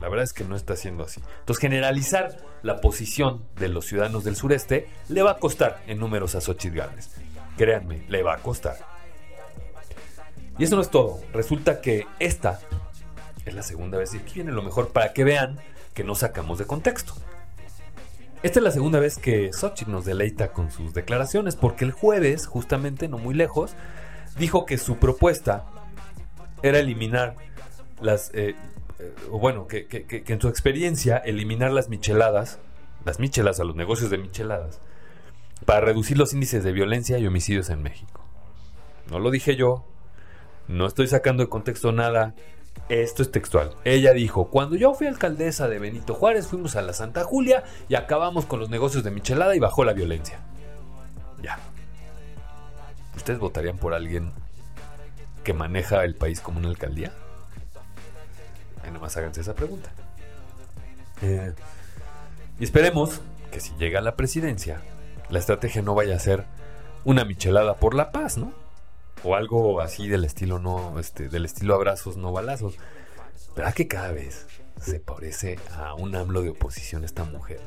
La 0.00 0.08
verdad 0.08 0.24
es 0.24 0.32
que 0.32 0.42
no 0.42 0.56
está 0.56 0.74
siendo 0.74 1.04
así. 1.04 1.22
Entonces, 1.38 1.60
generalizar 1.60 2.38
la 2.64 2.80
posición 2.80 3.44
de 3.54 3.68
los 3.68 3.86
ciudadanos 3.86 4.24
del 4.24 4.34
sureste 4.34 4.88
le 5.08 5.22
va 5.22 5.30
a 5.30 5.38
costar 5.38 5.84
en 5.86 6.00
números 6.00 6.34
a 6.34 6.40
Xochitl 6.40 6.80
créanme, 7.56 8.04
le 8.08 8.24
va 8.24 8.34
a 8.34 8.38
costar. 8.38 8.78
Y 10.58 10.64
eso 10.64 10.74
no 10.74 10.82
es 10.82 10.90
todo. 10.90 11.20
Resulta 11.32 11.80
que 11.80 12.04
esta 12.18 12.58
es 13.44 13.54
la 13.54 13.62
segunda 13.62 13.96
vez 13.96 14.12
y 14.12 14.18
aquí 14.18 14.34
viene 14.34 14.50
lo 14.50 14.62
mejor 14.62 14.88
para 14.88 15.12
que 15.12 15.22
vean 15.22 15.60
que 15.96 16.04
no 16.04 16.14
sacamos 16.14 16.58
de 16.58 16.66
contexto. 16.66 17.14
Esta 18.42 18.60
es 18.60 18.62
la 18.62 18.70
segunda 18.70 19.00
vez 19.00 19.16
que 19.16 19.50
Xochitl 19.52 19.90
nos 19.90 20.04
deleita 20.04 20.52
con 20.52 20.70
sus 20.70 20.92
declaraciones, 20.92 21.56
porque 21.56 21.86
el 21.86 21.90
jueves, 21.90 22.46
justamente 22.46 23.08
no 23.08 23.16
muy 23.16 23.34
lejos, 23.34 23.74
dijo 24.38 24.66
que 24.66 24.76
su 24.76 24.98
propuesta 24.98 25.64
era 26.62 26.78
eliminar 26.78 27.34
las, 28.02 28.30
eh, 28.34 28.54
eh, 28.98 29.14
bueno, 29.30 29.66
que, 29.66 29.86
que, 29.86 30.22
en 30.26 30.40
su 30.40 30.48
experiencia, 30.48 31.16
eliminar 31.16 31.72
las 31.72 31.88
micheladas, 31.88 32.58
las 33.06 33.18
michelas 33.18 33.58
a 33.58 33.64
los 33.64 33.74
negocios 33.74 34.10
de 34.10 34.18
micheladas, 34.18 34.80
para 35.64 35.80
reducir 35.80 36.18
los 36.18 36.34
índices 36.34 36.62
de 36.62 36.72
violencia 36.72 37.18
y 37.18 37.26
homicidios 37.26 37.70
en 37.70 37.82
México. 37.82 38.22
No 39.10 39.18
lo 39.18 39.30
dije 39.30 39.56
yo, 39.56 39.86
no 40.68 40.86
estoy 40.86 41.06
sacando 41.06 41.42
de 41.42 41.48
contexto 41.48 41.90
nada, 41.90 42.34
esto 42.88 43.22
es 43.22 43.32
textual. 43.32 43.74
Ella 43.84 44.12
dijo, 44.12 44.48
cuando 44.48 44.76
yo 44.76 44.94
fui 44.94 45.06
alcaldesa 45.06 45.68
de 45.68 45.78
Benito 45.78 46.14
Juárez, 46.14 46.46
fuimos 46.46 46.76
a 46.76 46.82
la 46.82 46.92
Santa 46.92 47.24
Julia 47.24 47.64
y 47.88 47.96
acabamos 47.96 48.46
con 48.46 48.60
los 48.60 48.70
negocios 48.70 49.02
de 49.02 49.10
michelada 49.10 49.56
y 49.56 49.58
bajó 49.58 49.84
la 49.84 49.92
violencia. 49.92 50.38
Ya. 51.42 51.58
¿Ustedes 53.16 53.38
votarían 53.38 53.78
por 53.78 53.94
alguien 53.94 54.32
que 55.42 55.52
maneja 55.52 56.04
el 56.04 56.14
país 56.14 56.40
como 56.40 56.58
una 56.58 56.68
alcaldía? 56.68 57.12
Ahí 58.84 58.92
nomás 58.92 59.16
háganse 59.16 59.40
esa 59.40 59.54
pregunta. 59.54 59.90
Eh, 61.22 61.52
y 62.60 62.64
esperemos 62.64 63.20
que 63.50 63.60
si 63.60 63.74
llega 63.76 63.98
a 63.98 64.02
la 64.02 64.16
presidencia, 64.16 64.80
la 65.28 65.38
estrategia 65.40 65.82
no 65.82 65.94
vaya 65.94 66.14
a 66.14 66.20
ser 66.20 66.44
una 67.04 67.24
michelada 67.24 67.74
por 67.74 67.94
la 67.94 68.12
paz, 68.12 68.38
¿no? 68.38 68.52
O 69.24 69.34
algo 69.34 69.80
así 69.80 70.08
del 70.08 70.24
estilo, 70.24 70.58
no, 70.58 70.98
este, 70.98 71.28
del 71.28 71.44
estilo 71.44 71.74
abrazos, 71.74 72.16
no 72.16 72.32
balazos. 72.32 72.76
¿Verdad 73.56 73.74
que 73.74 73.88
cada 73.88 74.12
vez 74.12 74.46
se 74.80 75.00
parece 75.00 75.58
a 75.74 75.94
un 75.94 76.14
AMLO 76.14 76.42
de 76.42 76.50
oposición 76.50 77.04
esta 77.04 77.24
mujer? 77.24 77.60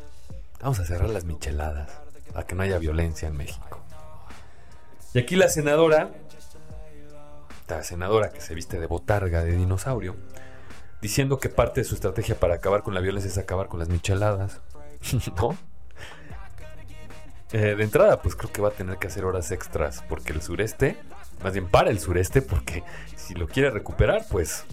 Vamos 0.62 0.80
a 0.80 0.86
cerrar 0.86 1.10
las 1.10 1.26
micheladas 1.26 1.91
para 2.34 2.45
que 2.45 2.56
no 2.56 2.64
haya 2.64 2.78
violencia 2.78 3.28
en 3.28 3.38
México. 3.38 3.82
Y 5.14 5.20
aquí 5.20 5.36
la 5.36 5.50
senadora, 5.50 6.12
la 7.68 7.84
senadora 7.84 8.30
que 8.30 8.41
se 8.41 8.54
viste 8.54 8.80
de 8.80 8.86
botarga 8.86 9.43
de 9.43 9.54
dinosaurio, 9.54 10.16
diciendo 11.02 11.39
que 11.39 11.50
parte 11.50 11.82
de 11.82 11.86
su 11.86 11.95
estrategia 11.95 12.39
para 12.39 12.56
acabar 12.56 12.84
con 12.84 12.93
la 12.93 13.00
violencia 13.00 13.30
es 13.30 13.38
acabar 13.38 13.68
con 13.68 13.80
las 13.80 13.89
micheladas. 13.89 14.62
¿No? 15.38 15.58
Eh, 17.52 17.76
de 17.76 17.84
entrada, 17.84 18.22
pues 18.22 18.36
creo 18.36 18.52
que 18.52 18.62
va 18.62 18.70
a 18.70 18.74
tener 18.74 18.97
que 18.97 19.08
hacer 19.08 19.26
horas 19.26 19.52
extras 19.52 20.04
porque 20.08 20.34
el 20.34 20.41
sureste, 20.43 20.97
más 21.44 21.54
bien 21.54 21.68
para 21.68 21.90
el 21.90 22.00
sureste, 22.00 22.42
porque 22.42 22.84
si 23.16 23.34
lo 23.34 23.48
quiere 23.48 23.70
recuperar, 23.72 24.26
pues 24.30 24.66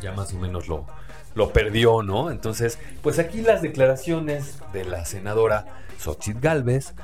ya 0.00 0.12
más 0.12 0.32
o 0.34 0.38
menos 0.38 0.68
lo, 0.68 0.86
lo 1.34 1.52
perdió, 1.52 2.02
¿no? 2.02 2.30
Entonces, 2.30 2.78
pues 3.02 3.18
aquí 3.18 3.42
las 3.42 3.62
declaraciones 3.62 4.58
de 4.72 4.84
la 4.84 5.04
senadora 5.04 5.66
Xochitl 5.98 6.40
Galvez. 6.40 6.94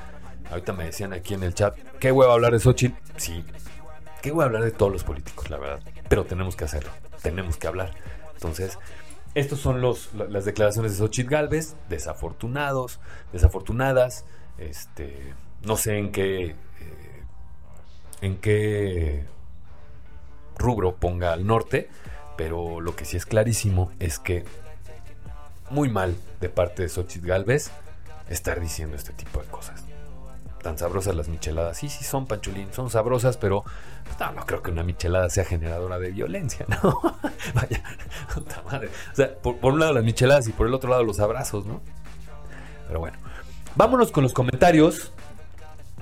Ahorita 0.51 0.73
me 0.73 0.85
decían 0.85 1.13
aquí 1.13 1.33
en 1.33 1.43
el 1.43 1.53
chat, 1.53 1.75
¿qué 1.99 2.09
a 2.09 2.33
hablar 2.33 2.53
de 2.53 2.59
Xochitl? 2.59 2.95
Sí, 3.17 3.43
¿qué 4.21 4.29
a 4.29 4.43
hablar 4.43 4.63
de 4.63 4.71
todos 4.71 4.91
los 4.91 5.03
políticos, 5.03 5.49
la 5.49 5.57
verdad? 5.57 5.79
Pero 6.07 6.25
tenemos 6.25 6.55
que 6.55 6.65
hacerlo, 6.65 6.91
tenemos 7.21 7.57
que 7.57 7.67
hablar. 7.67 7.91
Entonces, 8.33 8.77
estos 9.33 9.59
son 9.59 9.81
los, 9.81 10.13
las 10.13 10.45
declaraciones 10.45 10.91
de 10.91 10.97
Xochitl 10.97 11.29
Galvez, 11.29 11.75
desafortunados, 11.89 12.99
desafortunadas, 13.33 14.25
este, 14.57 15.33
no 15.63 15.77
sé 15.77 15.97
en 15.97 16.11
qué, 16.11 16.45
eh, 16.45 16.55
en 18.25 18.37
qué 18.37 19.25
rubro 20.57 20.95
ponga 20.95 21.33
al 21.33 21.45
norte, 21.45 21.89
pero 22.37 22.81
lo 22.81 22.95
que 22.95 23.05
sí 23.05 23.17
es 23.17 23.25
clarísimo 23.25 23.91
es 23.99 24.19
que 24.19 24.43
muy 25.69 25.89
mal 25.89 26.15
de 26.41 26.49
parte 26.49 26.83
de 26.83 26.89
Xochitl 26.89 27.27
Galvez 27.27 27.71
estar 28.29 28.59
diciendo 28.59 28.95
este 28.95 29.13
tipo 29.13 29.41
de 29.41 29.47
cosas 29.47 29.83
tan 30.65 30.79
sabrosas 30.79 31.15
las 31.15 31.27
micheladas. 31.27 31.77
Sí, 31.77 31.89
sí, 31.89 32.03
son 32.03 32.25
pancholín, 32.25 32.73
son 32.73 32.89
sabrosas, 32.89 33.37
pero 33.37 33.63
no, 34.33 34.45
creo 34.47 34.63
que 34.63 34.71
una 34.71 34.81
michelada 34.81 35.29
sea 35.29 35.45
generadora 35.45 35.99
de 35.99 36.09
violencia, 36.09 36.65
¿no? 36.67 36.99
Vaya, 37.53 37.83
puta 38.33 38.63
madre. 38.63 38.89
O 39.11 39.15
sea, 39.15 39.31
por, 39.35 39.57
un 39.61 39.79
lado 39.79 39.93
las 39.93 40.03
micheladas 40.03 40.47
y 40.47 40.53
por 40.53 40.65
el 40.65 40.73
otro 40.73 40.89
lado 40.89 41.03
los 41.03 41.19
abrazos, 41.19 41.67
¿no? 41.67 41.81
Pero 42.87 42.99
bueno, 42.99 43.19
vámonos 43.75 44.11
con 44.11 44.23
los 44.23 44.33
comentarios. 44.33 45.11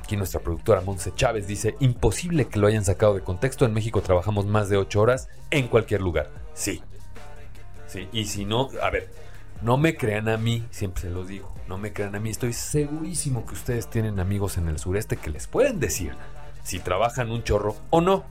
Aquí 0.04 0.18
nuestra 0.18 0.42
productora 0.42 0.82
Monse 0.82 1.14
Chávez 1.16 1.48
dice, 1.48 1.76
imposible 1.80 2.48
que 2.48 2.60
lo 2.60 2.68
hayan 2.68 2.86
sacado 2.86 3.16
de 3.16 3.22
contexto, 3.22 3.66
en 3.66 3.74
México 3.74 4.02
trabajamos 4.02 4.46
más 4.46 4.70
de 4.70 4.78
8 4.78 5.02
horas 5.02 5.30
en 5.50 5.68
cualquier 5.68 6.02
lugar. 6.02 6.30
Sí. 6.54 6.82
Sí, 7.88 8.10
y 8.12 8.26
si 8.26 8.46
no, 8.46 8.70
a 8.82 8.90
ver, 8.90 9.10
no 9.62 9.78
me 9.78 9.96
crean 9.96 10.28
a 10.30 10.38
mí, 10.38 10.66
siempre 10.72 11.04
se 11.04 11.10
los 11.10 11.28
digo 11.28 11.54
no 11.68 11.78
me 11.78 11.94
crean 11.94 12.16
a 12.16 12.20
mí, 12.20 12.30
estoy 12.30 12.54
segurísimo 12.54 13.46
que 13.46 13.54
ustedes 13.54 13.90
tienen 13.90 14.20
amigos 14.20 14.58
en 14.58 14.68
el 14.68 14.80
sureste 14.80 15.18
que 15.18 15.30
les 15.30 15.48
pueden 15.48 15.80
decir 15.80 16.14
si 16.64 16.80
trabajan 16.80 17.32
un 17.32 17.44
chorro 17.44 17.76
o 17.90 18.02
no. 18.02 18.26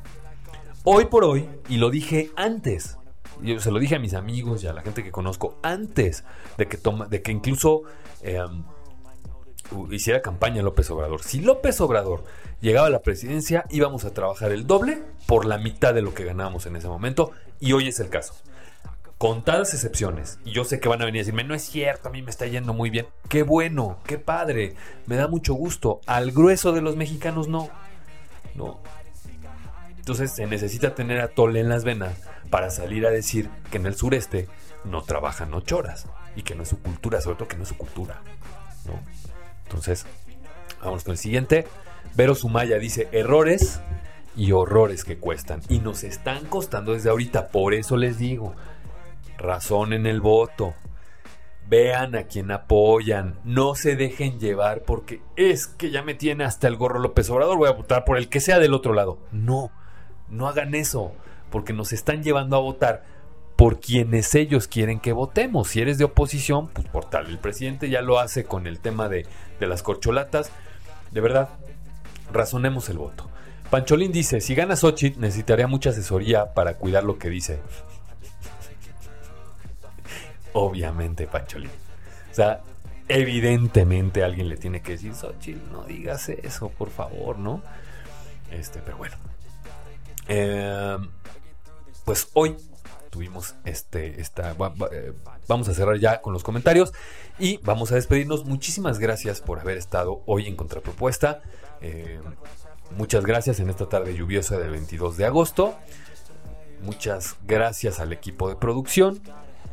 Hoy 0.85 1.07
por 1.07 1.25
hoy, 1.25 1.49
y 1.69 1.77
lo 1.77 1.91
dije 1.91 2.31
antes, 2.37 2.99
yo 3.41 3.59
se 3.61 3.71
lo 3.71 3.79
dije 3.79 3.97
a 3.97 3.99
mis 3.99 4.15
amigos 4.15 4.65
y 4.65 4.67
a 4.67 4.73
la 4.73 4.83
gente 4.83 5.05
que 5.05 5.11
conozco 5.11 5.59
antes 5.63 6.25
de 6.59 6.67
que, 6.67 6.77
toma, 6.77 7.07
de 7.07 7.23
que 7.23 7.33
incluso 7.33 7.83
em, 8.23 8.65
hiciera 9.91 10.23
campaña 10.23 10.63
López 10.63 10.91
Obrador. 10.91 11.23
Si 11.23 11.41
López 11.41 11.81
Obrador 11.81 12.25
llegaba 12.61 12.87
a 12.87 12.91
la 12.91 13.03
presidencia, 13.03 13.65
íbamos 13.71 14.05
a 14.05 14.15
trabajar 14.15 14.53
el 14.53 14.67
doble 14.67 15.03
por 15.27 15.45
la 15.45 15.59
mitad 15.59 15.95
de 15.95 16.03
lo 16.03 16.15
que 16.15 16.25
ganábamos 16.25 16.67
en 16.67 16.77
ese 16.77 16.89
momento, 16.89 17.33
y 17.61 17.73
hoy 17.73 17.89
es 17.89 18.01
el 18.01 18.09
caso 18.09 18.35
contadas 19.23 19.73
excepciones, 19.73 20.41
y 20.45 20.51
yo 20.51 20.65
sé 20.65 20.81
que 20.81 20.89
van 20.89 21.01
a 21.01 21.05
venir 21.05 21.21
a 21.21 21.23
decirme, 21.23 21.45
no 21.45 21.55
es 21.55 21.63
cierto, 21.63 22.09
a 22.09 22.11
mí 22.11 22.23
me 22.23 22.31
está 22.31 22.45
yendo 22.47 22.75
muy 22.75 22.91
bien. 22.91 23.07
Qué 23.29 23.45
bueno, 23.45 23.99
qué 24.05 24.19
padre, 24.19 24.75
me 25.07 25.15
da 25.15 25.29
mucho 25.29 25.55
gusto. 25.55 26.01
Al 26.07 26.33
grueso 26.33 26.73
de 26.73 26.81
los 26.81 26.97
mexicanos 26.97 27.47
no. 27.47 27.71
No. 28.57 28.81
Entonces 29.97 30.33
se 30.33 30.45
necesita 30.47 30.97
tener 30.97 31.21
a 31.21 31.29
tole 31.29 31.61
en 31.61 31.69
las 31.69 31.85
venas 31.85 32.15
para 32.51 32.71
salir 32.71 33.07
a 33.07 33.11
decir 33.11 33.49
que 33.71 33.77
en 33.77 33.87
el 33.87 33.95
sureste 33.95 34.49
no 34.83 35.03
trabajan 35.03 35.55
ocho 35.55 35.79
horas 35.79 36.07
y 36.35 36.43
que 36.43 36.57
no 36.57 36.65
es 36.65 36.71
su 36.71 36.81
cultura, 36.81 37.21
sobre 37.21 37.37
todo 37.37 37.47
que 37.47 37.57
no 37.57 37.63
es 37.63 37.69
su 37.69 37.77
cultura. 37.77 38.23
¿no? 38.87 38.95
Entonces, 39.73 40.05
vamos 40.83 41.03
con 41.03 41.13
el 41.13 41.19
siguiente. 41.19 41.67
Vero 42.15 42.35
Sumaya 42.35 42.79
dice 42.79 43.09
errores 43.11 43.81
y 44.37 44.53
horrores 44.53 45.03
que 45.03 45.17
cuestan 45.17 45.63
y 45.71 45.79
nos 45.79 46.05
están 46.05 46.45
costando 46.45 46.93
desde 46.93 47.09
ahorita, 47.09 47.49
por 47.49 47.73
eso 47.73 47.97
les 47.97 48.19
digo, 48.19 48.55
razón 49.39 49.95
en 49.95 50.05
el 50.05 50.21
voto. 50.21 50.75
Vean 51.67 52.15
a 52.17 52.25
quien 52.25 52.51
apoyan, 52.51 53.39
no 53.45 53.75
se 53.75 53.97
dejen 53.97 54.39
llevar 54.39 54.83
porque 54.83 55.23
es 55.37 55.69
que 55.69 55.91
ya 55.91 56.03
me 56.03 56.13
tiene 56.13 56.45
hasta 56.45 56.69
el 56.69 56.77
gorro 56.77 56.99
López 56.99 57.31
Obrador, 57.31 57.57
voy 57.57 57.71
a 57.71 57.73
votar 57.73 58.05
por 58.05 58.19
el 58.19 58.29
que 58.29 58.41
sea 58.41 58.59
del 58.59 58.75
otro 58.75 58.93
lado. 58.93 59.21
No, 59.31 59.71
no 60.29 60.49
hagan 60.49 60.75
eso, 60.75 61.13
porque 61.51 61.73
nos 61.73 61.95
están 61.95 62.23
llevando 62.23 62.57
a 62.57 62.61
votar 62.61 63.05
por 63.63 63.79
quienes 63.79 64.35
ellos 64.35 64.67
quieren 64.67 64.99
que 64.99 65.13
votemos. 65.13 65.69
Si 65.69 65.81
eres 65.81 65.97
de 65.97 66.03
oposición, 66.03 66.67
pues 66.67 66.89
por 66.89 67.05
tal. 67.05 67.29
El 67.29 67.39
presidente 67.39 67.89
ya 67.89 68.03
lo 68.03 68.19
hace 68.19 68.43
con 68.43 68.67
el 68.67 68.81
tema 68.81 69.09
de, 69.09 69.25
de 69.61 69.67
las 69.69 69.85
corcholatas. 69.85 70.51
De 71.13 71.21
verdad, 71.21 71.49
razonemos 72.33 72.89
el 72.89 72.99
voto. 72.99 73.31
Pancholín 73.71 74.11
dice, 74.11 74.41
si 74.41 74.57
gana 74.57 74.75
Xochitl 74.75 75.21
necesitaría 75.21 75.69
mucha 75.69 75.91
asesoría 75.91 76.55
para 76.55 76.75
cuidar 76.75 77.05
lo 77.05 77.21
que 77.21 77.31
dice. 77.31 77.61
Obviamente, 80.55 81.29
Pancholín. 81.29 81.71
O 82.33 82.35
sea, 82.35 82.63
evidentemente 83.07 84.25
alguien 84.25 84.49
le 84.49 84.57
tiene 84.57 84.83
que 84.83 84.91
decir, 84.91 85.15
Xochitl, 85.15 85.71
no 85.71 85.85
digas 85.85 86.31
eso, 86.31 86.69
por 86.71 86.91
favor, 86.91 87.39
¿no? 87.39 87.63
Este, 88.51 88.81
pero 88.81 88.97
bueno. 88.97 89.15
Eh, 90.27 90.99
pues 92.05 92.29
hoy 92.33 92.57
tuvimos 93.13 93.57
este, 93.67 94.23
esta, 94.23 94.57
eh, 94.91 95.13
vamos 95.47 95.69
a 95.69 95.75
cerrar 95.75 95.99
ya 95.99 96.23
con 96.23 96.33
los 96.33 96.43
comentarios 96.43 96.95
y 97.39 97.59
vamos 97.59 97.93
a 97.93 97.97
despedirnos. 97.97 98.47
Muchísimas 98.47 98.99
gracias 98.99 99.43
por 99.43 99.61
haber 99.61 99.77
estado 99.77 100.23
hoy 100.25 100.49
en 100.49 100.57
Contrapropuesta. 100.57 101.43
Eh, 101.83 102.21
muchas 102.97 103.27
gracias 103.27 103.61
en 103.61 103.69
esta 103.69 103.87
tarde 103.87 104.17
lluviosa 104.17 104.59
del 104.59 104.71
22 104.71 105.19
de 105.19 105.27
agosto. 105.27 105.75
Muchas 106.81 107.37
gracias 107.47 108.01
al 108.01 108.15
equipo 108.15 108.49
de 108.49 108.57
producción. 108.57 109.21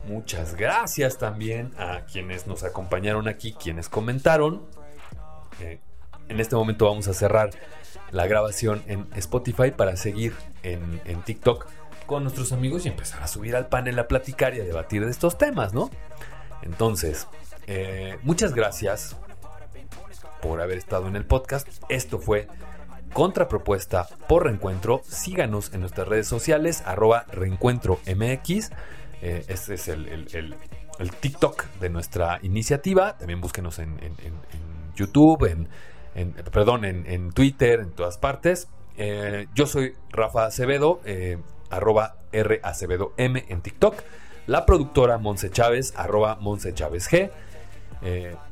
Muchas 0.05 0.55
gracias 0.55 1.17
también 1.17 1.71
a 1.77 2.01
quienes 2.11 2.45
nos 2.45 2.63
acompañaron 2.65 3.29
aquí, 3.29 3.53
quienes 3.53 3.87
comentaron. 3.87 4.63
Eh, 5.61 5.79
en 6.27 6.41
este 6.41 6.57
momento 6.57 6.87
vamos 6.87 7.07
a 7.07 7.13
cerrar 7.13 7.51
la 8.11 8.27
grabación 8.27 8.83
en 8.87 9.07
Spotify 9.15 9.71
para 9.71 9.95
seguir 9.95 10.33
en, 10.63 10.99
TikTok 11.23 11.67
con 12.09 12.23
nuestros 12.23 12.51
amigos 12.51 12.87
y 12.87 12.89
empezar 12.89 13.21
a 13.21 13.27
subir 13.27 13.55
al 13.55 13.67
panel 13.67 13.99
a 13.99 14.07
platicar 14.07 14.55
y 14.55 14.59
a 14.59 14.63
debatir 14.63 15.05
de 15.05 15.11
estos 15.11 15.37
temas, 15.37 15.75
¿no? 15.75 15.91
Entonces, 16.63 17.27
eh, 17.67 18.17
muchas 18.23 18.55
gracias 18.55 19.15
por 20.41 20.59
haber 20.59 20.79
estado 20.79 21.07
en 21.07 21.15
el 21.15 21.23
podcast. 21.23 21.67
Esto 21.87 22.17
fue 22.17 22.47
contrapropuesta 23.13 24.07
por 24.27 24.45
reencuentro. 24.45 25.03
Síganos 25.07 25.71
en 25.71 25.81
nuestras 25.81 26.07
redes 26.07 26.27
sociales, 26.27 26.81
arroba 26.83 27.25
reencuentro 27.31 27.99
MX. 28.07 28.71
Eh, 29.21 29.45
este 29.47 29.75
es 29.75 29.87
el, 29.87 30.55
TikTok 31.19 31.65
de 31.79 31.91
nuestra 31.91 32.39
iniciativa. 32.41 33.19
También 33.19 33.39
búsquenos 33.39 33.77
en, 33.77 33.99
YouTube, 34.95 35.45
en, 36.15 36.33
perdón, 36.51 36.85
en, 36.85 37.31
Twitter, 37.33 37.81
en 37.81 37.91
todas 37.91 38.17
partes. 38.17 38.67
Eh, 38.97 39.45
yo 39.53 39.67
soy 39.67 39.93
Rafa 40.09 40.47
Acevedo, 40.47 41.01
eh, 41.05 41.37
arroba 41.69 42.15
R 42.31 42.59
Acevedo 42.63 43.13
M 43.17 43.45
en 43.47 43.61
TikTok. 43.61 43.95
La 44.47 44.65
productora 44.65 45.17
Monse 45.17 45.51
Chávez, 45.51 45.93
arroba 45.95 46.37
Monse 46.39 46.73
Chávez 46.73 47.09
G. 47.09 47.31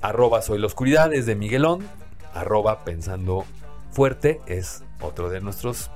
arroba 0.01 0.41
Soy 0.41 0.59
la 0.59 0.67
Oscuridad 0.67 1.13
es 1.13 1.25
de 1.25 1.35
Miguelón. 1.35 1.87
Arroba 2.33 2.83
Pensando 2.83 3.45
Fuerte 3.91 4.41
es 4.45 4.83
otro 5.01 5.29
de 5.29 5.41
nuestros, 5.41 5.89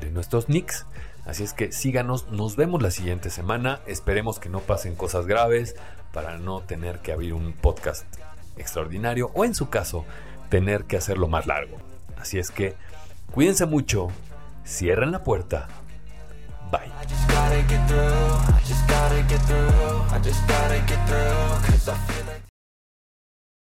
de 0.00 0.10
nuestros 0.10 0.48
nicks. 0.48 0.86
Así 1.26 1.44
es 1.44 1.52
que 1.52 1.72
síganos, 1.72 2.28
nos 2.30 2.56
vemos 2.56 2.82
la 2.82 2.90
siguiente 2.90 3.30
semana. 3.30 3.80
Esperemos 3.86 4.38
que 4.38 4.48
no 4.48 4.60
pasen 4.60 4.94
cosas 4.94 5.26
graves 5.26 5.76
para 6.12 6.38
no 6.38 6.60
tener 6.60 6.98
que 6.98 7.12
abrir 7.12 7.34
un 7.34 7.52
podcast 7.52 8.04
extraordinario 8.56 9.30
o 9.34 9.44
en 9.44 9.54
su 9.54 9.68
caso 9.70 10.04
tener 10.48 10.84
que 10.84 10.96
hacerlo 10.96 11.28
más 11.28 11.46
largo. 11.46 11.78
Así 12.18 12.38
es 12.38 12.50
que 12.50 12.74
cuídense 13.32 13.66
mucho, 13.66 14.08
cierren 14.66 15.12
la 15.12 15.24
puerta. 15.24 15.68
Bye. 16.74 17.04